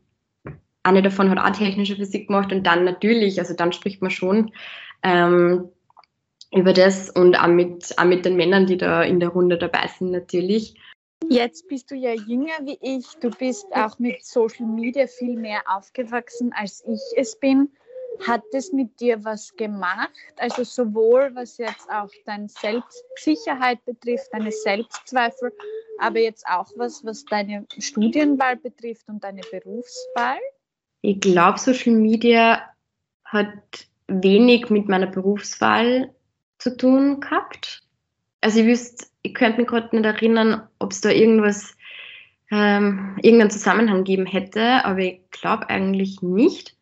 eine 0.83 1.03
davon 1.03 1.29
hat 1.29 1.39
auch 1.39 1.57
technische 1.57 1.97
Physik 1.97 2.29
gemacht 2.29 2.53
und 2.53 2.67
dann 2.67 2.85
natürlich, 2.85 3.39
also 3.39 3.53
dann 3.53 3.73
spricht 3.73 4.01
man 4.01 4.11
schon 4.11 4.51
ähm, 5.03 5.69
über 6.53 6.73
das 6.73 7.11
und 7.11 7.39
auch 7.39 7.49
mit, 7.49 7.99
auch 7.99 8.07
mit 8.07 8.25
den 8.25 8.37
Männern, 8.37 8.65
die 8.65 8.79
da 8.79 9.03
in 9.03 9.21
der 9.21 9.29
Runde 9.29 9.59
dabei 9.59 9.89
sind 9.89 10.11
natürlich. 10.11 10.75
Jetzt 11.27 11.69
bist 11.69 11.91
du 11.91 11.95
ja 11.95 12.13
jünger 12.15 12.59
wie 12.63 12.79
ich. 12.81 13.07
Du 13.21 13.31
bist 13.31 13.67
auch 13.73 13.99
mit 13.99 14.25
Social 14.25 14.67
Media 14.67 15.07
viel 15.07 15.37
mehr 15.37 15.63
aufgewachsen, 15.67 16.53
als 16.55 16.83
ich 16.87 17.01
es 17.17 17.39
bin. 17.39 17.71
Hat 18.27 18.43
es 18.53 18.73
mit 18.73 18.99
dir 18.99 19.23
was 19.25 19.55
gemacht? 19.57 20.11
Also 20.37 20.65
sowohl 20.65 21.31
was 21.35 21.59
jetzt 21.59 21.89
auch 21.91 22.11
deine 22.25 22.49
Selbstsicherheit 22.49 23.85
betrifft, 23.85 24.33
deine 24.33 24.51
Selbstzweifel, 24.51 25.53
aber 25.99 26.19
jetzt 26.19 26.47
auch 26.49 26.67
was, 26.77 27.05
was 27.05 27.25
deine 27.25 27.67
Studienwahl 27.79 28.57
betrifft 28.57 29.09
und 29.09 29.23
deine 29.23 29.43
Berufswahl? 29.43 30.39
Ich 31.03 31.21
glaube, 31.21 31.59
Social 31.59 31.93
Media 31.93 32.63
hat 33.25 33.87
wenig 34.09 34.71
mit 34.71 34.89
meiner 34.89 35.07
Berufswahl 35.07 36.13
zu 36.59 36.77
tun 36.77 37.21
gehabt. 37.21 37.83
Also 38.41 38.61
ich 38.61 38.67
wüsste 38.67 39.07
ich 39.29 39.35
könnte 39.35 39.59
mich 39.59 39.69
gerade 39.69 39.95
nicht 39.95 40.07
erinnern, 40.07 40.67
ob 40.79 40.93
es 40.93 41.01
da 41.01 41.11
irgendwas, 41.11 41.77
ähm, 42.51 43.17
irgendeinen 43.23 43.51
Zusammenhang 43.51 44.05
geben 44.05 44.27
hätte, 44.27 44.85
aber 44.85 45.01
ich 45.01 45.21
glaube 45.31 45.69
eigentlich 45.69 46.23
nicht. 46.23 46.77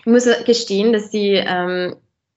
Ich 0.00 0.06
muss 0.06 0.28
gestehen, 0.44 0.92
dass 0.92 1.12
ich 1.14 1.42
ähm, 1.46 1.96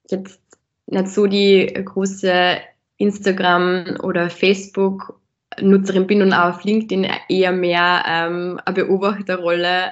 jetzt 0.10 0.42
nicht 0.88 1.08
so 1.10 1.28
die 1.28 1.74
große 1.74 2.58
Instagram- 2.98 4.00
oder 4.02 4.30
Facebook-Nutzerin 4.30 6.08
bin 6.08 6.22
und 6.22 6.34
auch 6.34 6.56
auf 6.56 6.64
LinkedIn 6.64 7.06
eher 7.28 7.52
mehr 7.52 8.04
ähm, 8.08 8.62
eine 8.64 8.76
Beobachterrolle 8.76 9.92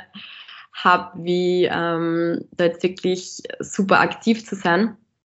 habe, 0.74 1.24
wie 1.24 1.66
ähm, 1.66 2.47
da 2.52 2.66
jetzt 2.66 2.84
wirklich 2.84 3.43
super 3.60 3.99
aktiv 3.99 4.45
zu 4.45 4.56
sein. 4.56 4.95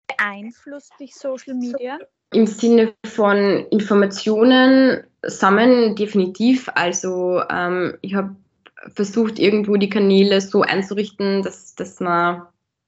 Beeinflusst 0.07 0.93
dich 0.99 1.15
Social 1.15 1.55
Media? 1.55 1.97
Im 2.33 2.47
Sinne 2.47 2.93
von 3.05 3.65
Informationen 3.69 5.03
sammeln 5.21 5.95
definitiv. 5.95 6.69
Also 6.75 7.41
ähm, 7.49 7.97
ich 8.01 8.15
habe 8.15 8.35
versucht, 8.93 9.39
irgendwo 9.39 9.75
die 9.75 9.89
Kanäle 9.89 10.41
so 10.41 10.61
einzurichten, 10.61 11.41
dass, 11.43 11.75
dass 11.75 11.99
man 11.99 12.43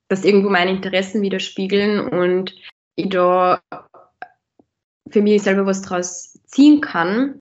dass 0.08 0.24
irgendwo 0.24 0.50
meine 0.50 0.72
Interessen 0.72 1.22
widerspiegeln 1.22 2.00
und 2.00 2.56
ich 2.96 3.10
da 3.10 3.60
für 5.10 5.22
mich 5.22 5.42
selber 5.42 5.66
was 5.66 5.82
draus 5.82 6.40
ziehen 6.46 6.82
kann. 6.82 7.40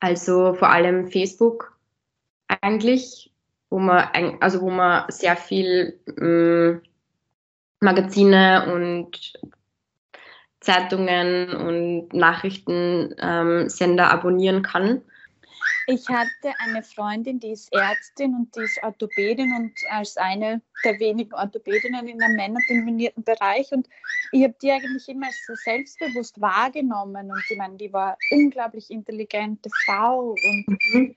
Also 0.00 0.54
vor 0.54 0.70
allem 0.70 1.08
Facebook 1.08 1.78
eigentlich, 2.48 3.32
wo 3.70 3.78
man 3.78 4.08
also 4.40 4.60
wo 4.62 4.70
man 4.70 5.04
sehr 5.10 5.36
viel 5.36 6.00
ähm, 6.18 6.82
Magazine 7.80 8.72
und 8.74 9.32
Zeitungen 10.62 11.54
und 11.54 12.12
Nachrichtensender 12.12 14.04
ähm, 14.04 14.10
abonnieren 14.10 14.62
kann. 14.62 15.02
Ich 15.88 16.08
hatte 16.08 16.52
eine 16.58 16.82
Freundin, 16.82 17.40
die 17.40 17.50
ist 17.50 17.72
Ärztin 17.72 18.34
und 18.34 18.54
die 18.54 18.60
ist 18.60 18.80
Orthopädin 18.82 19.52
und 19.52 19.72
als 19.90 20.16
eine 20.16 20.62
der 20.84 20.98
wenigen 21.00 21.34
Orthopädinnen 21.34 22.06
in 22.06 22.22
einem 22.22 22.36
männerdominierten 22.36 23.24
Bereich. 23.24 23.72
Und 23.72 23.88
ich 24.30 24.44
habe 24.44 24.54
die 24.62 24.70
eigentlich 24.70 25.08
immer 25.08 25.26
als 25.26 25.44
so 25.44 25.54
selbstbewusst 25.56 26.40
wahrgenommen. 26.40 27.30
Und 27.30 27.42
ich 27.50 27.58
meine, 27.58 27.76
die 27.76 27.92
war 27.92 28.16
unglaublich 28.30 28.90
intelligente 28.90 29.68
Frau 29.84 30.30
und 30.30 30.66
mhm 30.92 31.16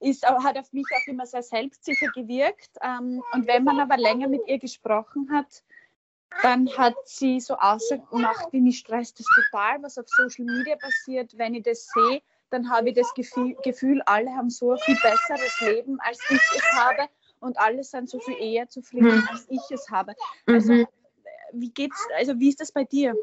ist, 0.00 0.26
hat 0.26 0.58
auf 0.58 0.72
mich 0.72 0.86
auch 0.94 1.06
immer 1.06 1.26
sehr 1.26 1.42
selbstsicher 1.42 2.08
gewirkt. 2.14 2.70
Ähm, 2.82 3.22
und 3.32 3.46
wenn 3.46 3.64
man 3.64 3.80
aber 3.80 3.96
länger 3.96 4.28
mit 4.28 4.42
ihr 4.46 4.58
gesprochen 4.58 5.28
hat, 5.32 5.62
dann 6.42 6.68
hat 6.76 6.94
sie 7.04 7.40
so 7.40 7.54
ausgemacht, 7.56 8.52
wie 8.52 8.60
mich 8.60 8.78
stresst 8.78 9.18
das 9.18 9.26
total, 9.26 9.82
was 9.82 9.98
auf 9.98 10.06
Social 10.08 10.44
Media 10.44 10.76
passiert. 10.76 11.36
Wenn 11.36 11.54
ich 11.54 11.62
das 11.62 11.88
sehe, 11.94 12.20
dann 12.50 12.70
habe 12.70 12.90
ich 12.90 12.94
das 12.94 13.12
Gefühl, 13.14 14.02
alle 14.06 14.30
haben 14.30 14.50
so 14.50 14.72
ein 14.72 14.78
viel 14.78 14.96
besseres 14.96 15.60
Leben, 15.60 15.98
als 16.00 16.18
ich 16.28 16.36
es 16.36 16.72
habe. 16.72 17.08
Und 17.40 17.58
alle 17.58 17.84
sind 17.84 18.08
so 18.08 18.18
viel 18.20 18.36
eher 18.40 18.68
zufrieden, 18.68 19.16
mhm. 19.16 19.28
als 19.30 19.46
ich 19.48 19.60
es 19.70 19.90
habe. 19.90 20.14
Also, 20.46 20.72
mhm. 20.72 20.86
wie 21.52 21.70
geht's, 21.70 22.06
also 22.16 22.38
wie 22.38 22.48
ist 22.48 22.60
das 22.60 22.72
bei 22.72 22.84
dir? 22.84 23.14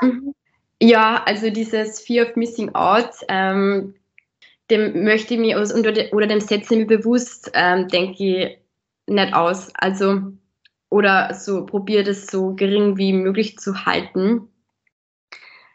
Mhm. 0.00 0.34
Ja, 0.80 1.22
also 1.24 1.50
dieses 1.50 2.00
Fear 2.00 2.28
of 2.28 2.36
Missing 2.36 2.74
Out, 2.74 3.10
ähm, 3.28 3.94
dem 4.70 5.04
möchte 5.04 5.34
ich 5.34 5.40
mir 5.40 5.58
oder 5.58 6.26
dem 6.26 6.40
setze 6.40 6.74
ich 6.74 6.80
mir 6.80 6.86
bewusst, 6.86 7.50
ähm, 7.54 7.88
denke 7.88 8.24
ich, 8.24 8.58
nicht 9.06 9.34
aus. 9.34 9.70
Also, 9.74 10.32
oder 10.94 11.34
so 11.34 11.66
probiere 11.66 12.04
das 12.04 12.28
so 12.28 12.54
gering 12.54 12.96
wie 12.96 13.12
möglich 13.12 13.58
zu 13.58 13.84
halten. 13.84 14.48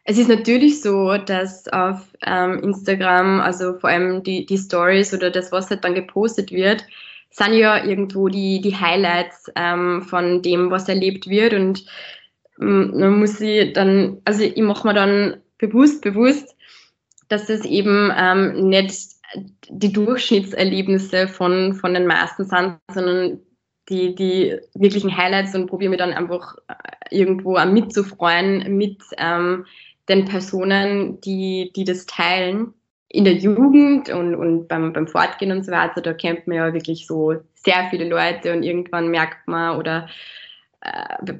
Es 0.06 0.18
ist 0.18 0.30
natürlich 0.30 0.82
so, 0.82 1.18
dass 1.18 1.68
auf 1.68 2.08
ähm, 2.26 2.64
Instagram, 2.64 3.42
also 3.42 3.78
vor 3.78 3.90
allem 3.90 4.24
die, 4.24 4.46
die 4.46 4.58
Stories 4.58 5.14
oder 5.14 5.30
das, 5.30 5.52
was 5.52 5.70
halt 5.70 5.84
dann 5.84 5.94
gepostet 5.94 6.52
wird, 6.54 6.86
sind 7.32 7.54
ja 7.54 7.84
irgendwo 7.84 8.30
die, 8.30 8.62
die 8.62 8.78
Highlights 8.78 9.52
ähm, 9.58 10.04
von 10.04 10.42
dem, 10.42 10.72
was 10.72 10.88
erlebt 10.88 11.28
wird. 11.28 11.54
Und 11.54 11.86
ähm, 12.62 12.98
man 12.98 13.20
muss 13.20 13.38
sie 13.38 13.74
dann, 13.74 14.22
also 14.24 14.42
ich 14.42 14.56
mache 14.62 14.88
mir 14.88 14.94
dann 14.94 15.42
bewusst, 15.58 16.02
bewusst, 16.02 16.56
dass 17.28 17.48
das 17.48 17.66
eben 17.66 18.10
ähm, 18.18 18.70
nicht 18.70 18.96
die 19.68 19.92
Durchschnittserlebnisse 19.92 21.28
von, 21.28 21.74
von 21.74 21.94
den 21.94 22.08
meisten 22.08 22.46
sind, 22.46 22.78
sondern 22.90 23.42
die, 23.90 24.16
die 24.16 24.58
wirklichen 24.74 25.16
Highlights 25.16 25.56
und 25.56 25.68
probiere 25.68 25.92
mir 25.92 25.98
dann 25.98 26.14
einfach 26.14 26.56
äh, 26.68 27.16
irgendwo 27.16 27.60
mitzufreuen 27.66 28.78
mit 28.78 29.02
ähm, 29.18 29.66
den 30.08 30.26
Personen, 30.26 31.20
die, 31.22 31.72
die 31.76 31.84
das 31.84 32.06
teilen. 32.06 32.74
In 33.12 33.24
der 33.24 33.34
Jugend 33.34 34.10
und, 34.10 34.36
und 34.36 34.68
beim, 34.68 34.94
beim 34.94 35.08
Fortgehen 35.08 35.52
und 35.52 35.66
so 35.66 35.72
weiter, 35.72 36.02
da 36.02 36.14
kennt 36.14 36.46
man 36.46 36.58
ja 36.58 36.74
wirklich 36.74 37.08
so 37.08 37.36
sehr 37.56 37.88
viele 37.90 38.08
Leute 38.08 38.54
und 38.54 38.62
irgendwann 38.62 39.10
merkt 39.10 39.48
man 39.48 39.78
oder 39.78 40.08
äh, 40.82 41.34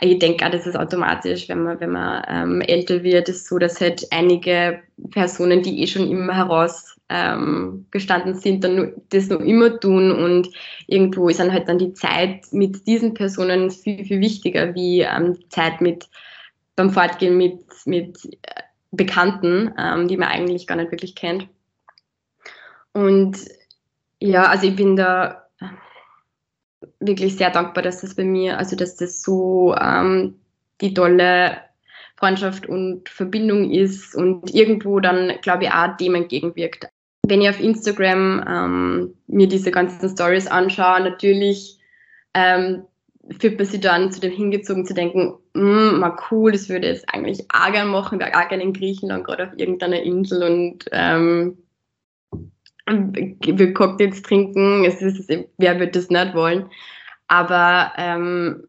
ich 0.00 0.18
denke 0.18 0.46
auch, 0.46 0.50
das 0.50 0.66
ist 0.66 0.76
automatisch, 0.76 1.48
wenn 1.48 1.62
man, 1.62 1.80
wenn 1.80 1.90
man 1.90 2.22
ähm, 2.28 2.60
älter 2.60 3.02
wird, 3.02 3.28
ist 3.28 3.48
so, 3.48 3.58
dass 3.58 3.80
halt 3.80 4.06
einige 4.10 4.80
Personen, 5.10 5.62
die 5.62 5.82
eh 5.82 5.86
schon 5.86 6.08
immer 6.08 6.36
herausgestanden 6.36 6.97
ähm, 7.08 7.86
sind, 7.92 8.64
dann 8.64 8.92
das 9.10 9.28
noch 9.28 9.40
immer 9.40 9.80
tun 9.80 10.10
und 10.10 10.48
irgendwo 10.86 11.28
ist 11.28 11.40
dann 11.40 11.52
halt 11.52 11.68
dann 11.68 11.78
die 11.78 11.94
Zeit 11.94 12.52
mit 12.52 12.86
diesen 12.86 13.14
Personen 13.14 13.70
viel, 13.70 14.04
viel 14.04 14.20
wichtiger 14.20 14.74
wie 14.74 15.00
ähm, 15.00 15.38
Zeit 15.48 15.80
mit 15.80 16.08
beim 16.76 16.90
Fortgehen 16.90 17.36
mit, 17.36 17.64
mit 17.86 18.24
äh, 18.24 18.62
Bekannten, 18.90 19.74
ähm, 19.78 20.08
die 20.08 20.16
man 20.16 20.28
eigentlich 20.28 20.66
gar 20.66 20.76
nicht 20.76 20.92
wirklich 20.92 21.14
kennt. 21.14 21.48
Und 22.92 23.38
ja, 24.20 24.44
also 24.44 24.66
ich 24.66 24.76
bin 24.76 24.96
da 24.96 25.48
wirklich 27.00 27.36
sehr 27.36 27.50
dankbar, 27.50 27.82
dass 27.82 28.00
das 28.00 28.14
bei 28.14 28.24
mir, 28.24 28.58
also 28.58 28.76
dass 28.76 28.96
das 28.96 29.22
so 29.22 29.74
ähm, 29.80 30.40
die 30.80 30.94
tolle 30.94 31.58
Freundschaft 32.16 32.66
und 32.66 33.08
Verbindung 33.08 33.70
ist 33.70 34.14
und 34.14 34.52
irgendwo 34.54 35.00
dann, 35.00 35.32
glaube 35.42 35.64
ich, 35.64 35.70
auch 35.70 35.96
dem 35.96 36.14
entgegenwirkt. 36.14 36.88
Wenn 37.28 37.42
ich 37.42 37.48
auf 37.48 37.60
Instagram 37.60 38.44
ähm, 38.48 39.14
mir 39.26 39.48
diese 39.48 39.70
ganzen 39.70 40.08
Stories 40.08 40.46
anschaue, 40.46 41.00
natürlich 41.00 41.78
ähm, 42.34 42.84
fühlt 43.38 43.58
man 43.58 43.66
sich 43.66 43.80
dann 43.80 44.10
zu 44.10 44.20
dem 44.20 44.32
hingezogen 44.32 44.86
zu 44.86 44.94
denken, 44.94 45.34
mm, 45.54 45.98
mal 45.98 46.16
cool, 46.30 46.52
das 46.52 46.68
würde 46.68 46.88
jetzt 46.88 47.04
eigentlich 47.12 47.44
auch 47.52 47.70
gerne 47.70 47.90
machen, 47.90 48.18
wäre 48.18 48.32
auch 48.34 48.48
gerne 48.48 48.62
in 48.62 48.72
Griechenland, 48.72 49.24
gerade 49.24 49.48
auf 49.48 49.58
irgendeiner 49.58 50.02
Insel 50.02 50.42
und 50.42 50.86
ähm, 50.92 51.58
will 52.86 53.74
Cocktails 53.74 54.22
trinken, 54.22 54.84
es 54.84 55.02
ist, 55.02 55.30
wer 55.58 55.78
wird 55.78 55.94
das 55.94 56.08
nicht 56.08 56.34
wollen? 56.34 56.70
Aber 57.26 57.92
ähm, 57.98 58.66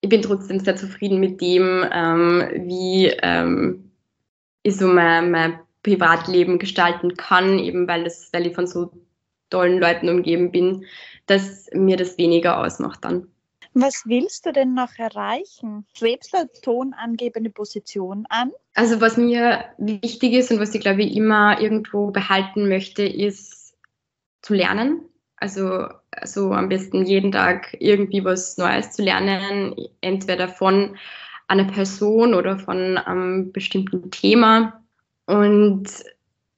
ich 0.00 0.08
bin 0.08 0.22
trotzdem 0.22 0.60
sehr 0.60 0.76
zufrieden 0.76 1.18
mit 1.18 1.40
dem, 1.40 1.84
ähm, 1.90 2.44
wie 2.68 3.06
ähm, 3.22 3.90
ich 4.62 4.76
so 4.76 4.86
mein, 4.86 5.30
mein 5.30 5.58
Privatleben 5.84 6.58
gestalten 6.58 7.14
kann, 7.14 7.60
eben 7.60 7.86
weil, 7.86 8.02
das, 8.02 8.30
weil 8.32 8.46
ich 8.46 8.54
von 8.54 8.66
so 8.66 8.90
tollen 9.50 9.78
Leuten 9.78 10.08
umgeben 10.08 10.50
bin, 10.50 10.84
dass 11.26 11.68
mir 11.72 11.96
das 11.96 12.18
weniger 12.18 12.58
ausmacht 12.58 13.04
dann. 13.04 13.28
Was 13.74 14.04
willst 14.06 14.46
du 14.46 14.52
denn 14.52 14.74
noch 14.74 14.98
erreichen? 14.98 15.84
Schwebst 15.96 16.32
du 16.32 16.48
tonangebende 16.62 17.50
Position 17.50 18.24
an? 18.28 18.52
Also 18.74 19.00
was 19.00 19.16
mir 19.16 19.64
wichtig 19.78 20.32
ist 20.32 20.50
und 20.50 20.60
was 20.60 20.74
ich 20.74 20.80
glaube 20.80 21.02
ich 21.02 21.16
immer 21.16 21.60
irgendwo 21.60 22.10
behalten 22.10 22.68
möchte, 22.68 23.04
ist 23.04 23.76
zu 24.42 24.54
lernen. 24.54 25.00
Also, 25.36 25.88
also 26.12 26.52
am 26.52 26.68
besten 26.68 27.04
jeden 27.04 27.32
Tag 27.32 27.76
irgendwie 27.80 28.24
was 28.24 28.56
Neues 28.56 28.92
zu 28.92 29.02
lernen, 29.02 29.74
entweder 30.00 30.48
von 30.48 30.96
einer 31.48 31.64
Person 31.64 32.34
oder 32.34 32.58
von 32.58 32.96
einem 32.96 33.52
bestimmten 33.52 34.10
Thema. 34.10 34.83
Und 35.26 35.88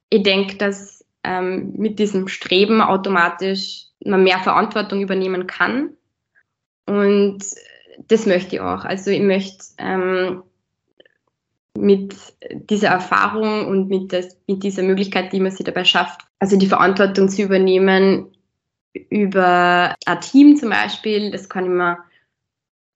ich 0.09 0.23
denke, 0.23 0.57
dass 0.57 1.05
ähm, 1.23 1.73
mit 1.75 1.99
diesem 1.99 2.27
Streben 2.27 2.81
automatisch 2.81 3.85
man 4.03 4.23
mehr 4.23 4.39
Verantwortung 4.39 5.01
übernehmen 5.01 5.47
kann 5.47 5.97
und 6.87 7.39
das 8.07 8.25
möchte 8.25 8.55
ich 8.55 8.61
auch. 8.61 8.85
Also 8.85 9.11
ich 9.11 9.21
möchte 9.21 9.65
ähm, 9.77 10.43
mit 11.77 12.15
dieser 12.51 12.89
Erfahrung 12.89 13.67
und 13.67 13.89
mit, 13.89 14.13
das, 14.13 14.37
mit 14.47 14.63
dieser 14.63 14.83
Möglichkeit, 14.83 15.33
die 15.33 15.39
man 15.39 15.51
sich 15.51 15.65
dabei 15.65 15.83
schafft, 15.83 16.21
also 16.39 16.57
die 16.57 16.67
Verantwortung 16.67 17.29
zu 17.29 17.43
übernehmen 17.43 18.31
über 19.09 19.95
ein 20.05 20.21
Team 20.21 20.55
zum 20.55 20.69
Beispiel, 20.69 21.29
das 21.29 21.49
kann 21.49 21.65
ich 21.65 21.69
mir 21.69 21.97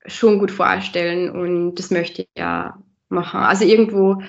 schon 0.07 0.39
gut 0.39 0.49
vorstellen 0.49 1.29
und 1.29 1.75
das 1.75 1.91
möchte 1.91 2.23
ich 2.23 2.29
ja 2.35 2.81
machen. 3.09 3.41
Also 3.41 3.65
irgendwo 3.65 4.23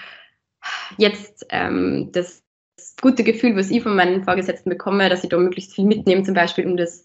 jetzt 0.97 1.47
ähm, 1.51 2.11
das, 2.13 2.43
das 2.77 2.97
gute 3.01 3.25
Gefühl, 3.25 3.57
was 3.57 3.71
ich 3.71 3.83
von 3.83 3.97
meinen 3.97 4.25
Vorgesetzten 4.25 4.71
bekomme, 4.71 5.09
dass 5.09 5.25
ich 5.25 5.31
da 5.31 5.39
möglichst 5.39 5.75
viel 5.75 5.85
mitnehme, 5.85 6.23
zum 6.23 6.35
Beispiel, 6.35 6.67
um 6.67 6.77
das 6.77 7.05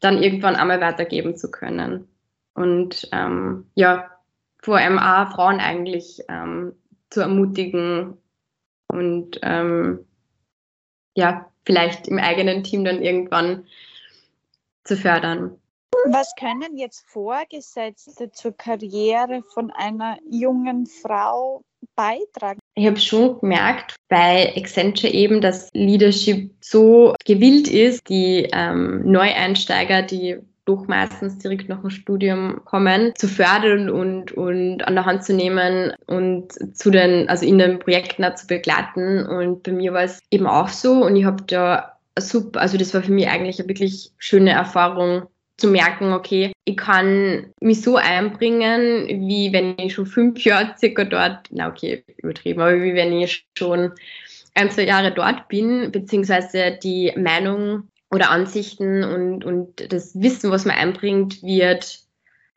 dann 0.00 0.22
irgendwann 0.22 0.56
einmal 0.56 0.80
weitergeben 0.80 1.36
zu 1.36 1.50
können. 1.50 2.08
Und 2.54 3.08
ähm, 3.12 3.70
ja, 3.74 4.10
vor 4.60 4.78
allem 4.78 4.98
auch 4.98 5.32
Frauen 5.32 5.60
eigentlich 5.60 6.20
ähm, 6.28 6.74
zu 7.10 7.20
ermutigen 7.20 8.18
und 8.88 9.38
ähm, 9.42 10.04
ja, 11.14 11.50
vielleicht 11.64 12.08
im 12.08 12.18
eigenen 12.18 12.64
Team 12.64 12.84
dann 12.84 13.02
irgendwann 13.02 13.66
zu 14.84 14.96
fördern. 14.96 15.60
Was 16.06 16.34
können 16.36 16.76
jetzt 16.76 17.04
Vorgesetzte 17.06 18.30
zur 18.30 18.56
Karriere 18.56 19.42
von 19.42 19.70
einer 19.70 20.18
jungen 20.30 20.86
Frau 20.86 21.62
beitragen? 21.94 22.57
Ich 22.78 22.86
habe 22.86 23.00
schon 23.00 23.40
gemerkt 23.40 23.96
bei 24.08 24.54
Accenture 24.56 25.12
eben, 25.12 25.40
dass 25.40 25.68
Leadership 25.74 26.52
so 26.60 27.12
gewillt 27.26 27.66
ist, 27.66 28.08
die 28.08 28.48
ähm, 28.52 29.02
Neueinsteiger, 29.04 30.02
die 30.02 30.36
doch 30.64 30.86
meistens 30.86 31.38
direkt 31.38 31.68
nach 31.68 31.80
dem 31.80 31.90
Studium 31.90 32.60
kommen, 32.64 33.12
zu 33.16 33.26
fördern 33.26 33.90
und, 33.90 34.30
und 34.30 34.86
an 34.86 34.94
der 34.94 35.06
Hand 35.06 35.24
zu 35.24 35.34
nehmen 35.34 35.92
und 36.06 36.52
zu 36.76 36.90
den, 36.90 37.28
also 37.28 37.44
in 37.44 37.58
den 37.58 37.80
Projekten 37.80 38.24
zu 38.36 38.46
begleiten. 38.46 39.26
Und 39.26 39.64
bei 39.64 39.72
mir 39.72 39.92
war 39.92 40.02
es 40.02 40.20
eben 40.30 40.46
auch 40.46 40.68
so 40.68 41.04
und 41.04 41.16
ich 41.16 41.24
habe 41.24 41.42
da 41.48 41.98
super, 42.16 42.60
also 42.60 42.78
das 42.78 42.94
war 42.94 43.02
für 43.02 43.12
mich 43.12 43.28
eigentlich 43.28 43.58
eine 43.58 43.68
wirklich 43.68 44.12
schöne 44.18 44.50
Erfahrung, 44.50 45.26
zu 45.58 45.68
merken, 45.68 46.12
okay, 46.12 46.52
ich 46.64 46.76
kann 46.76 47.52
mich 47.60 47.82
so 47.82 47.96
einbringen, 47.96 49.08
wie 49.28 49.52
wenn 49.52 49.76
ich 49.78 49.94
schon 49.94 50.06
fünf 50.06 50.44
Jahre 50.44 50.74
circa 50.78 51.04
dort, 51.04 51.48
na 51.50 51.68
okay, 51.68 52.04
übertrieben, 52.16 52.60
aber 52.60 52.80
wie 52.80 52.94
wenn 52.94 53.12
ich 53.12 53.46
schon 53.58 53.92
ein, 54.54 54.70
zwei 54.70 54.84
Jahre 54.84 55.12
dort 55.12 55.48
bin, 55.48 55.90
beziehungsweise 55.90 56.78
die 56.82 57.12
Meinung 57.16 57.88
oder 58.10 58.30
Ansichten 58.30 59.04
und, 59.04 59.44
und 59.44 59.92
das 59.92 60.20
Wissen, 60.20 60.50
was 60.50 60.64
man 60.64 60.76
einbringt, 60.76 61.42
wird 61.42 62.00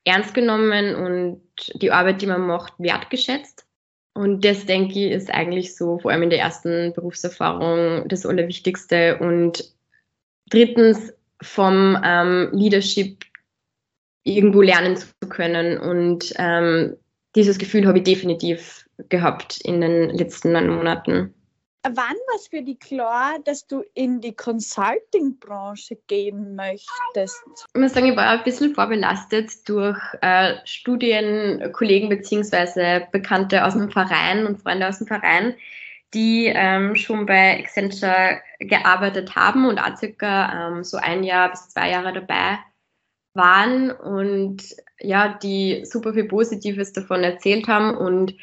ernst 0.05 0.33
genommen 0.33 0.95
und 0.95 1.41
die 1.81 1.91
Arbeit, 1.91 2.21
die 2.21 2.27
man 2.27 2.41
macht, 2.41 2.73
wertgeschätzt. 2.77 3.65
Und 4.13 4.43
das, 4.43 4.65
denke 4.65 4.93
ich, 4.93 5.11
ist 5.11 5.31
eigentlich 5.31 5.75
so, 5.75 5.99
vor 5.99 6.11
allem 6.11 6.23
in 6.23 6.29
der 6.29 6.39
ersten 6.39 6.93
Berufserfahrung, 6.93 8.07
das 8.07 8.25
Allerwichtigste. 8.25 9.17
Und 9.19 9.73
drittens, 10.49 11.13
vom 11.41 11.97
ähm, 12.03 12.49
Leadership 12.53 13.25
irgendwo 14.23 14.61
lernen 14.61 14.97
zu 14.97 15.07
können. 15.29 15.77
Und 15.77 16.33
ähm, 16.37 16.95
dieses 17.35 17.57
Gefühl 17.57 17.87
habe 17.87 17.99
ich 17.99 18.03
definitiv 18.03 18.87
gehabt 19.09 19.59
in 19.61 19.81
den 19.81 20.09
letzten 20.09 20.51
neun 20.51 20.69
Monaten. 20.69 21.33
wann 21.83 21.95
war 21.95 22.35
es 22.35 22.47
für 22.47 22.61
dich 22.61 22.79
klar, 22.79 23.37
dass 23.43 23.65
du 23.65 23.83
in 23.95 24.21
die 24.21 24.35
Consulting-Branche 24.35 25.97
gehen 26.07 26.55
möchtest? 26.55 27.41
Ich 27.73 27.81
muss 27.81 27.93
sagen, 27.93 28.07
ich 28.07 28.15
war 28.15 28.29
ein 28.29 28.43
bisschen 28.43 28.75
vorbelastet 28.75 29.67
durch 29.67 29.97
äh, 30.21 30.55
Studienkollegen 30.65 32.09
bzw. 32.09 33.07
Bekannte 33.11 33.65
aus 33.65 33.73
dem 33.73 33.89
Verein 33.89 34.45
und 34.45 34.61
Freunde 34.61 34.87
aus 34.87 34.99
dem 34.99 35.07
Verein, 35.07 35.55
die 36.13 36.47
ähm, 36.47 36.95
schon 36.95 37.25
bei 37.25 37.59
Accenture 37.59 38.41
gearbeitet 38.59 39.35
haben 39.35 39.65
und 39.65 39.79
auch 39.79 39.95
circa 39.97 40.67
ähm, 40.67 40.83
so 40.83 40.97
ein 40.97 41.23
Jahr 41.23 41.49
bis 41.51 41.69
zwei 41.69 41.91
Jahre 41.91 42.13
dabei 42.13 42.59
waren 43.33 43.91
und 43.91 44.63
ja, 44.99 45.37
die 45.41 45.85
super 45.85 46.13
viel 46.13 46.25
Positives 46.25 46.91
davon 46.93 47.23
erzählt 47.23 47.67
haben 47.67 47.95
und 47.95 48.35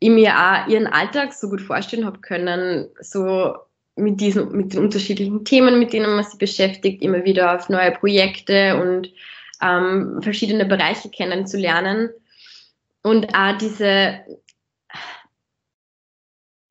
ich 0.00 0.10
mir 0.10 0.34
auch 0.34 0.68
ihren 0.68 0.86
Alltag 0.86 1.32
so 1.32 1.48
gut 1.48 1.60
vorstellen 1.60 2.04
habe 2.04 2.20
können, 2.20 2.88
so 3.00 3.54
mit 3.96 4.20
diesen, 4.20 4.52
mit 4.52 4.72
den 4.72 4.80
unterschiedlichen 4.80 5.44
Themen, 5.44 5.78
mit 5.78 5.92
denen 5.92 6.14
man 6.14 6.24
sich 6.24 6.38
beschäftigt, 6.38 7.02
immer 7.02 7.24
wieder 7.24 7.56
auf 7.56 7.68
neue 7.68 7.92
Projekte 7.92 8.80
und 8.80 9.12
ähm, 9.60 10.20
verschiedene 10.22 10.66
Bereiche 10.66 11.10
kennenzulernen. 11.10 12.10
Und 13.02 13.34
auch 13.34 13.58
diese 13.58 14.20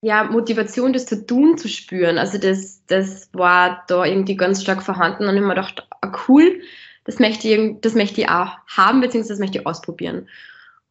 ja, 0.02 0.24
Motivation, 0.26 0.94
das 0.94 1.06
zu 1.06 1.26
tun, 1.26 1.58
zu 1.58 1.68
spüren. 1.68 2.18
Also 2.18 2.38
das, 2.38 2.86
das 2.86 3.30
war 3.34 3.84
da 3.88 4.06
irgendwie 4.06 4.36
ganz 4.36 4.62
stark 4.62 4.84
vorhanden 4.84 5.28
und 5.28 5.36
ich 5.36 5.42
mir 5.42 5.50
gedacht, 5.50 5.88
ah, 6.02 6.12
cool, 6.28 6.62
das 7.06 7.20
möchte 7.20 7.48
ich, 7.48 7.82
das 7.82 7.96
möchte 7.96 8.22
ich 8.22 8.30
auch 8.30 8.58
haben, 8.68 9.02
beziehungsweise 9.02 9.34
das 9.34 9.40
möchte 9.40 9.60
ich 9.60 9.66
ausprobieren. 9.66 10.28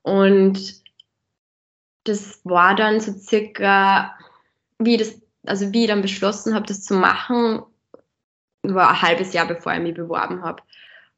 Und 0.02 0.82
das 2.04 2.40
war 2.44 2.74
dann 2.74 3.00
so 3.00 3.12
circa, 3.12 4.16
wie 4.78 4.96
das, 4.96 5.20
also 5.44 5.72
wie 5.72 5.82
ich 5.82 5.88
dann 5.88 6.02
beschlossen 6.02 6.54
habe, 6.54 6.66
das 6.66 6.82
zu 6.82 6.94
machen, 6.94 7.62
war 8.62 8.90
ein 8.90 9.02
halbes 9.02 9.32
Jahr, 9.32 9.46
bevor 9.46 9.74
ich 9.74 9.80
mich 9.80 9.94
beworben 9.94 10.42
habe. 10.42 10.62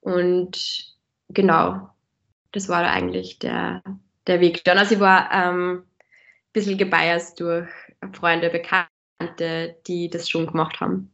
Und 0.00 0.94
genau, 1.28 1.90
das 2.52 2.68
war 2.68 2.82
da 2.82 2.90
eigentlich 2.90 3.38
der, 3.38 3.82
der 4.26 4.40
Weg. 4.40 4.64
Dann, 4.64 4.78
also 4.78 4.94
ich 4.94 5.00
war 5.00 5.30
ähm, 5.32 5.84
bisschen 6.58 6.78
gebiased 6.78 7.40
durch 7.40 7.68
Freunde, 8.12 8.50
Bekannte, 8.50 9.76
die 9.86 10.08
das 10.10 10.28
schon 10.28 10.46
gemacht 10.46 10.80
haben. 10.80 11.10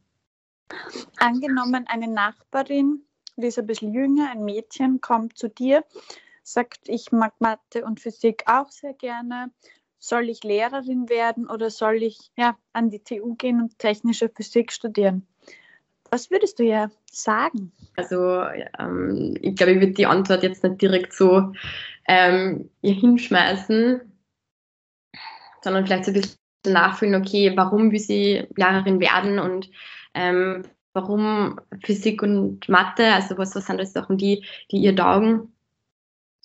Angenommen, 1.17 1.85
eine 1.87 2.07
Nachbarin, 2.07 3.01
die 3.37 3.47
ist 3.47 3.59
ein 3.59 3.67
bisschen 3.67 3.93
jünger, 3.93 4.31
ein 4.31 4.43
Mädchen, 4.43 5.01
kommt 5.01 5.37
zu 5.37 5.49
dir 5.49 5.83
sagt, 6.45 6.87
ich 6.87 7.11
mag 7.11 7.33
Mathe 7.39 7.83
und 7.83 7.99
Physik 7.99 8.43
auch 8.45 8.69
sehr 8.69 8.93
gerne. 8.93 9.51
Soll 9.97 10.29
ich 10.29 10.43
Lehrerin 10.43 11.09
werden 11.09 11.49
oder 11.49 11.69
soll 11.69 12.03
ich 12.03 12.31
ja, 12.37 12.55
an 12.73 12.89
die 12.91 13.03
TU 13.03 13.35
gehen 13.35 13.61
und 13.61 13.79
technische 13.79 14.29
Physik 14.29 14.71
studieren? 14.71 15.25
Was 16.11 16.29
würdest 16.29 16.59
du 16.59 16.63
ja 16.63 16.91
sagen? 17.11 17.71
Also 17.95 18.43
ähm, 18.77 19.35
ich 19.41 19.55
glaube, 19.55 19.73
ich 19.73 19.79
würde 19.79 19.93
die 19.93 20.05
Antwort 20.05 20.43
jetzt 20.43 20.63
nicht 20.63 20.81
direkt 20.81 21.13
so 21.13 21.51
ähm, 22.07 22.69
hinschmeißen, 22.83 24.01
sondern 25.65 25.85
vielleicht 25.85 26.05
so 26.05 26.11
ein 26.11 26.21
bisschen 26.21 26.37
nachfühlen, 26.67 27.15
okay, 27.15 27.53
warum 27.55 27.91
will 27.91 27.99
sie 27.99 28.47
Lehrerin 28.55 28.99
werden 28.99 29.39
und 29.39 29.69
ähm, 30.13 30.61
warum 30.93 31.59
Physik 31.83 32.21
und 32.21 32.69
Mathe, 32.69 33.11
also 33.13 33.37
was, 33.37 33.55
was 33.55 33.65
sind 33.65 33.79
das 33.79 33.91
Sachen, 33.91 34.17
die, 34.17 34.45
die 34.71 34.77
ihr 34.77 34.95
taugen 34.95 35.53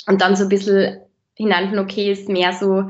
und 0.06 0.22
dann 0.22 0.36
so 0.36 0.44
ein 0.44 0.48
bisschen 0.48 1.02
hineinfinden, 1.34 1.84
okay, 1.84 2.10
ist 2.10 2.30
mehr 2.30 2.54
so 2.54 2.88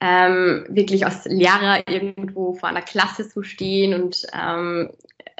ähm, 0.00 0.64
wirklich 0.70 1.04
als 1.04 1.26
Lehrer 1.26 1.86
irgendwo 1.88 2.54
vor 2.54 2.70
einer 2.70 2.82
Klasse 2.82 3.28
zu 3.28 3.42
stehen 3.42 3.92
und 3.94 4.26
ähm, 4.32 4.90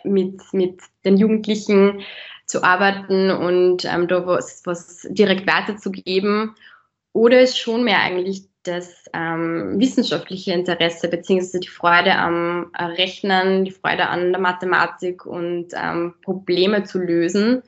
mit, 0.04 0.40
mit 0.52 0.80
den 1.04 1.16
Jugendlichen 1.16 2.02
zu 2.44 2.62
arbeiten 2.62 3.30
und 3.30 3.86
ähm, 3.86 4.06
da 4.06 4.26
was, 4.26 4.62
was 4.66 5.06
direkt 5.10 5.46
weiterzugeben. 5.46 6.54
Oder 7.12 7.40
ist 7.40 7.58
schon 7.58 7.84
mehr 7.84 8.00
eigentlich 8.00 8.44
das 8.66 9.04
ähm, 9.12 9.74
wissenschaftliche 9.78 10.52
Interesse 10.52 11.08
beziehungsweise 11.08 11.60
die 11.60 11.68
Freude 11.68 12.14
am 12.14 12.72
Rechnen, 12.74 13.64
die 13.64 13.70
Freude 13.70 14.08
an 14.08 14.32
der 14.32 14.40
Mathematik 14.40 15.26
und 15.26 15.68
ähm, 15.74 16.14
Probleme 16.22 16.84
zu 16.84 16.98
lösen. 16.98 17.62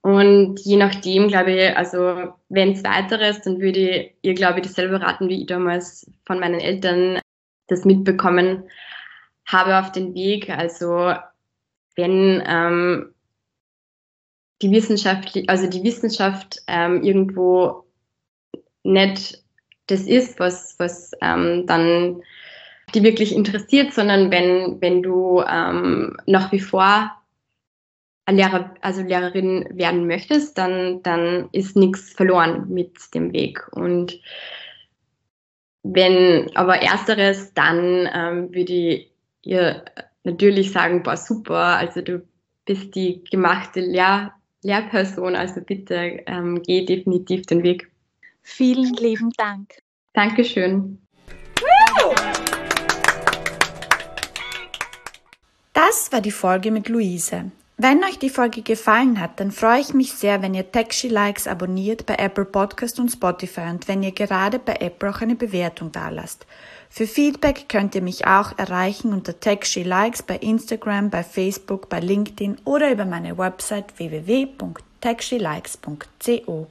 Und 0.00 0.60
je 0.60 0.76
nachdem, 0.76 1.28
glaube 1.28 1.52
ich, 1.52 1.76
also 1.76 2.32
wenn 2.48 2.72
es 2.72 2.84
weiteres, 2.84 3.42
dann 3.42 3.60
würde 3.60 3.80
ich 3.80 4.14
ihr, 4.22 4.34
glaube 4.34 4.60
ich, 4.60 4.66
dasselbe 4.66 5.00
raten, 5.00 5.28
wie 5.28 5.40
ich 5.40 5.46
damals 5.46 6.10
von 6.24 6.38
meinen 6.38 6.60
Eltern 6.60 7.20
das 7.66 7.84
mitbekommen 7.84 8.64
habe 9.44 9.78
auf 9.78 9.92
den 9.92 10.14
Weg. 10.14 10.50
Also 10.50 11.14
wenn 11.96 12.42
ähm, 12.46 13.14
die 14.62 14.70
Wissenschaft, 14.70 15.36
also 15.48 15.68
die 15.68 15.82
Wissenschaft 15.82 16.62
ähm, 16.66 17.02
irgendwo 17.02 17.84
nicht 18.82 19.42
das 19.88 20.02
ist, 20.02 20.38
was, 20.38 20.74
was 20.78 21.12
ähm, 21.20 21.66
dann 21.66 22.22
die 22.94 23.02
wirklich 23.02 23.34
interessiert, 23.34 23.92
sondern 23.92 24.30
wenn, 24.30 24.80
wenn 24.80 25.02
du 25.02 25.42
ähm, 25.42 26.16
nach 26.26 26.52
wie 26.52 26.60
vor 26.60 27.10
Lehrer, 28.30 28.74
also 28.82 29.02
Lehrerin 29.02 29.66
werden 29.72 30.06
möchtest, 30.06 30.56
dann, 30.58 31.02
dann 31.02 31.48
ist 31.52 31.76
nichts 31.76 32.12
verloren 32.12 32.66
mit 32.68 33.14
dem 33.14 33.32
Weg. 33.32 33.66
Und 33.72 34.20
wenn 35.82 36.50
aber 36.54 36.82
ersteres, 36.82 37.54
dann 37.54 38.08
ähm, 38.12 38.54
würde 38.54 38.72
ich 38.72 39.12
ihr 39.42 39.84
natürlich 40.24 40.72
sagen, 40.72 41.02
boah, 41.02 41.16
super, 41.16 41.78
also 41.78 42.02
du 42.02 42.22
bist 42.66 42.94
die 42.94 43.24
gemachte 43.24 43.80
Lehr 43.80 44.32
Lehrperson, 44.62 45.36
also 45.36 45.60
bitte 45.60 46.20
ähm, 46.26 46.62
geh 46.62 46.84
definitiv 46.84 47.46
den 47.46 47.62
Weg. 47.62 47.90
Vielen 48.50 48.94
lieben 48.94 49.30
Dank. 49.36 49.74
Dankeschön. 50.14 50.98
Das 55.74 56.10
war 56.10 56.22
die 56.22 56.32
Folge 56.32 56.70
mit 56.70 56.88
Luise. 56.88 57.50
Wenn 57.76 58.02
euch 58.02 58.18
die 58.18 58.30
Folge 58.30 58.62
gefallen 58.62 59.20
hat, 59.20 59.38
dann 59.38 59.52
freue 59.52 59.80
ich 59.80 59.92
mich 59.94 60.14
sehr, 60.14 60.40
wenn 60.42 60.54
ihr 60.54 60.72
Taxi 60.72 61.08
Likes 61.08 61.46
abonniert 61.46 62.06
bei 62.06 62.14
Apple 62.14 62.46
Podcast 62.46 62.98
und 62.98 63.10
Spotify 63.10 63.68
und 63.70 63.86
wenn 63.86 64.02
ihr 64.02 64.12
gerade 64.12 64.58
bei 64.58 64.76
Apple 64.80 65.10
auch 65.10 65.20
eine 65.20 65.36
Bewertung 65.36 65.92
dalasst. 65.92 66.46
Für 66.90 67.06
Feedback 67.06 67.68
könnt 67.68 67.94
ihr 67.94 68.02
mich 68.02 68.26
auch 68.26 68.58
erreichen 68.58 69.12
unter 69.12 69.38
Taxi 69.38 69.84
Likes 69.84 70.22
bei 70.22 70.36
Instagram, 70.38 71.10
bei 71.10 71.22
Facebook, 71.22 71.88
bei 71.88 72.00
LinkedIn 72.00 72.58
oder 72.64 72.90
über 72.90 73.04
meine 73.04 73.38
Website 73.38 73.96
www.taxilikes.co. 73.98 76.66